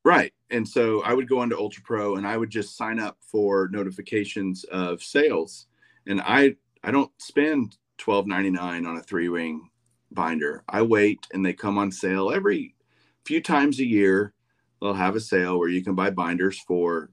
Right. 0.05 0.33
And 0.49 0.67
so 0.67 1.01
I 1.03 1.13
would 1.13 1.29
go 1.29 1.43
into 1.43 1.57
Ultra 1.57 1.81
Pro 1.83 2.15
and 2.17 2.27
I 2.27 2.35
would 2.37 2.49
just 2.49 2.75
sign 2.75 2.99
up 2.99 3.17
for 3.21 3.69
notifications 3.71 4.63
of 4.65 5.01
sales. 5.01 5.67
And 6.05 6.21
I 6.21 6.55
I 6.83 6.91
don't 6.91 7.11
spend 7.19 7.77
twelve 7.97 8.27
ninety 8.27 8.49
nine 8.49 8.85
on 8.85 8.97
a 8.97 9.01
three 9.01 9.29
ring 9.29 9.69
binder. 10.13 10.63
I 10.69 10.81
wait 10.81 11.27
and 11.33 11.45
they 11.45 11.53
come 11.53 11.77
on 11.77 11.91
sale 11.91 12.31
every 12.31 12.75
few 13.25 13.41
times 13.41 13.79
a 13.79 13.85
year. 13.85 14.33
They'll 14.81 14.93
have 14.93 15.15
a 15.15 15.19
sale 15.21 15.59
where 15.59 15.69
you 15.69 15.83
can 15.83 15.95
buy 15.95 16.09
binders 16.09 16.59
for 16.59 17.09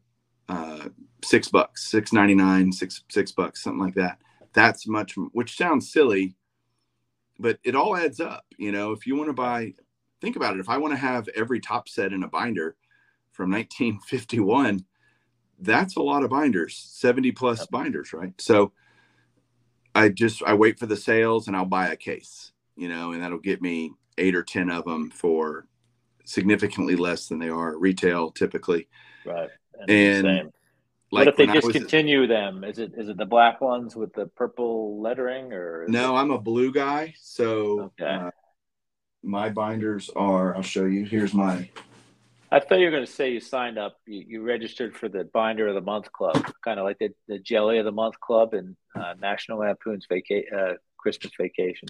uh, 0.48 0.88
six 1.24 1.48
bucks, 1.48 1.88
six 1.88 2.12
ninety 2.12 2.34
nine, 2.34 2.72
six 2.72 3.04
six 3.10 3.32
bucks, 3.32 3.62
something 3.62 3.82
like 3.82 3.94
that. 3.94 4.18
That's 4.52 4.88
much, 4.88 5.14
which 5.32 5.56
sounds 5.56 5.92
silly, 5.92 6.36
but 7.38 7.58
it 7.64 7.76
all 7.76 7.96
adds 7.96 8.20
up. 8.20 8.44
You 8.58 8.72
know, 8.72 8.92
if 8.92 9.06
you 9.06 9.16
want 9.16 9.28
to 9.28 9.34
buy, 9.34 9.74
think 10.20 10.36
about 10.36 10.56
it. 10.56 10.60
If 10.60 10.68
I 10.68 10.78
want 10.78 10.92
to 10.94 10.98
have 10.98 11.28
every 11.36 11.60
top 11.60 11.88
set 11.88 12.12
in 12.12 12.24
a 12.24 12.28
binder 12.28 12.76
from 13.32 13.50
1951, 13.52 14.84
that's 15.60 15.96
a 15.96 16.02
lot 16.02 16.24
of 16.24 16.30
binders, 16.30 16.76
70 16.76 17.32
plus 17.32 17.66
binders, 17.66 18.12
right? 18.12 18.32
So 18.40 18.72
I 19.94 20.08
just 20.08 20.42
I 20.42 20.54
wait 20.54 20.78
for 20.78 20.86
the 20.86 20.96
sales 20.96 21.46
and 21.48 21.56
I'll 21.56 21.64
buy 21.64 21.88
a 21.88 21.96
case 21.96 22.52
you 22.80 22.88
know, 22.88 23.12
and 23.12 23.22
that'll 23.22 23.38
get 23.38 23.60
me 23.60 23.92
eight 24.16 24.34
or 24.34 24.42
10 24.42 24.70
of 24.70 24.84
them 24.84 25.10
for 25.10 25.66
significantly 26.24 26.96
less 26.96 27.28
than 27.28 27.38
they 27.38 27.50
are 27.50 27.76
retail 27.76 28.30
typically. 28.30 28.88
Right. 29.26 29.50
And, 29.86 30.26
and 30.26 30.52
like 31.12 31.26
what 31.26 31.28
if 31.28 31.36
they 31.36 31.46
discontinue 31.46 32.26
them? 32.26 32.64
Is 32.64 32.78
it 32.78 32.92
is 32.96 33.08
it 33.08 33.18
the 33.18 33.26
black 33.26 33.60
ones 33.60 33.96
with 33.96 34.12
the 34.14 34.26
purple 34.26 35.00
lettering 35.00 35.52
or 35.52 35.86
no? 35.88 36.16
It... 36.16 36.20
I'm 36.20 36.30
a 36.30 36.38
blue 36.38 36.72
guy, 36.72 37.14
so 37.18 37.92
okay. 38.00 38.04
uh, 38.04 38.30
my 39.22 39.48
binders 39.48 40.08
are. 40.14 40.54
I'll 40.54 40.62
show 40.62 40.84
you. 40.84 41.04
Here's 41.04 41.34
my. 41.34 41.68
I 42.52 42.60
thought 42.60 42.78
you 42.78 42.86
were 42.86 42.90
going 42.90 43.06
to 43.06 43.12
say 43.12 43.32
you 43.32 43.40
signed 43.40 43.78
up. 43.78 43.96
You, 44.06 44.24
you 44.26 44.42
registered 44.42 44.96
for 44.96 45.08
the 45.08 45.24
Binder 45.24 45.68
of 45.68 45.74
the 45.74 45.80
Month 45.80 46.12
Club, 46.12 46.52
kind 46.64 46.80
of 46.80 46.84
like 46.84 46.98
the, 46.98 47.10
the 47.28 47.38
Jelly 47.38 47.78
of 47.78 47.84
the 47.84 47.92
Month 47.92 48.18
Club 48.20 48.54
and 48.54 48.76
uh, 48.96 49.14
National 49.20 49.58
Lampoon's 49.58 50.06
vaca- 50.08 50.56
uh, 50.56 50.74
Christmas 50.96 51.32
Vacation. 51.38 51.88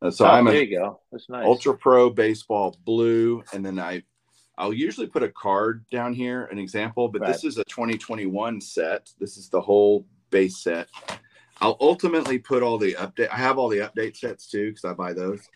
Uh, 0.00 0.10
so 0.10 0.26
oh, 0.26 0.30
I'm 0.30 0.44
there 0.44 0.54
a 0.54 0.64
you 0.64 0.78
go. 0.78 1.00
That's 1.10 1.28
nice. 1.28 1.44
Ultra 1.44 1.76
Pro 1.76 2.10
baseball 2.10 2.76
blue, 2.84 3.42
and 3.52 3.64
then 3.64 3.78
I 3.78 4.02
I'll 4.56 4.74
usually 4.74 5.06
put 5.06 5.22
a 5.22 5.28
card 5.28 5.84
down 5.90 6.12
here, 6.12 6.46
an 6.46 6.58
example, 6.58 7.08
but 7.08 7.20
right. 7.20 7.32
this 7.32 7.44
is 7.44 7.58
a 7.58 7.64
2021 7.64 8.60
set. 8.60 9.10
This 9.20 9.36
is 9.36 9.48
the 9.48 9.60
whole 9.60 10.04
base 10.30 10.58
set. 10.58 10.88
I'll 11.60 11.76
ultimately 11.80 12.38
put 12.38 12.62
all 12.62 12.76
the 12.76 12.94
update. 12.94 13.28
I 13.32 13.36
have 13.36 13.58
all 13.58 13.68
the 13.68 13.78
update 13.78 14.16
sets 14.16 14.48
too 14.48 14.70
because 14.70 14.84
I 14.84 14.92
buy 14.94 15.12
those. 15.12 15.48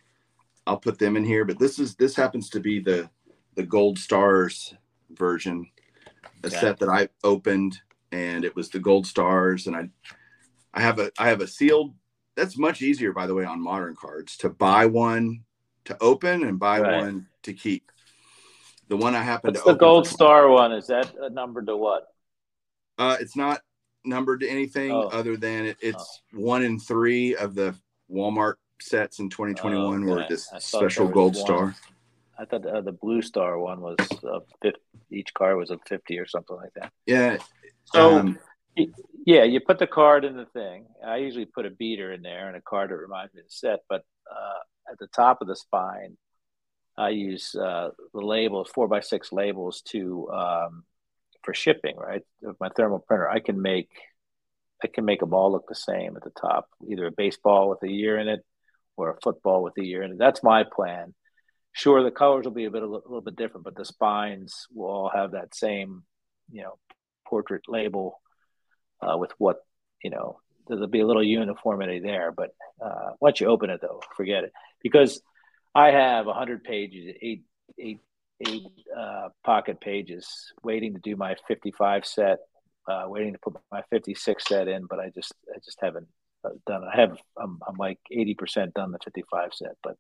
I'll 0.67 0.79
put 0.79 0.99
them 0.99 1.17
in 1.17 1.25
here, 1.25 1.45
but 1.45 1.59
this 1.59 1.79
is 1.79 1.97
this 1.97 2.15
happens 2.15 2.49
to 2.51 2.61
be 2.61 2.81
the 2.81 3.11
the 3.55 3.65
Gold 3.65 3.99
Stars 3.99 4.75
version, 5.11 5.69
a 6.45 6.47
okay. 6.47 6.57
set 6.57 6.79
that 6.79 6.89
I 6.89 7.09
opened, 7.25 7.81
and 8.13 8.45
it 8.45 8.55
was 8.55 8.71
the 8.71 8.79
Gold 8.79 9.07
Stars, 9.07 9.67
and 9.67 9.77
I 9.77 9.91
I 10.73 10.81
have 10.81 11.01
a 11.01 11.11
I 11.19 11.29
have 11.29 11.41
a 11.41 11.49
sealed 11.49 11.95
that's 12.37 12.59
much 12.59 12.83
easier, 12.83 13.13
by 13.13 13.27
the 13.27 13.35
way, 13.35 13.45
on 13.45 13.61
modern 13.61 13.95
cards 13.95 14.37
to 14.39 14.49
buy 14.49 14.87
one 14.87 15.45
to 15.85 15.97
open 16.01 16.45
and 16.45 16.59
buy 16.59 16.81
right. 16.81 17.03
one 17.03 17.27
to 17.43 17.53
keep. 17.53 17.91
The 18.89 18.97
one 18.97 19.15
I 19.15 19.23
happen 19.23 19.53
What's 19.53 19.65
to 19.65 19.73
the 19.73 19.79
gold 19.79 20.07
star 20.07 20.49
one? 20.49 20.73
Is 20.73 20.87
that 20.89 21.15
a 21.21 21.31
number 21.31 21.63
to 21.63 21.77
what? 21.77 22.09
Uh, 22.99 23.17
it's 23.21 23.37
not 23.37 23.61
numbered 24.05 24.41
to 24.41 24.49
anything 24.49 24.93
oh. 24.93 25.09
other 25.09 25.37
than 25.37 25.67
it, 25.67 25.77
it's 25.81 26.23
oh. 26.35 26.41
one 26.41 26.63
in 26.63 26.79
three 26.79 27.35
of 27.37 27.55
the 27.55 27.75
Walmart 28.11 28.55
sets 28.81 29.19
in 29.19 29.31
2021 29.31 29.85
oh, 29.85 29.95
okay. 29.95 30.05
were 30.05 30.27
this 30.29 30.51
special 30.59 31.09
gold 31.09 31.37
one. 31.37 31.45
star. 31.45 31.77
I 32.39 32.45
thought 32.45 32.67
uh, 32.67 32.81
the 32.81 32.93
blue 32.93 33.23
star 33.23 33.59
one 33.59 33.81
was 33.81 33.97
uh, 34.25 34.41
50, 34.63 34.79
each 35.11 35.33
car 35.35 35.57
was 35.57 35.71
a 35.71 35.79
50 35.87 36.19
or 36.19 36.27
something 36.27 36.57
like 36.57 36.73
that. 36.75 36.93
Yeah. 37.07 37.39
So 37.85 38.19
um, 38.19 38.39
yeah, 38.77 39.45
you 39.45 39.61
put 39.61 39.79
the 39.79 39.87
card 39.87 40.25
in 40.25 40.37
the 40.37 40.47
thing. 40.47 40.87
I 41.05 41.17
usually 41.17 41.45
put 41.47 41.67
a 41.67 41.71
beater 41.71 42.13
in 42.13 42.23
there 42.23 42.49
and 42.49 42.57
a 42.57 42.61
card 42.61 42.91
that 42.91 42.97
reminds 42.97 43.35
me 43.35 43.41
of 43.41 43.51
set. 43.51 43.81
But 43.89 44.05
uh, 44.31 44.91
at 44.91 44.99
the 44.99 45.09
top 45.09 45.39
of 45.41 45.49
the 45.49 45.57
spine, 45.57 46.17
I 46.97 47.11
use 47.11 47.55
uh, 47.55 47.91
the 48.13 48.21
labels, 48.21 48.71
four 48.75 48.89
by 48.89 49.01
six 49.01 49.33
labels, 49.33 49.83
to 49.89 50.31
um, 50.31 50.85
for 51.43 51.55
shipping. 51.55 51.97
Right, 51.97 52.23
with 52.41 52.61
my 52.61 52.69
thermal 52.71 52.99
printer, 52.99 53.29
I 53.29 53.41
can 53.41 53.61
make 53.61 53.91
I 54.83 54.89
can 54.89 55.05
make 55.05 55.21
them 55.21 55.35
all 55.35 55.53
look 55.53 55.69
the 55.69 55.75
same 55.75 56.17
at 56.17 56.25
the 56.25 56.31
top, 56.31 56.69
either 56.89 57.07
a 57.07 57.13
baseball 57.13 57.71
with 57.71 57.83
a 57.83 57.91
year 57.91 58.19
in 58.19 58.29
it 58.29 58.45
or 58.97 59.11
a 59.11 59.21
football 59.23 59.63
with 59.63 59.75
a 59.79 59.85
year 59.85 60.03
in 60.03 60.13
it. 60.13 60.19
That's 60.19 60.43
my 60.43 60.65
plan. 60.65 61.15
Sure, 61.73 62.03
the 62.03 62.11
colors 62.11 62.45
will 62.45 62.53
be 62.53 62.67
a 62.67 62.71
bit 62.71 62.83
a 62.83 62.87
little 62.87 63.23
bit 63.23 63.37
different, 63.37 63.65
but 63.65 63.77
the 63.77 63.85
spines 63.85 64.67
will 64.75 64.91
all 64.91 65.11
have 65.15 65.33
that 65.33 65.55
same, 65.55 66.03
you 66.51 66.63
know, 66.63 66.79
portrait 67.27 67.63
label 67.69 68.21
uh, 69.03 69.17
with 69.19 69.33
what 69.39 69.57
you 70.03 70.11
know. 70.11 70.39
There'll 70.69 70.87
be 70.87 71.01
a 71.01 71.07
little 71.07 71.25
uniformity 71.25 71.99
there, 71.99 72.31
but 72.31 72.51
uh, 72.81 73.11
once 73.21 73.41
you 73.41 73.49
open 73.49 73.69
it, 73.69 73.81
though, 73.83 74.01
forget 74.17 74.45
it 74.45 74.53
because 74.81 75.21
I 75.75 75.91
have 75.91 76.27
hundred 76.27 76.63
pages, 76.63 77.17
eight 77.21 77.43
eight 77.79 78.01
eight 78.47 78.63
uh, 78.97 79.29
pocket 79.45 79.81
pages, 79.81 80.53
waiting 80.63 80.95
to 80.95 81.01
do 81.01 81.17
my 81.17 81.35
fifty-five 81.49 82.07
set, 82.07 82.39
uh, 82.89 83.05
waiting 83.07 83.33
to 83.33 83.39
put 83.41 83.57
my 83.73 83.83
fifty-six 83.91 84.45
set 84.45 84.69
in, 84.69 84.87
but 84.87 85.01
I 85.01 85.11
just 85.11 85.35
I 85.53 85.59
just 85.65 85.79
haven't 85.81 86.07
uh, 86.45 86.51
done. 86.67 86.85
I 86.85 87.01
have 87.01 87.19
I'm, 87.37 87.59
I'm 87.67 87.77
like 87.77 87.99
eighty 88.11 88.35
percent 88.35 88.73
done 88.75 88.93
the 88.93 88.99
fifty-five 89.03 89.51
set, 89.55 89.77
but 89.83 89.97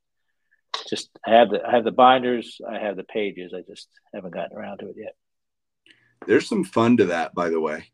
just 0.89 1.11
I 1.27 1.33
have 1.33 1.51
the 1.51 1.61
I 1.67 1.73
have 1.73 1.85
the 1.85 1.93
binders, 1.93 2.61
I 2.69 2.79
have 2.79 2.97
the 2.97 3.05
pages. 3.05 3.53
I 3.53 3.63
just 3.69 3.89
haven't 4.15 4.35
gotten 4.35 4.57
around 4.57 4.79
to 4.79 4.89
it 4.89 4.97
yet. 4.97 5.15
There's 6.27 6.49
some 6.49 6.65
fun 6.65 6.99
to 6.99 7.07
that, 7.07 7.35
by 7.35 7.49
the 7.49 7.61
way. 7.61 7.91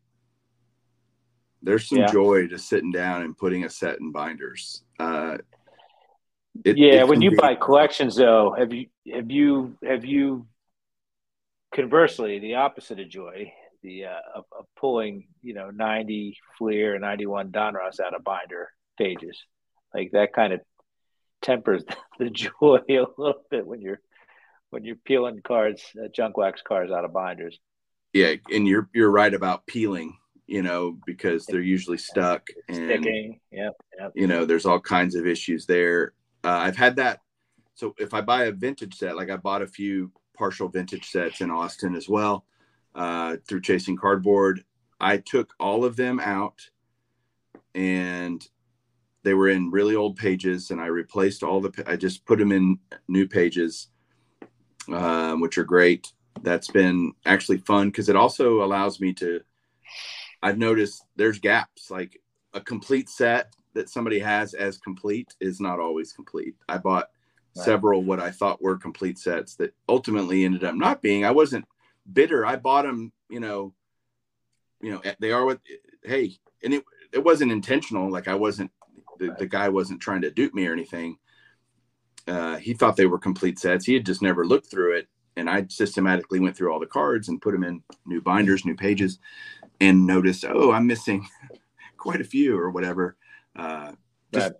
There's 1.61 1.87
some 1.87 1.99
yeah. 1.99 2.11
joy 2.11 2.47
to 2.47 2.57
sitting 2.57 2.91
down 2.91 3.23
and 3.23 3.37
putting 3.37 3.65
a 3.65 3.69
set 3.69 3.99
in 3.99 4.11
binders. 4.11 4.83
Uh, 4.99 5.37
it, 6.63 6.77
yeah, 6.77 7.01
it 7.01 7.07
when 7.07 7.21
you 7.21 7.31
be... 7.31 7.37
buy 7.37 7.55
collections, 7.55 8.15
though, 8.15 8.55
have 8.57 8.73
you 8.73 8.87
have 9.13 9.29
you 9.29 9.77
have 9.83 10.05
you 10.05 10.47
conversely 11.73 12.39
the 12.39 12.55
opposite 12.55 12.99
of 12.99 13.09
joy, 13.09 13.51
the 13.83 14.05
uh, 14.05 14.19
of, 14.35 14.45
of, 14.57 14.65
pulling 14.77 15.27
you 15.41 15.53
know 15.53 15.69
90 15.69 16.37
Fleer, 16.57 16.97
91 16.97 17.51
Donruss 17.51 17.99
out 17.99 18.15
of 18.15 18.23
binder 18.23 18.69
pages, 18.97 19.37
like 19.93 20.11
that 20.11 20.33
kind 20.33 20.53
of 20.53 20.61
tempers 21.41 21.83
the 22.19 22.29
joy 22.29 22.79
a 22.89 23.05
little 23.17 23.43
bit 23.49 23.65
when 23.65 23.81
you're 23.81 24.01
when 24.69 24.83
you're 24.83 24.95
peeling 24.95 25.41
cards, 25.45 25.83
uh, 26.01 26.07
junk 26.13 26.37
wax 26.37 26.61
cards 26.61 26.91
out 26.91 27.05
of 27.05 27.13
binders. 27.13 27.57
Yeah, 28.13 28.35
and 28.51 28.67
you're 28.67 28.89
you're 28.93 29.11
right 29.11 29.33
about 29.33 29.67
peeling. 29.67 30.17
You 30.49 30.63
know, 30.63 30.97
because 31.05 31.45
they're 31.45 31.61
usually 31.61 31.99
stuck 31.99 32.47
and 32.67 32.75
Sticking. 32.75 33.39
Yep. 33.51 33.73
Yep. 33.99 34.11
you 34.15 34.25
know, 34.25 34.45
there's 34.45 34.65
all 34.65 34.79
kinds 34.79 35.13
of 35.13 35.27
issues 35.27 35.67
there. 35.67 36.13
Uh, 36.43 36.57
I've 36.65 36.75
had 36.75 36.95
that. 36.95 37.21
So 37.75 37.93
if 37.99 38.15
I 38.15 38.21
buy 38.21 38.45
a 38.45 38.51
vintage 38.51 38.95
set, 38.95 39.15
like 39.15 39.29
I 39.29 39.37
bought 39.37 39.61
a 39.61 39.67
few 39.67 40.11
partial 40.35 40.67
vintage 40.67 41.11
sets 41.11 41.41
in 41.41 41.51
Austin 41.51 41.95
as 41.95 42.09
well 42.09 42.45
uh, 42.95 43.37
through 43.47 43.61
Chasing 43.61 43.95
Cardboard, 43.95 44.63
I 44.99 45.17
took 45.17 45.53
all 45.59 45.85
of 45.85 45.95
them 45.95 46.19
out 46.19 46.59
and 47.75 48.43
they 49.23 49.35
were 49.35 49.49
in 49.49 49.69
really 49.69 49.95
old 49.95 50.17
pages 50.17 50.71
and 50.71 50.81
I 50.81 50.87
replaced 50.87 51.43
all 51.43 51.61
the, 51.61 51.83
I 51.85 51.95
just 51.95 52.25
put 52.25 52.39
them 52.39 52.51
in 52.51 52.79
new 53.07 53.27
pages, 53.27 53.89
um, 54.91 55.41
which 55.41 55.59
are 55.59 55.63
great. 55.63 56.11
That's 56.41 56.69
been 56.69 57.13
actually 57.27 57.59
fun 57.59 57.89
because 57.89 58.09
it 58.09 58.15
also 58.15 58.63
allows 58.63 58.99
me 58.99 59.13
to, 59.13 59.41
I've 60.41 60.57
noticed 60.57 61.05
there's 61.15 61.39
gaps 61.39 61.91
like 61.91 62.21
a 62.53 62.61
complete 62.61 63.09
set 63.09 63.53
that 63.73 63.89
somebody 63.89 64.19
has 64.19 64.53
as 64.53 64.77
complete 64.77 65.35
is 65.39 65.59
not 65.59 65.79
always 65.79 66.13
complete. 66.13 66.55
I 66.67 66.77
bought 66.77 67.09
Right. 67.55 67.65
several 67.65 68.03
what 68.03 68.19
I 68.19 68.29
thought 68.29 68.61
were 68.61 68.77
complete 68.77 69.17
sets 69.17 69.55
that 69.55 69.73
ultimately 69.89 70.45
ended 70.45 70.63
up 70.63 70.75
not 70.75 71.01
being. 71.01 71.25
I 71.25 71.31
wasn't 71.31 71.65
bitter. 72.13 72.45
I 72.45 72.57
bought 72.57 72.83
them, 72.85 73.11
you 73.27 73.39
know, 73.39 73.73
you 74.81 74.91
know, 74.91 75.01
they 75.19 75.31
are 75.31 75.45
what 75.45 75.59
hey, 76.03 76.37
and 76.63 76.73
it 76.75 76.83
it 77.11 77.23
wasn't 77.23 77.51
intentional. 77.51 78.09
Like 78.09 78.27
I 78.27 78.35
wasn't 78.35 78.71
the, 79.17 79.35
the 79.37 79.47
guy 79.47 79.69
wasn't 79.69 79.99
trying 79.99 80.21
to 80.21 80.31
dupe 80.31 80.53
me 80.53 80.67
or 80.67 80.73
anything. 80.73 81.17
Uh, 82.27 82.57
he 82.57 82.73
thought 82.73 82.95
they 82.95 83.07
were 83.07 83.19
complete 83.19 83.57
sets. 83.57 83.85
He 83.85 83.95
had 83.95 84.05
just 84.05 84.21
never 84.21 84.45
looked 84.45 84.69
through 84.69 84.97
it. 84.97 85.07
And 85.35 85.49
I 85.49 85.65
systematically 85.69 86.39
went 86.39 86.55
through 86.55 86.71
all 86.71 86.79
the 86.79 86.85
cards 86.85 87.29
and 87.29 87.41
put 87.41 87.53
them 87.53 87.63
in 87.63 87.81
new 88.05 88.21
binders, 88.21 88.65
new 88.65 88.75
pages, 88.75 89.19
and 89.79 90.05
noticed, 90.05 90.45
oh, 90.47 90.71
I'm 90.71 90.87
missing 90.87 91.27
quite 91.97 92.21
a 92.21 92.25
few 92.25 92.57
or 92.57 92.69
whatever. 92.69 93.15
Uh, 93.55 93.93
just, 94.33 94.51
Right. 94.51 94.53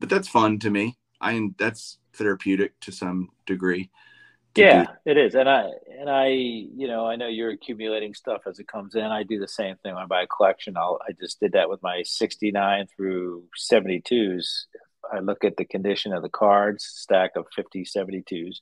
But 0.00 0.08
that's 0.08 0.28
fun 0.28 0.58
to 0.60 0.70
me. 0.70 0.98
I 1.20 1.50
that's 1.58 1.98
therapeutic 2.14 2.78
to 2.80 2.92
some 2.92 3.28
degree. 3.46 3.90
to 4.54 4.62
Yeah, 4.62 4.86
do- 4.86 5.10
it 5.10 5.16
is, 5.18 5.34
and 5.34 5.48
I 5.48 5.70
and 5.98 6.08
I, 6.08 6.28
you 6.28 6.88
know, 6.88 7.06
I 7.06 7.16
know 7.16 7.28
you're 7.28 7.50
accumulating 7.50 8.14
stuff 8.14 8.42
as 8.46 8.58
it 8.58 8.66
comes 8.66 8.94
in. 8.94 9.04
I 9.04 9.22
do 9.22 9.38
the 9.38 9.48
same 9.48 9.76
thing 9.76 9.94
when 9.94 10.02
I 10.02 10.06
buy 10.06 10.22
a 10.22 10.26
collection. 10.26 10.76
I'll 10.76 10.98
I 11.06 11.12
just 11.20 11.38
did 11.40 11.52
that 11.52 11.68
with 11.68 11.82
my 11.82 12.02
'69 12.02 12.86
through 12.96 13.44
'72s. 13.58 14.64
I 15.12 15.18
look 15.20 15.44
at 15.44 15.56
the 15.56 15.64
condition 15.64 16.12
of 16.12 16.22
the 16.22 16.28
cards, 16.28 16.84
stack 16.84 17.32
of 17.36 17.46
50 17.54 17.84
72s. 17.84 18.56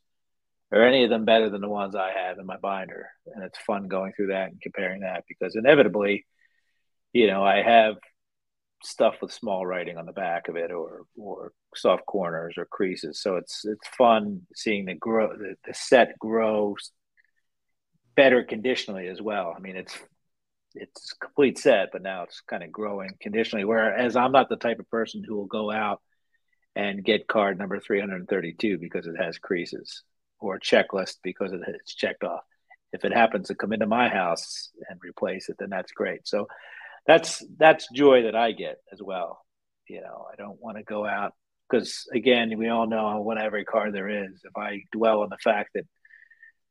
Are 0.72 0.82
any 0.82 1.04
of 1.04 1.10
them 1.10 1.24
better 1.24 1.48
than 1.48 1.62
the 1.62 1.68
ones 1.68 1.94
I 1.94 2.12
have 2.12 2.38
in 2.38 2.46
my 2.46 2.58
binder? 2.58 3.08
And 3.26 3.42
it's 3.42 3.58
fun 3.58 3.88
going 3.88 4.12
through 4.12 4.28
that 4.28 4.50
and 4.50 4.60
comparing 4.60 5.00
that 5.00 5.24
because 5.26 5.56
inevitably, 5.56 6.26
you 7.12 7.26
know, 7.26 7.42
I 7.42 7.62
have 7.62 7.94
stuff 8.82 9.16
with 9.22 9.32
small 9.32 9.66
writing 9.66 9.96
on 9.96 10.06
the 10.06 10.12
back 10.12 10.48
of 10.48 10.56
it 10.56 10.70
or 10.70 11.04
or 11.16 11.52
soft 11.74 12.04
corners 12.06 12.54
or 12.58 12.66
creases. 12.66 13.20
So 13.20 13.36
it's 13.36 13.64
it's 13.64 13.88
fun 13.96 14.42
seeing 14.54 14.84
the 14.84 14.94
grow 14.94 15.36
the, 15.36 15.54
the 15.66 15.74
set 15.74 16.18
grow 16.18 16.76
better 18.14 18.44
conditionally 18.44 19.08
as 19.08 19.22
well. 19.22 19.54
I 19.56 19.60
mean 19.60 19.76
it's 19.76 19.98
it's 20.74 21.14
complete 21.14 21.58
set, 21.58 21.88
but 21.92 22.02
now 22.02 22.24
it's 22.24 22.42
kind 22.42 22.62
of 22.62 22.70
growing 22.70 23.10
conditionally. 23.20 23.64
Whereas 23.64 24.16
I'm 24.16 24.32
not 24.32 24.50
the 24.50 24.56
type 24.56 24.78
of 24.78 24.90
person 24.90 25.24
who 25.26 25.36
will 25.36 25.46
go 25.46 25.72
out 25.72 26.02
and 26.76 27.02
get 27.02 27.26
card 27.26 27.58
number 27.58 27.80
332 27.80 28.78
because 28.78 29.06
it 29.06 29.16
has 29.18 29.38
creases 29.38 30.02
or 30.40 30.56
a 30.56 30.60
checklist 30.60 31.18
because 31.22 31.52
it- 31.52 31.62
it's 31.66 31.94
checked 31.94 32.24
off. 32.24 32.44
If 32.92 33.04
it 33.04 33.12
happens 33.12 33.48
to 33.48 33.54
come 33.54 33.72
into 33.72 33.86
my 33.86 34.08
house 34.08 34.70
and 34.88 34.98
replace 35.02 35.48
it, 35.48 35.56
then 35.58 35.70
that's 35.70 35.92
great. 35.92 36.26
So 36.26 36.48
that's 37.06 37.44
that's 37.58 37.88
joy 37.92 38.22
that 38.22 38.36
I 38.36 38.52
get 38.52 38.78
as 38.92 39.02
well. 39.02 39.44
You 39.88 40.00
know, 40.02 40.26
I 40.32 40.36
don't 40.36 40.60
want 40.60 40.76
to 40.76 40.82
go 40.84 41.06
out 41.06 41.34
because 41.68 42.06
again, 42.12 42.56
we 42.58 42.68
all 42.68 42.86
know 42.86 43.06
I 43.06 43.16
want 43.16 43.40
every 43.40 43.64
car 43.64 43.90
there 43.90 44.08
is. 44.08 44.42
If 44.44 44.56
I 44.56 44.84
dwell 44.92 45.22
on 45.22 45.30
the 45.30 45.38
fact 45.38 45.70
that 45.74 45.86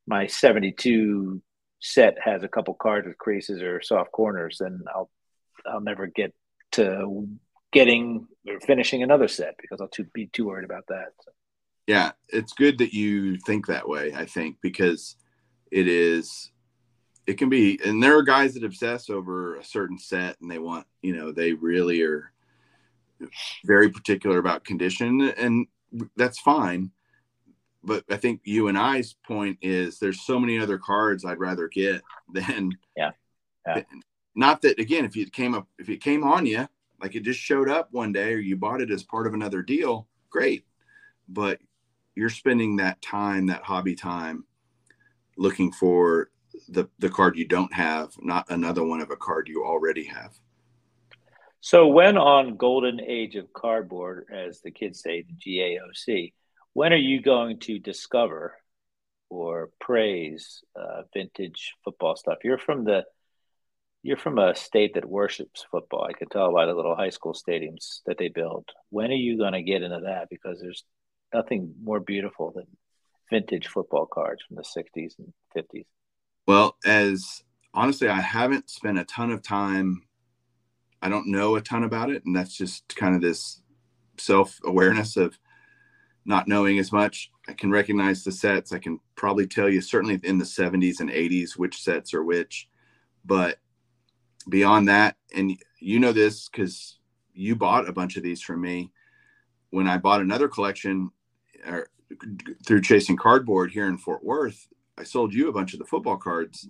my 0.08 0.28
72 0.28 1.42
set 1.80 2.18
has 2.24 2.44
a 2.44 2.48
couple 2.48 2.74
cards 2.74 3.08
with 3.08 3.18
creases 3.18 3.62
or 3.62 3.82
soft 3.82 4.12
corners, 4.12 4.58
then 4.60 4.84
I'll 4.94 5.10
I'll 5.66 5.82
never 5.82 6.08
get 6.08 6.34
to 6.74 7.28
getting 7.72 8.28
or 8.48 8.60
finishing 8.62 9.04
another 9.04 9.28
set 9.28 9.56
because 9.60 9.82
I'll 9.82 9.88
too, 9.90 10.06
be 10.14 10.28
too 10.28 10.48
worried 10.48 10.66
about 10.66 10.86
that. 10.88 11.10
So, 11.24 11.32
yeah 11.88 12.12
it's 12.30 12.54
good 12.54 12.78
that 12.78 12.94
you 12.94 13.38
think 13.38 13.66
that 13.66 13.88
way 13.88 14.14
i 14.14 14.26
think 14.26 14.58
because 14.62 15.16
it 15.72 15.88
is 15.88 16.52
it 17.26 17.38
can 17.38 17.50
be 17.50 17.80
and 17.84 18.02
there 18.02 18.18
are 18.18 18.24
guys 18.24 18.54
that 18.54 18.64
obsess 18.64 19.10
over 19.10 19.56
a 19.56 19.64
certain 19.64 19.98
set 19.98 20.40
and 20.42 20.52
they 20.52 20.60
want 20.60 20.86
you 21.02 21.16
know 21.16 21.32
they 21.32 21.54
really 21.54 22.02
are 22.02 22.32
very 23.66 23.90
particular 23.90 24.38
about 24.38 24.64
condition 24.64 25.22
and 25.38 25.66
that's 26.16 26.40
fine 26.40 26.92
but 27.84 28.04
i 28.10 28.18
think 28.18 28.42
you 28.44 28.68
and 28.68 28.78
i's 28.78 29.16
point 29.26 29.58
is 29.62 29.98
there's 29.98 30.22
so 30.22 30.40
many 30.40 30.60
other 30.60 30.78
cards 30.78 31.26
i'd 31.26 31.40
rather 31.40 31.68
get 31.68 32.02
than 32.34 32.72
Yeah. 32.96 33.12
Yeah. 33.66 33.82
not 34.36 34.62
that 34.62 34.80
again 34.80 35.04
if 35.04 35.18
it 35.18 35.34
came 35.34 35.54
up 35.56 35.68
if 35.80 35.90
it 35.90 36.02
came 36.02 36.24
on 36.24 36.46
you 36.46 36.68
like 37.02 37.16
it 37.16 37.24
just 37.24 37.40
showed 37.40 37.70
up 37.70 37.90
one 37.92 38.14
day 38.14 38.34
or 38.34 38.38
you 38.38 38.56
bought 38.56 38.82
it 38.82 38.92
as 38.92 39.04
part 39.04 39.28
of 39.28 39.34
another 39.34 39.62
deal 39.62 40.08
great 40.30 40.64
but 41.28 41.60
you're 42.18 42.30
spending 42.30 42.78
that 42.78 43.02
time 43.02 43.46
that 43.48 43.64
hobby 43.64 43.96
time 43.96 44.44
looking 45.38 45.72
for 45.72 46.30
the 46.70 46.90
the 47.00 47.10
card 47.10 47.38
you 47.38 47.48
don't 47.48 47.74
have 47.74 48.12
not 48.20 48.46
another 48.50 48.84
one 48.84 49.02
of 49.02 49.12
a 49.12 49.16
card 49.16 49.48
you 49.48 49.64
already 49.64 50.04
have 50.04 50.32
so 51.60 51.88
when 51.88 52.18
on 52.18 52.56
Golden 52.56 53.02
Age 53.02 53.36
of 53.36 53.52
Cardboard, 53.52 54.28
as 54.34 54.62
the 54.62 54.72
kids 54.72 55.02
say, 55.02 55.24
the 55.24 55.34
GAOC, 55.34 56.34
when 56.74 56.94
are 56.94 56.96
you 56.96 57.22
going 57.22 57.60
to 57.62 57.80
discover 57.80 58.56
or 59.30 59.72
praise 59.82 60.64
uh, 60.76 61.02
vintage 61.14 61.74
football 61.84 62.16
stuff? 62.16 62.38
You're 62.44 62.58
from 62.58 62.86
the 62.86 63.04
you're 64.04 64.16
from 64.16 64.38
a 64.38 64.56
state 64.56 64.94
that 64.94 65.10
worships 65.10 65.66
football. 65.70 66.06
I 66.06 66.14
can 66.14 66.30
tell 66.30 66.54
by 66.54 66.68
the 66.68 66.74
little 66.74 66.96
high 66.96 67.10
school 67.10 67.34
stadiums 67.34 68.00
that 68.06 68.18
they 68.18 68.30
build. 68.30 68.70
When 68.90 69.12
are 69.12 69.16
you 69.16 69.38
going 69.38 69.52
to 69.52 69.64
get 69.64 69.82
into 69.82 70.00
that? 70.06 70.30
Because 70.30 70.62
there's 70.62 70.86
nothing 71.34 71.74
more 71.82 72.00
beautiful 72.00 72.52
than 72.52 72.66
vintage 73.30 73.68
football 73.68 74.06
cards 74.06 74.42
from 74.48 74.56
the 74.56 74.64
60s 74.64 75.14
and 75.20 75.34
50s. 75.56 75.86
well 76.48 76.78
as 76.86 77.44
honestly 77.74 78.08
i 78.08 78.22
haven't 78.22 78.70
spent 78.70 78.98
a 78.98 79.04
ton 79.06 79.32
of 79.32 79.42
time 79.44 80.02
i 81.02 81.10
don't 81.10 81.28
know 81.28 81.56
a 81.56 81.62
ton 81.62 81.84
about 81.84 82.10
it 82.10 82.24
and 82.26 82.36
that's 82.36 82.56
just 82.56 82.96
kind 82.96 83.16
of 83.16 83.22
this 83.22 83.62
self-awareness 84.18 85.18
of 85.18 85.38
not 86.28 86.48
knowing 86.48 86.78
as 86.78 86.92
much. 86.92 87.32
I 87.48 87.54
can 87.54 87.72
recognize 87.72 88.24
the 88.24 88.34
sets. 88.34 88.74
I 88.74 88.80
can 88.80 89.00
probably 89.16 89.48
tell 89.48 89.70
you 89.70 89.80
certainly 89.80 90.20
in 90.24 90.38
the 90.38 90.46
70s 90.46 91.00
and 91.00 91.10
80s 91.10 91.58
which 91.58 91.82
sets 91.82 92.14
are 92.14 92.24
which. 92.24 92.68
But 93.26 93.60
beyond 94.48 94.90
that 94.90 95.16
and 95.34 95.58
you 95.80 96.00
know 96.00 96.12
this 96.12 96.50
because 96.50 97.00
you 97.34 97.56
bought 97.56 97.88
a 97.88 97.94
bunch 97.94 98.18
of 98.18 98.24
these 98.24 98.42
from 98.42 98.62
me. 98.62 98.92
When 99.70 99.88
i 99.88 99.98
bought 99.98 100.22
another 100.22 100.48
collection 100.48 101.12
or 101.66 101.88
through 102.66 102.82
chasing 102.82 103.18
cardboard 103.18 103.72
here 103.72 103.88
in 103.88 103.98
fort 103.98 104.24
worth 104.24 104.68
i 104.98 105.04
sold 105.04 105.34
you 105.34 105.50
a 105.50 105.54
bunch 105.54 105.74
of 105.74 105.80
the 105.80 105.86
football 105.86 106.18
cards 106.18 106.68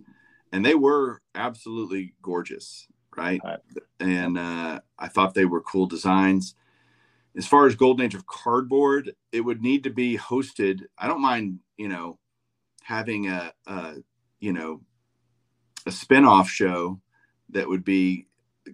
and 0.51 0.65
they 0.65 0.75
were 0.75 1.21
absolutely 1.35 2.13
gorgeous 2.21 2.87
right? 3.17 3.41
Right. 3.43 3.59
and 3.99 4.37
uh, 4.37 4.79
i 4.99 5.07
thought 5.07 5.33
they 5.33 5.45
were 5.45 5.61
cool 5.61 5.87
designs. 5.87 6.55
As 7.35 7.45
far 7.45 7.67
as 7.67 7.75
golden 7.75 8.05
age 8.05 8.15
of 8.15 8.25
cardboard 8.25 9.13
it 9.31 9.41
would 9.41 9.61
need 9.61 9.83
to 9.83 9.89
be 9.89 10.17
hosted. 10.17 10.83
I 10.97 11.07
don't 11.07 11.21
mind 11.21 11.59
you 11.77 11.87
know 11.87 12.19
having 12.83 13.27
a, 13.27 13.51
a 13.65 13.95
you 14.39 14.53
know 14.53 14.81
a 15.85 15.91
spin-off 15.91 16.49
show 16.49 16.99
that 17.49 17.67
would 17.67 17.83
be 17.83 18.27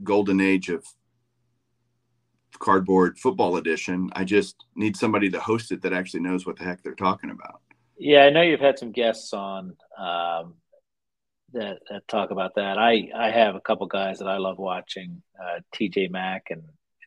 golden 0.03 0.41
age 0.41 0.69
of 0.69 0.85
cardboard 2.59 3.17
football 3.17 3.57
edition 3.57 4.09
i 4.13 4.23
just 4.23 4.65
need 4.75 4.95
somebody 4.95 5.29
to 5.29 5.39
host 5.39 5.71
it 5.71 5.81
that 5.81 5.93
actually 5.93 6.19
knows 6.21 6.45
what 6.45 6.57
the 6.57 6.63
heck 6.63 6.81
they're 6.81 6.95
talking 6.95 7.29
about 7.29 7.61
Yeah, 7.97 8.23
I 8.25 8.29
know 8.31 8.41
you've 8.41 8.59
had 8.59 8.79
some 8.79 8.91
guests 8.91 9.33
on 9.33 9.75
um, 9.97 10.55
that, 11.53 11.79
that 11.89 12.07
talk 12.07 12.31
about 12.31 12.55
that. 12.55 12.77
I, 12.77 13.09
I 13.15 13.29
have 13.29 13.55
a 13.55 13.61
couple 13.61 13.85
guys 13.87 14.19
that 14.19 14.27
I 14.27 14.37
love 14.37 14.57
watching, 14.57 15.21
uh, 15.41 15.59
TJ 15.73 16.09
Mack 16.11 16.47
and 16.49 16.63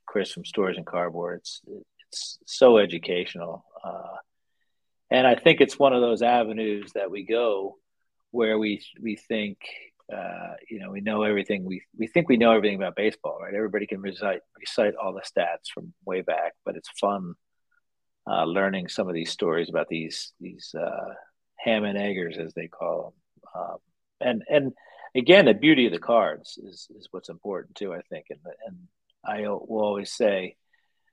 Chris 0.07 0.33
from 0.33 0.45
Stores 0.45 0.77
and 0.77 0.87
Cardboard. 0.87 1.41
It's, 1.41 1.61
it's 2.09 2.39
so 2.47 2.79
educational. 2.79 3.65
Uh, 3.85 4.17
and 5.11 5.27
I 5.27 5.35
think 5.35 5.61
it's 5.61 5.79
one 5.79 5.93
of 5.93 6.01
those 6.01 6.23
avenues 6.23 6.93
that 6.95 7.11
we 7.11 7.25
go 7.25 7.77
where 8.31 8.59
we, 8.59 8.83
we 9.01 9.17
think, 9.17 9.59
uh, 10.13 10.55
you 10.71 10.79
know, 10.79 10.91
we 10.91 11.01
know 11.01 11.23
everything. 11.23 11.65
We, 11.65 11.83
we 11.97 12.07
think 12.07 12.29
we 12.29 12.37
know 12.37 12.53
everything 12.53 12.77
about 12.77 12.97
baseball, 12.97 13.39
right? 13.43 13.55
Everybody 13.55 13.87
can 13.87 14.01
recite, 14.01 14.41
recite 14.59 14.95
all 14.95 15.13
the 15.13 15.21
stats 15.21 15.69
from 15.73 15.93
way 16.05 16.21
back, 16.21 16.53
but 16.65 16.77
it's 16.77 16.89
fun 17.01 17.35
uh, 18.29 18.45
learning 18.45 18.89
some 18.89 19.09
of 19.09 19.15
these 19.15 19.31
stories 19.31 19.69
about 19.69 19.89
these 19.89 20.33
these 20.41 20.75
uh, 20.79 21.15
ham 21.57 21.85
and 21.85 21.99
eggers, 21.99 22.39
as 22.39 22.55
they 22.55 22.69
call 22.69 23.15
them. 23.55 23.63
Um, 23.63 23.77
and 24.21 24.43
and 24.49 24.73
again, 25.15 25.47
the 25.47 25.55
beauty 25.55 25.87
of 25.87 25.93
the 25.93 25.99
cards 25.99 26.59
is 26.59 26.89
is 26.97 27.09
what's 27.11 27.29
important 27.29 27.77
too. 27.77 27.95
I 27.95 28.01
think, 28.11 28.27
and 28.31 28.41
and 28.67 28.77
I 29.25 29.49
will 29.49 29.83
always 29.83 30.13
say, 30.13 30.57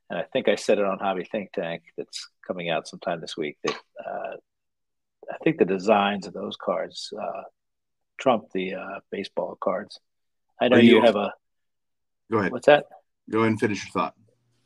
and 0.10 0.20
I 0.20 0.24
think 0.24 0.48
I 0.48 0.56
said 0.56 0.80
it 0.80 0.86
on 0.86 1.00
Hobby 1.00 1.26
Think 1.26 1.52
Tank 1.52 1.84
that's 1.98 2.28
coming 2.46 2.70
out 2.70 2.88
sometime 2.88 3.22
this 3.22 3.38
week 3.38 3.58
that 3.64 3.76
uh, 4.04 4.36
I 5.32 5.38
think 5.44 5.58
the 5.58 5.66
designs 5.66 6.26
of 6.26 6.34
those 6.34 6.56
cards 6.56 7.14
uh, 7.20 7.44
trump 8.20 8.46
the 8.54 8.76
uh, 8.76 9.00
baseball 9.12 9.58
cards. 9.62 10.00
I 10.62 10.68
know 10.68 10.78
you, 10.78 10.96
you 10.96 11.02
have 11.02 11.16
a. 11.16 11.34
Go 12.32 12.40
ahead. 12.40 12.52
What's 12.52 12.68
that? 12.68 12.86
Go 13.30 13.40
ahead 13.40 13.52
and 13.52 13.60
finish 13.60 13.84
your 13.86 13.92
thought. 13.92 14.16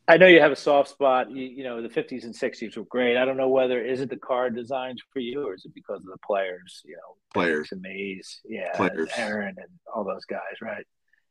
I 0.08 0.16
know 0.18 0.28
you 0.28 0.40
have 0.40 0.54
a 0.54 0.58
soft 0.58 0.90
spot. 0.90 1.30
You, 1.30 1.44
you, 1.44 1.64
know, 1.64 1.82
the 1.82 1.90
50s 1.90 2.24
and 2.24 2.34
60s 2.34 2.78
were 2.78 2.86
great. 2.86 3.18
I 3.18 3.26
don't 3.26 3.36
know 3.36 3.50
whether 3.50 3.84
is 3.84 4.00
it 4.00 4.10
the 4.10 4.18
card 4.18 4.56
designs 4.56 5.02
for 5.12 5.20
you 5.20 5.46
or 5.48 5.54
is 5.54 5.66
it 5.66 5.74
because 5.74 6.00
of 6.00 6.06
the 6.06 6.18
players? 6.26 6.82
You 6.86 6.94
know, 6.94 7.18
players 7.34 7.70
and 7.72 7.82
Mays, 7.82 8.40
yeah, 8.48 8.76
players, 8.76 9.10
Aaron, 9.18 9.56
and 9.58 9.70
all 9.94 10.06
those 10.06 10.26
guys, 10.26 10.62
right? 10.62 10.86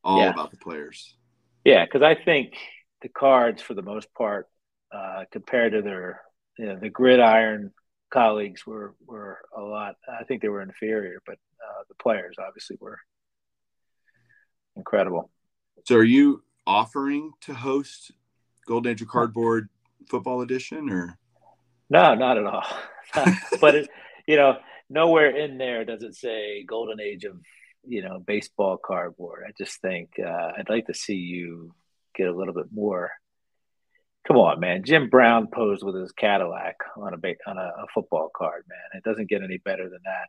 All 0.05 0.21
yeah. 0.21 0.31
about 0.31 0.51
the 0.51 0.59
players. 0.59 1.17
Yeah, 1.65 1.85
because 1.87 2.03
I 2.03 2.15
think 2.15 2.55
the 3.01 3.09
cards, 3.09 3.63
for 3.63 3.75
the 3.75 3.83
most 3.83 4.13
part, 4.15 4.47
uh, 4.93 5.25
compared 5.33 5.73
to 5.73 5.83
their 5.83 6.21
you 6.59 6.67
know, 6.67 6.77
the 6.77 6.91
gridiron 6.91 7.73
colleagues, 8.11 8.67
were 8.67 8.95
were 9.07 9.39
a 9.57 9.63
lot. 9.63 9.95
I 10.21 10.25
think 10.25 10.43
they 10.43 10.49
were 10.49 10.63
inferior, 10.63 11.23
but 11.27 11.39
uh, 11.65 11.83
the 11.89 11.95
players 11.95 12.37
obviously 12.39 12.77
were 12.81 12.99
incredible. 14.77 15.31
So, 15.85 15.97
are 15.97 16.05
you 16.05 16.43
offering 16.67 17.33
to 17.43 17.55
host 17.55 18.13
Golden 18.67 18.93
Age 18.93 19.03
of 19.03 19.09
Cardboard 19.09 19.69
Football 20.09 20.43
Edition, 20.43 20.91
or 20.91 21.19
no, 21.89 22.15
not 22.15 22.39
at 22.39 22.45
all. 22.45 22.67
but 23.61 23.75
it, 23.75 23.89
you 24.27 24.37
know, 24.37 24.57
nowhere 24.91 25.37
in 25.37 25.59
there 25.59 25.85
does 25.85 26.03
it 26.03 26.15
say 26.15 26.65
Golden 26.65 27.01
Age 27.01 27.25
of 27.25 27.41
you 27.87 28.03
know 28.03 28.19
baseball 28.19 28.77
cardboard. 28.77 29.45
I 29.49 29.53
just 29.57 29.81
think 29.81 30.11
uh, 30.19 30.53
I'd 30.59 30.69
like 30.69 30.87
to 30.87 30.95
see 30.95 31.15
you 31.15 31.73
get 32.15 32.29
a 32.29 32.37
little 32.37 32.55
bit 32.55 32.67
more. 32.73 33.11
Come 34.27 34.39
on, 34.39 34.59
man! 34.59 34.83
Jim 34.85 35.09
Brown 35.09 35.47
posed 35.47 35.85
with 35.85 35.95
his 35.95 36.11
Cadillac 36.13 36.77
on 36.97 37.15
a 37.15 37.49
on 37.49 37.59
a, 37.59 37.61
a 37.61 37.87
football 37.95 38.31
card, 38.37 38.65
man. 38.69 38.99
It 38.99 39.09
doesn't 39.09 39.31
get 39.31 39.45
any 39.45 39.59
better 39.59 39.85
than 39.85 40.01
that, 40.05 40.29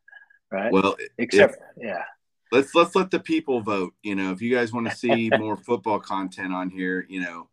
right? 0.51 0.71
Well, 0.71 0.95
except 1.17 1.55
if, 1.55 1.85
yeah. 1.85 2.03
Let's 2.51 2.73
let's 2.73 2.95
let 2.95 3.11
the 3.11 3.19
people 3.19 3.61
vote. 3.61 3.93
You 4.03 4.15
know, 4.15 4.31
if 4.31 4.41
you 4.41 4.53
guys 4.53 4.71
want 4.71 4.89
to 4.89 4.95
see 4.95 5.29
more 5.37 5.57
football 5.57 5.99
content 5.99 6.53
on 6.53 6.69
here, 6.69 7.05
you 7.09 7.21
know, 7.21 7.49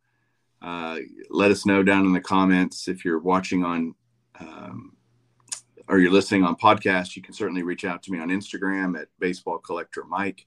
uh, 0.62 0.99
let 1.30 1.51
us 1.51 1.66
know 1.66 1.82
down 1.82 2.07
in 2.07 2.12
the 2.12 2.20
comments 2.20 2.88
if 2.88 3.05
you're 3.05 3.18
watching 3.18 3.64
on 3.64 3.95
um, 4.38 4.97
or 5.88 5.99
you're 5.99 6.12
listening 6.12 6.45
on 6.45 6.57
podcast. 6.57 7.16
You 7.16 7.22
can 7.22 7.34
certainly 7.34 7.62
reach 7.62 7.84
out 7.84 8.03
to 8.05 8.12
me 8.12 8.18
on 8.18 8.28
Instagram 8.28 8.99
at 8.99 9.09
Baseball 9.18 9.59
Collector 9.59 10.05
Mike. 10.09 10.47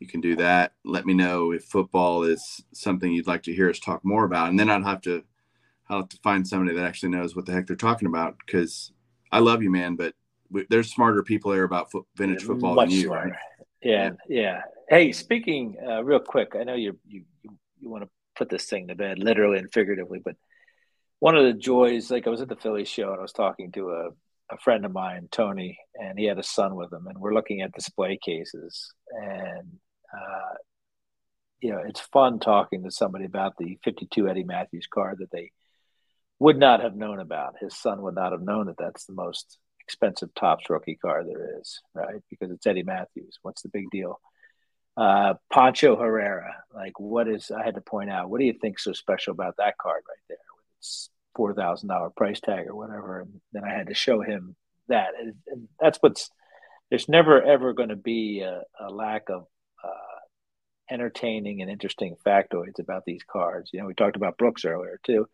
You 0.00 0.06
can 0.06 0.20
do 0.20 0.36
that. 0.36 0.72
Let 0.84 1.06
me 1.06 1.14
know 1.14 1.52
if 1.52 1.64
football 1.64 2.24
is 2.24 2.62
something 2.72 3.12
you'd 3.12 3.26
like 3.26 3.42
to 3.44 3.54
hear 3.54 3.70
us 3.70 3.78
talk 3.78 4.04
more 4.04 4.24
about, 4.24 4.50
and 4.50 4.58
then 4.58 4.70
I'd 4.70 4.84
have 4.84 5.02
to 5.02 5.24
I'll 5.88 6.00
have 6.00 6.08
to 6.10 6.18
find 6.18 6.46
somebody 6.46 6.76
that 6.76 6.84
actually 6.84 7.10
knows 7.10 7.36
what 7.36 7.46
the 7.46 7.52
heck 7.52 7.66
they're 7.66 7.76
talking 7.76 8.08
about 8.08 8.36
because 8.38 8.92
I 9.30 9.40
love 9.40 9.62
you, 9.62 9.70
man, 9.70 9.96
but 9.96 10.14
there's 10.68 10.92
smarter 10.92 11.22
people 11.22 11.52
there 11.52 11.64
about 11.64 11.90
fo- 11.90 12.06
vintage 12.16 12.42
football 12.42 12.74
Much 12.74 12.90
than 12.90 12.98
you. 12.98 13.12
Right? 13.12 13.32
Yeah, 13.82 14.10
yeah. 14.28 14.62
Hey, 14.88 15.12
speaking 15.12 15.76
uh, 15.86 16.02
real 16.04 16.20
quick, 16.20 16.54
I 16.58 16.64
know 16.64 16.74
you 16.74 16.98
you 17.06 17.24
you 17.78 17.90
want 17.90 18.04
to 18.04 18.10
put 18.36 18.48
this 18.48 18.66
thing 18.66 18.88
to 18.88 18.94
bed, 18.94 19.18
literally 19.18 19.58
and 19.58 19.72
figuratively. 19.72 20.20
But 20.24 20.36
one 21.20 21.36
of 21.36 21.44
the 21.44 21.52
joys, 21.52 22.10
like 22.10 22.26
I 22.26 22.30
was 22.30 22.40
at 22.40 22.48
the 22.48 22.56
Philly 22.56 22.84
show 22.84 23.10
and 23.10 23.18
I 23.18 23.22
was 23.22 23.32
talking 23.32 23.72
to 23.72 23.90
a, 23.90 24.08
a 24.50 24.58
friend 24.62 24.84
of 24.84 24.92
mine, 24.92 25.28
Tony, 25.30 25.78
and 25.94 26.18
he 26.18 26.26
had 26.26 26.38
a 26.38 26.42
son 26.42 26.74
with 26.74 26.92
him, 26.92 27.06
and 27.06 27.18
we're 27.18 27.34
looking 27.34 27.62
at 27.62 27.72
display 27.72 28.18
cases. 28.22 28.92
And, 29.10 29.78
uh, 30.12 30.54
you 31.60 31.72
know, 31.72 31.78
it's 31.78 32.00
fun 32.00 32.40
talking 32.40 32.84
to 32.84 32.90
somebody 32.90 33.24
about 33.24 33.54
the 33.58 33.78
52 33.84 34.28
Eddie 34.28 34.44
Mathews 34.44 34.86
card 34.86 35.18
that 35.20 35.30
they 35.30 35.50
would 36.38 36.58
not 36.58 36.82
have 36.82 36.94
known 36.94 37.20
about. 37.20 37.54
His 37.60 37.74
son 37.74 38.02
would 38.02 38.14
not 38.14 38.32
have 38.32 38.42
known 38.42 38.66
that 38.66 38.76
that's 38.78 39.06
the 39.06 39.14
most 39.14 39.58
expensive 39.86 40.34
Topps 40.34 40.70
rookie 40.70 40.96
car 40.96 41.24
there 41.24 41.58
is, 41.60 41.80
right? 41.94 42.22
Because 42.30 42.50
it's 42.50 42.66
Eddie 42.66 42.82
Mathews. 42.82 43.38
What's 43.42 43.62
the 43.62 43.68
big 43.68 43.90
deal? 43.90 44.20
uh, 44.96 45.34
Pancho 45.52 45.96
Herrera. 45.96 46.62
Like, 46.74 46.98
what 46.98 47.28
is? 47.28 47.50
I 47.50 47.64
had 47.64 47.74
to 47.74 47.80
point 47.80 48.10
out. 48.10 48.30
What 48.30 48.40
do 48.40 48.46
you 48.46 48.54
think 48.54 48.78
so 48.78 48.92
special 48.92 49.32
about 49.32 49.56
that 49.58 49.78
card 49.78 50.02
right 50.08 50.24
there? 50.28 50.38
It's 50.78 51.10
four 51.34 51.54
thousand 51.54 51.88
dollar 51.88 52.10
price 52.10 52.40
tag 52.40 52.68
or 52.68 52.76
whatever, 52.76 53.20
and 53.20 53.40
then 53.52 53.64
I 53.64 53.70
had 53.70 53.88
to 53.88 53.94
show 53.94 54.20
him 54.20 54.56
that. 54.88 55.10
And, 55.18 55.34
and 55.46 55.68
that's 55.80 55.98
what's. 56.00 56.30
There's 56.90 57.08
never 57.08 57.42
ever 57.42 57.72
going 57.72 57.88
to 57.88 57.96
be 57.96 58.40
a, 58.40 58.62
a, 58.78 58.90
lack 58.90 59.30
of 59.30 59.46
uh, 59.82 60.20
entertaining 60.90 61.60
and 61.60 61.70
interesting 61.70 62.14
factoids 62.24 62.78
about 62.78 63.04
these 63.04 63.22
cards. 63.24 63.70
You 63.72 63.80
know, 63.80 63.86
we 63.86 63.94
talked 63.94 64.16
about 64.16 64.38
Brooks 64.38 64.64
earlier 64.64 65.00
too. 65.02 65.26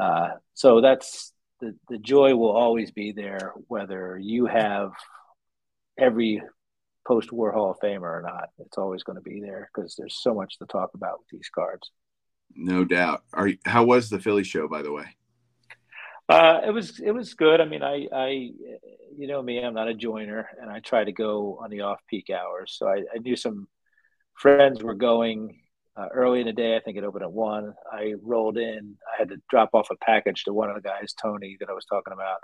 Uh, 0.00 0.30
so 0.54 0.80
that's 0.80 1.32
the 1.62 1.74
the 1.88 1.98
joy 1.98 2.34
will 2.34 2.50
always 2.50 2.90
be 2.90 3.12
there, 3.12 3.54
whether 3.68 4.18
you 4.20 4.46
have 4.46 4.90
every 5.98 6.42
post-war 7.06 7.52
Hall 7.52 7.70
of 7.70 7.78
Famer 7.78 8.02
or 8.02 8.22
not. 8.22 8.50
It's 8.58 8.76
always 8.76 9.02
going 9.02 9.16
to 9.16 9.22
be 9.22 9.40
there 9.40 9.70
because 9.72 9.94
there's 9.96 10.18
so 10.20 10.34
much 10.34 10.58
to 10.58 10.66
talk 10.66 10.90
about 10.94 11.20
with 11.20 11.28
these 11.30 11.48
cards. 11.54 11.90
No 12.54 12.84
doubt. 12.84 13.22
Are 13.32 13.48
you, 13.48 13.58
how 13.64 13.84
was 13.84 14.10
the 14.10 14.20
Philly 14.20 14.44
show, 14.44 14.68
by 14.68 14.82
the 14.82 14.92
way? 14.92 15.06
Uh, 16.28 16.60
it 16.66 16.70
was 16.70 17.00
it 17.00 17.12
was 17.12 17.34
good. 17.34 17.60
I 17.60 17.64
mean, 17.64 17.82
I 17.82 18.08
I 18.12 18.28
you 19.16 19.26
know 19.26 19.42
me, 19.42 19.62
I'm 19.62 19.74
not 19.74 19.88
a 19.88 19.94
joiner, 19.94 20.48
and 20.60 20.70
I 20.70 20.80
try 20.80 21.04
to 21.04 21.12
go 21.12 21.58
on 21.62 21.70
the 21.70 21.82
off 21.82 22.00
peak 22.08 22.28
hours. 22.30 22.74
So 22.76 22.88
I, 22.88 23.04
I 23.14 23.18
knew 23.18 23.36
some 23.36 23.68
friends 24.34 24.82
were 24.82 24.94
going 24.94 25.61
uh, 25.96 26.08
early 26.12 26.40
in 26.40 26.46
the 26.46 26.52
day. 26.52 26.76
I 26.76 26.80
think 26.80 26.96
it 26.96 27.04
opened 27.04 27.24
at 27.24 27.32
one. 27.32 27.74
I 27.90 28.14
rolled 28.22 28.58
in. 28.58 28.96
I 29.06 29.18
had 29.18 29.28
to 29.28 29.36
drop 29.50 29.70
off 29.74 29.88
a 29.90 29.96
package 29.96 30.44
to 30.44 30.52
one 30.52 30.70
of 30.70 30.76
the 30.76 30.82
guys, 30.82 31.14
Tony, 31.14 31.56
that 31.60 31.68
I 31.68 31.72
was 31.72 31.84
talking 31.84 32.12
about 32.12 32.38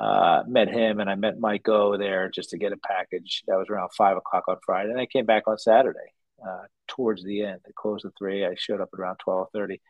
uh, 0.00 0.42
met 0.46 0.68
him 0.68 0.98
and 0.98 1.10
I 1.10 1.14
met 1.14 1.38
Mike 1.38 1.68
O 1.68 1.96
there 1.96 2.30
just 2.30 2.50
to 2.50 2.58
get 2.58 2.72
a 2.72 2.76
package. 2.76 3.42
That 3.46 3.56
was 3.56 3.68
around 3.68 3.90
five 3.96 4.16
o'clock 4.16 4.44
on 4.48 4.56
Friday, 4.64 4.90
and 4.90 5.00
I 5.00 5.06
came 5.06 5.26
back 5.26 5.46
on 5.46 5.58
Saturday 5.58 5.98
uh, 6.46 6.62
towards 6.88 7.22
the 7.22 7.42
end. 7.44 7.60
It 7.66 7.74
closed 7.74 8.06
at 8.06 8.12
three. 8.18 8.44
I 8.44 8.54
showed 8.56 8.80
up 8.80 8.94
around 8.94 9.16
twelve 9.16 9.48
thirty. 9.52 9.80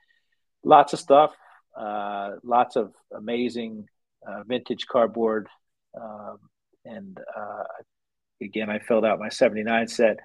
Lots 0.64 0.92
of 0.92 0.98
stuff, 0.98 1.32
uh, 1.78 2.32
lots 2.42 2.76
of 2.76 2.92
amazing 3.16 3.86
uh, 4.26 4.42
vintage 4.46 4.86
cardboard, 4.86 5.48
um, 5.98 6.38
and 6.84 7.18
uh, 7.36 7.62
again, 8.42 8.68
I 8.68 8.80
filled 8.80 9.04
out 9.04 9.20
my 9.20 9.28
seventy 9.28 9.62
nine 9.62 9.86
set. 9.86 10.18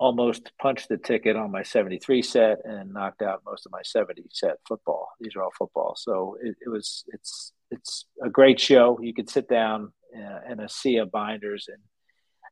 Almost 0.00 0.52
punched 0.60 0.88
the 0.88 0.96
ticket 0.96 1.36
on 1.36 1.50
my 1.50 1.62
73 1.62 2.22
set 2.22 2.58
and 2.64 2.92
knocked 2.92 3.22
out 3.22 3.42
most 3.44 3.66
of 3.66 3.72
my 3.72 3.82
70 3.82 4.24
set 4.30 4.56
football. 4.66 5.08
These 5.20 5.34
are 5.34 5.42
all 5.42 5.52
football. 5.58 5.94
So 5.96 6.36
it, 6.40 6.56
it 6.64 6.68
was, 6.68 7.04
it's, 7.08 7.52
it's 7.70 8.06
a 8.22 8.30
great 8.30 8.60
show. 8.60 8.98
You 9.02 9.12
could 9.12 9.28
sit 9.28 9.48
down 9.48 9.92
uh, 10.16 10.52
in 10.52 10.60
a 10.60 10.68
sea 10.68 10.98
of 10.98 11.10
binders 11.10 11.68
and 11.68 11.82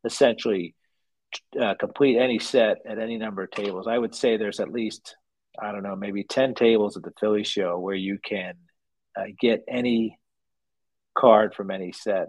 essentially 0.04 0.74
uh, 1.60 1.74
complete 1.78 2.18
any 2.18 2.38
set 2.38 2.78
at 2.86 2.98
any 2.98 3.16
number 3.16 3.42
of 3.42 3.50
tables. 3.50 3.86
I 3.86 3.98
would 3.98 4.14
say 4.14 4.36
there's 4.36 4.60
at 4.60 4.72
least 4.72 5.16
I 5.60 5.72
don't 5.72 5.82
know 5.82 5.96
maybe 5.96 6.24
ten 6.24 6.54
tables 6.54 6.96
at 6.96 7.02
the 7.02 7.12
Philly 7.18 7.44
show 7.44 7.78
where 7.78 7.94
you 7.94 8.18
can 8.22 8.54
uh, 9.18 9.24
get 9.40 9.64
any 9.68 10.18
card 11.16 11.54
from 11.54 11.70
any 11.70 11.92
set. 11.92 12.28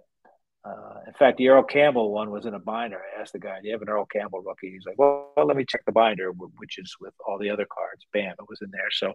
Uh, 0.68 1.00
in 1.08 1.14
fact, 1.14 1.38
the 1.38 1.48
Earl 1.48 1.64
Campbell 1.64 2.12
one 2.12 2.32
was 2.32 2.46
in 2.46 2.54
a 2.54 2.60
binder. 2.60 3.00
I 3.00 3.22
asked 3.22 3.34
the 3.34 3.40
guy, 3.40 3.60
"Do 3.62 3.68
you 3.68 3.74
have 3.74 3.82
an 3.82 3.90
Earl 3.90 4.06
Campbell 4.06 4.42
rookie?" 4.42 4.72
He's 4.72 4.86
like, 4.86 4.98
"Well, 4.98 5.32
well 5.36 5.46
let 5.46 5.56
me 5.56 5.66
check 5.66 5.86
the 5.86 5.92
binder, 5.92 6.32
which 6.32 6.78
is 6.78 6.96
with 7.00 7.14
all 7.26 7.38
the 7.38 7.50
other 7.50 7.66
cards." 7.66 8.06
Bam, 8.12 8.36
it 8.38 8.50
was 8.50 8.62
in 8.62 8.72
there. 8.72 8.92
So 8.92 9.14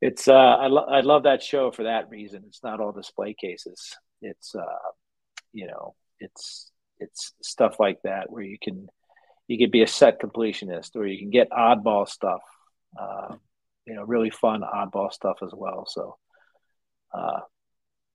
it's 0.00 0.28
uh, 0.28 0.32
I, 0.32 0.68
lo- 0.68 0.86
I 0.88 1.00
love 1.00 1.24
that 1.24 1.42
show 1.42 1.70
for 1.70 1.82
that 1.84 2.08
reason. 2.08 2.44
It's 2.46 2.62
not 2.62 2.80
all 2.80 2.92
display 2.92 3.34
cases. 3.38 3.96
It's 4.22 4.54
uh, 4.54 4.90
you 5.52 5.66
know, 5.66 5.94
it's 6.20 6.70
it's 6.98 7.34
stuff 7.42 7.76
like 7.78 7.98
that 8.04 8.30
where 8.30 8.42
you 8.42 8.58
can 8.62 8.88
you 9.46 9.58
can 9.58 9.70
be 9.70 9.82
a 9.82 9.86
set 9.86 10.20
completionist 10.20 10.96
or 10.96 11.06
you 11.06 11.18
can 11.18 11.30
get 11.30 11.50
oddball 11.50 12.08
stuff. 12.08 12.42
Uh, 12.98 13.36
you 13.86 13.94
know, 13.94 14.04
really 14.04 14.30
fun 14.30 14.62
oddball 14.62 15.12
stuff 15.12 15.38
as 15.42 15.50
well. 15.52 15.84
So, 15.88 16.16
uh, 17.12 17.40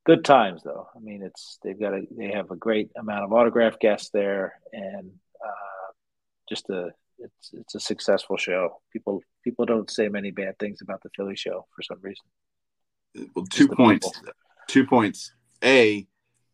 good 0.06 0.24
times 0.24 0.64
though. 0.64 0.88
I 0.95 0.99
mean, 0.99 1.22
it's 1.24 1.60
they've 1.64 1.80
got 1.80 1.93
a 1.93 2.01
they 2.18 2.32
have 2.32 2.51
a 2.51 2.56
great 2.56 2.89
amount 2.97 3.26
of 3.26 3.34
autograph 3.34 3.78
guests 3.80 4.10
there, 4.14 4.53
and 4.72 5.12
uh, 5.43 5.91
just 6.47 6.70
a 6.70 6.89
it's 7.20 7.51
it's 7.53 7.76
a 7.76 7.80
successful 7.80 8.38
show. 8.38 8.82
People 8.93 9.22
people 9.43 9.66
don't 9.66 9.89
say 9.89 10.08
many 10.08 10.32
bad 10.32 10.58
things 10.60 10.82
about 10.82 11.01
the 11.03 11.10
Philly 11.16 11.36
show 11.36 11.66
for 11.76 11.82
some 11.82 11.97
reason. 12.01 12.26
Well, 13.36 13.45
two 13.49 13.68
points. 13.68 14.10
People. 14.10 14.34
Two 14.68 14.86
points. 14.86 15.32
A, 15.64 16.06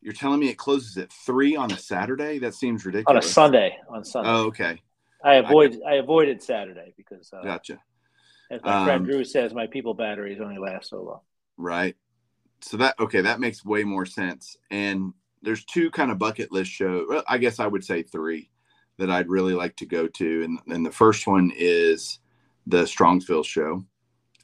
you're 0.02 0.14
telling 0.14 0.40
me 0.40 0.50
it 0.50 0.58
closes 0.58 0.98
at 0.98 1.12
three 1.12 1.56
on 1.56 1.72
a 1.72 1.78
Saturday? 1.78 2.40
That 2.40 2.54
seems 2.54 2.86
ridiculous. 2.86 3.26
On 3.26 3.30
a 3.30 3.34
Sunday. 3.34 3.78
On 3.90 4.04
Sunday. 4.04 4.30
Oh, 4.30 4.46
okay. 4.48 4.82
I 5.24 5.36
avoid 5.36 5.80
I, 5.86 5.94
I 5.94 5.96
avoided 5.96 6.42
Saturday 6.42 6.94
because 6.98 7.32
uh, 7.34 7.44
gotcha. 7.44 7.80
As 8.50 8.62
my 8.64 8.80
um, 8.80 8.86
friend 8.86 9.06
Drew 9.06 9.24
says, 9.24 9.54
my 9.54 9.68
people 9.68 9.94
batteries 9.94 10.40
only 10.42 10.58
last 10.58 10.90
so 10.90 11.02
long. 11.02 11.22
Right. 11.58 11.96
So 12.62 12.78
that 12.78 13.00
okay, 13.00 13.22
that 13.22 13.40
makes 13.40 13.66
way 13.66 13.84
more 13.84 14.06
sense. 14.06 14.56
And 14.70 15.14
there's 15.42 15.66
two 15.66 15.90
kind 15.92 16.12
of 16.12 16.20
bucket 16.20 16.52
list 16.52 16.72
show. 16.72 17.06
Well, 17.10 17.24
I 17.28 17.38
guess 17.38 17.60
I 17.60 17.68
would 17.68 17.84
say 17.84 18.04
three 18.04 18.50
that 18.98 19.10
I'd 19.10 19.30
really 19.30 19.54
like 19.54 19.76
to 19.78 19.86
go 19.86 20.08
to, 20.08 20.44
and 20.44 20.60
and 20.68 20.86
the 20.86 20.92
first 20.92 21.28
one 21.28 21.52
is 21.56 22.20
the 22.68 22.84
Strongsville 22.84 23.46
show. 23.46 23.84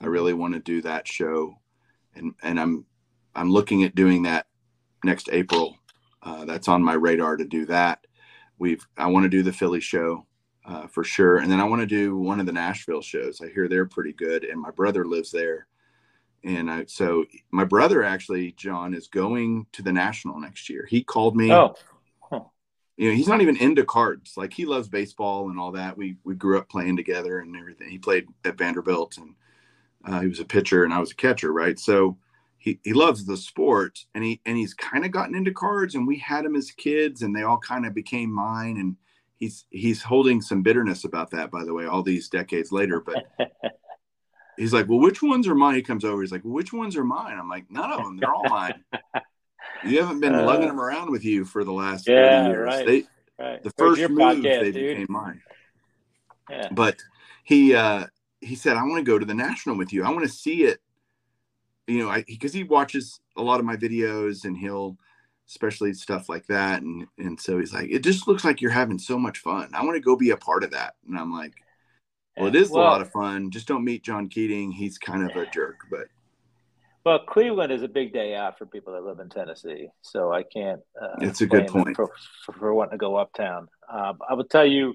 I 0.01 0.07
really 0.07 0.33
want 0.33 0.53
to 0.53 0.59
do 0.59 0.81
that 0.81 1.07
show, 1.07 1.59
and 2.15 2.33
and 2.41 2.59
I'm 2.59 2.85
I'm 3.35 3.51
looking 3.51 3.83
at 3.83 3.95
doing 3.95 4.23
that 4.23 4.47
next 5.03 5.29
April. 5.31 5.77
Uh, 6.23 6.45
that's 6.45 6.67
on 6.67 6.83
my 6.83 6.93
radar 6.93 7.37
to 7.37 7.45
do 7.45 7.65
that. 7.67 8.05
We've 8.59 8.85
I 8.97 9.07
want 9.07 9.23
to 9.25 9.29
do 9.29 9.43
the 9.43 9.53
Philly 9.53 9.79
show 9.79 10.25
uh, 10.65 10.87
for 10.87 11.03
sure, 11.03 11.37
and 11.37 11.51
then 11.51 11.59
I 11.59 11.65
want 11.65 11.81
to 11.81 11.87
do 11.87 12.17
one 12.17 12.39
of 12.39 12.45
the 12.47 12.51
Nashville 12.51 13.01
shows. 13.01 13.41
I 13.41 13.49
hear 13.49 13.67
they're 13.67 13.85
pretty 13.85 14.13
good, 14.13 14.43
and 14.43 14.59
my 14.59 14.71
brother 14.71 15.05
lives 15.05 15.31
there, 15.31 15.67
and 16.43 16.69
I, 16.69 16.85
so 16.85 17.25
my 17.51 17.63
brother 17.63 18.03
actually 18.03 18.51
John 18.53 18.93
is 18.93 19.07
going 19.07 19.65
to 19.73 19.81
the 19.81 19.91
National 19.91 20.39
next 20.39 20.69
year. 20.69 20.85
He 20.89 21.03
called 21.03 21.35
me. 21.35 21.51
Oh. 21.51 21.75
You 22.99 23.09
know, 23.09 23.15
he's 23.15 23.27
not 23.27 23.41
even 23.41 23.57
into 23.57 23.85
cards. 23.85 24.37
Like 24.37 24.51
he 24.51 24.65
loves 24.65 24.87
baseball 24.87 25.51
and 25.51 25.59
all 25.59 25.71
that. 25.73 25.95
We 25.95 26.17
we 26.23 26.33
grew 26.33 26.57
up 26.57 26.67
playing 26.67 26.97
together 26.97 27.39
and 27.39 27.55
everything. 27.55 27.89
He 27.89 27.99
played 27.99 28.25
at 28.43 28.57
Vanderbilt 28.57 29.17
and 29.17 29.35
uh, 30.03 30.21
he 30.21 30.27
was 30.27 30.39
a 30.39 30.45
pitcher 30.45 30.83
and 30.83 30.91
I 30.91 30.99
was 30.99 31.11
a 31.11 31.15
catcher, 31.15 31.53
right? 31.53 31.77
So 31.77 32.17
he, 32.57 32.79
he 32.83 32.93
loves 32.93 33.25
the 33.25 33.37
sport 33.37 34.05
and 34.15 34.23
he 34.23 34.41
and 34.45 34.57
he's 34.57 34.73
kind 34.73 35.05
of 35.05 35.11
gotten 35.11 35.35
into 35.35 35.53
cards 35.53 35.95
and 35.95 36.07
we 36.07 36.17
had 36.17 36.43
him 36.43 36.55
as 36.55 36.71
kids 36.71 37.21
and 37.21 37.35
they 37.35 37.43
all 37.43 37.59
kind 37.59 37.85
of 37.85 37.93
became 37.93 38.31
mine 38.31 38.77
and 38.77 38.95
he's 39.37 39.65
he's 39.69 40.01
holding 40.01 40.41
some 40.41 40.63
bitterness 40.63 41.03
about 41.03 41.29
that 41.31 41.51
by 41.51 41.63
the 41.63 41.73
way 41.73 41.85
all 41.85 42.03
these 42.03 42.29
decades 42.29 42.71
later 42.71 42.99
but 42.99 43.25
he's 44.57 44.73
like 44.73 44.87
well 44.87 44.99
which 44.99 45.21
ones 45.21 45.47
are 45.47 45.55
mine? 45.55 45.75
He 45.75 45.81
comes 45.81 46.03
over 46.03 46.21
he's 46.21 46.31
like 46.31 46.43
well, 46.43 46.53
which 46.53 46.73
ones 46.73 46.95
are 46.95 47.03
mine? 47.03 47.37
I'm 47.39 47.49
like 47.49 47.69
none 47.69 47.91
of 47.91 48.03
them 48.03 48.17
they're 48.17 48.33
all 48.33 48.49
mine. 48.49 48.83
You 49.85 50.01
haven't 50.01 50.21
been 50.21 50.35
uh, 50.35 50.43
lugging 50.43 50.67
them 50.67 50.79
around 50.79 51.11
with 51.11 51.23
you 51.23 51.45
for 51.45 51.63
the 51.63 51.71
last 51.71 52.07
yeah, 52.07 52.45
30 52.45 52.49
years. 52.49 52.65
right, 52.65 52.85
they, 52.85 53.03
right. 53.37 53.63
the 53.63 53.71
first 53.77 54.01
move 54.01 54.11
podcast, 54.11 54.61
they 54.61 54.71
dude? 54.71 54.97
became 54.97 55.07
mine. 55.09 55.41
Yeah. 56.49 56.69
but 56.71 56.97
he 57.43 57.75
uh 57.75 58.05
he 58.39 58.55
said 58.55 58.77
i 58.77 58.83
want 58.83 58.97
to 58.97 59.03
go 59.03 59.19
to 59.19 59.25
the 59.25 59.33
national 59.33 59.77
with 59.77 59.91
you. 59.91 60.03
I 60.03 60.09
want 60.09 60.23
to 60.23 60.31
see 60.31 60.63
it. 60.63 60.79
You 61.87 61.99
know 61.99 62.09
i 62.09 62.23
because 62.23 62.53
he 62.53 62.63
watches 62.63 63.19
a 63.35 63.41
lot 63.41 63.59
of 63.59 63.65
my 63.65 63.75
videos 63.75 64.45
and 64.45 64.57
he'll 64.57 64.97
especially 65.47 65.93
stuff 65.93 66.29
like 66.29 66.47
that. 66.47 66.81
And 66.81 67.07
and 67.17 67.39
so 67.39 67.59
he's 67.59 67.73
like 67.73 67.89
it 67.89 67.99
just 67.99 68.27
looks 68.27 68.45
like 68.45 68.61
you're 68.61 68.71
having 68.71 68.97
so 68.97 69.19
much 69.19 69.39
fun. 69.39 69.69
I 69.73 69.83
want 69.83 69.95
to 69.95 70.01
go 70.01 70.15
be 70.15 70.31
a 70.31 70.37
part 70.37 70.63
of 70.63 70.71
that. 70.71 70.95
And 71.07 71.17
i'm 71.17 71.31
like 71.31 71.53
well 72.37 72.47
it 72.47 72.55
is 72.55 72.69
Well- 72.69 72.83
a 72.83 72.85
lot 72.85 73.01
of 73.01 73.11
fun 73.11 73.51
just 73.51 73.67
don't 73.67 73.83
meet 73.83 74.03
john 74.03 74.27
keating 74.29 74.71
he's 74.71 74.97
kind 74.97 75.29
of 75.29 75.35
a 75.35 75.45
jerk 75.53 75.77
but 75.91 76.07
Well, 77.05 77.19
Cleveland 77.19 77.71
is 77.71 77.83
a 77.83 77.87
big 77.87 78.11
day 78.11 78.35
out 78.35 78.57
for 78.57 78.65
people 78.65 78.91
that 78.93 79.03
live 79.05 79.19
in 79.19 79.29
Tennessee, 79.29 79.87
so 80.01 80.33
I 80.33 80.43
can't. 80.43 80.81
Uh, 81.01 81.15
It's 81.21 81.39
a 81.39 81.47
good 81.47 81.67
point. 81.67 81.95
for, 81.95 82.11
for, 82.45 82.51
for 82.59 82.73
wanting 82.73 82.91
to 82.91 82.97
go 82.97 83.15
uptown. 83.15 83.69
Um, 83.89 84.19
I 84.29 84.33
will 84.33 84.43
tell 84.43 84.65
you, 84.65 84.93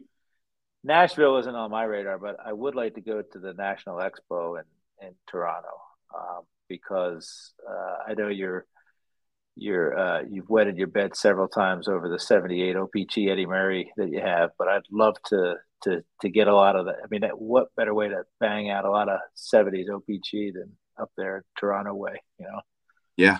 Nashville 0.84 1.38
isn't 1.38 1.54
on 1.54 1.70
my 1.70 1.84
radar, 1.84 2.18
but 2.18 2.36
I 2.44 2.52
would 2.52 2.74
like 2.74 2.96
to 2.96 3.00
go 3.00 3.22
to 3.22 3.38
the 3.38 3.54
National 3.54 3.96
Expo 3.96 4.58
in 4.60 4.66
in 5.06 5.14
Toronto 5.26 5.74
um, 6.14 6.42
because 6.68 7.54
uh, 7.66 7.94
I 8.08 8.12
know 8.12 8.28
you're 8.28 8.66
you're 9.56 9.98
uh, 9.98 10.22
you've 10.28 10.50
wetted 10.50 10.76
your 10.76 10.88
bed 10.88 11.16
several 11.16 11.48
times 11.48 11.88
over 11.88 12.10
the 12.10 12.18
'78 12.18 12.76
OPC 12.76 13.30
Eddie 13.30 13.46
Murray 13.46 13.90
that 13.96 14.10
you 14.10 14.20
have, 14.20 14.50
but 14.58 14.68
I'd 14.68 14.82
love 14.90 15.16
to 15.30 15.54
to 15.84 16.04
to 16.20 16.28
get 16.28 16.48
a 16.48 16.54
lot 16.54 16.76
of 16.76 16.86
that. 16.86 16.96
I 17.02 17.06
mean, 17.10 17.22
what 17.36 17.74
better 17.76 17.94
way 17.94 18.08
to 18.08 18.24
bang 18.40 18.70
out 18.70 18.84
a 18.84 18.90
lot 18.90 19.08
of 19.08 19.20
'70s 19.36 19.88
OPC 19.88 20.52
than 20.52 20.72
up 20.98 21.10
there 21.16 21.44
Toronto 21.58 21.94
way, 21.94 22.20
you 22.38 22.46
know? 22.46 22.60
yeah. 23.16 23.38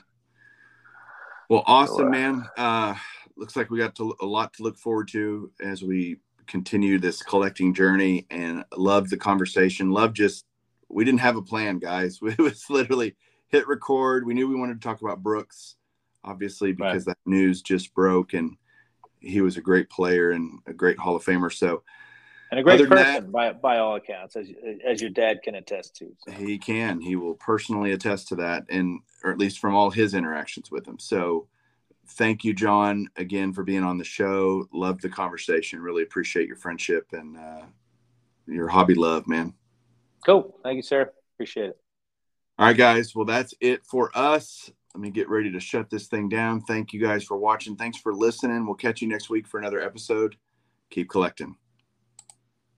Well 1.48 1.64
awesome 1.66 1.96
So, 1.96 2.06
uh, 2.06 2.10
man. 2.10 2.48
Uh 2.56 2.94
looks 3.36 3.56
like 3.56 3.70
we 3.70 3.78
got 3.78 3.94
to, 3.96 4.14
a 4.20 4.26
lot 4.26 4.52
to 4.52 4.62
look 4.62 4.76
forward 4.76 5.08
to 5.08 5.50
as 5.62 5.82
we 5.82 6.18
continue 6.46 6.98
this 6.98 7.22
collecting 7.22 7.72
journey 7.72 8.26
and 8.30 8.62
love 8.76 9.08
the 9.08 9.16
conversation. 9.16 9.90
Love 9.90 10.12
just 10.12 10.44
we 10.88 11.04
didn't 11.04 11.20
have 11.20 11.36
a 11.36 11.42
plan 11.42 11.78
guys. 11.78 12.18
It 12.22 12.38
was 12.38 12.64
literally 12.68 13.16
hit 13.48 13.66
record. 13.68 14.26
We 14.26 14.34
knew 14.34 14.48
we 14.48 14.54
wanted 14.54 14.80
to 14.80 14.86
talk 14.86 15.02
about 15.02 15.22
brooks 15.22 15.76
obviously 16.24 16.72
because 16.72 17.04
that 17.04 17.18
news 17.26 17.62
just 17.62 17.92
broke 17.94 18.32
and 18.32 18.56
he 19.20 19.40
was 19.40 19.56
a 19.56 19.62
great 19.62 19.90
player 19.90 20.30
and 20.30 20.58
a 20.66 20.72
great 20.72 20.98
hall 20.98 21.16
of 21.16 21.24
famer. 21.24 21.52
So 21.52 21.82
And 22.52 22.60
a 22.60 22.62
great 22.62 22.82
Other 22.82 22.86
person 22.86 23.30
by 23.30 23.54
by 23.54 23.78
all 23.78 23.96
accounts, 23.96 24.36
as 24.36 24.52
as 24.86 25.00
your 25.00 25.08
dad 25.08 25.40
can 25.42 25.54
attest 25.54 25.96
to. 25.96 26.14
So. 26.18 26.32
he 26.32 26.58
can. 26.58 27.00
He 27.00 27.16
will 27.16 27.32
personally 27.32 27.92
attest 27.92 28.28
to 28.28 28.34
that 28.36 28.64
and 28.68 29.00
or 29.24 29.32
at 29.32 29.38
least 29.38 29.58
from 29.58 29.74
all 29.74 29.90
his 29.90 30.12
interactions 30.12 30.70
with 30.70 30.86
him. 30.86 30.98
So 30.98 31.48
thank 32.08 32.44
you 32.44 32.52
john 32.52 33.08
again 33.16 33.54
for 33.54 33.64
being 33.64 33.82
on 33.82 33.96
the 33.96 34.04
show. 34.04 34.68
Love 34.70 35.00
the 35.00 35.08
conversation. 35.08 35.80
Really 35.80 36.02
appreciate 36.02 36.46
your 36.46 36.58
friendship 36.58 37.06
and 37.12 37.38
uh, 37.38 37.62
your 38.46 38.68
hobby 38.68 38.94
love 38.96 39.26
man. 39.26 39.54
Cool. 40.26 40.54
Thank 40.62 40.76
you, 40.76 40.82
sir. 40.82 41.10
Appreciate 41.34 41.70
it. 41.70 41.78
all 42.58 42.66
right 42.66 42.76
guys. 42.76 43.14
Well 43.14 43.24
that's 43.24 43.54
it 43.62 43.86
for 43.86 44.10
us. 44.14 44.70
Let 44.94 45.00
me 45.00 45.10
get 45.10 45.30
ready 45.30 45.50
to 45.52 45.58
shut 45.58 45.88
this 45.88 46.06
thing 46.06 46.28
down. 46.28 46.60
Thank 46.60 46.92
you 46.92 47.00
guys 47.00 47.24
for 47.24 47.38
watching. 47.38 47.76
Thanks 47.76 47.96
for 47.96 48.12
listening. 48.12 48.66
We'll 48.66 48.74
catch 48.74 49.00
you 49.00 49.08
next 49.08 49.30
week 49.30 49.46
for 49.46 49.58
another 49.58 49.80
episode. 49.80 50.36
Keep 50.90 51.08
collecting 51.08 51.56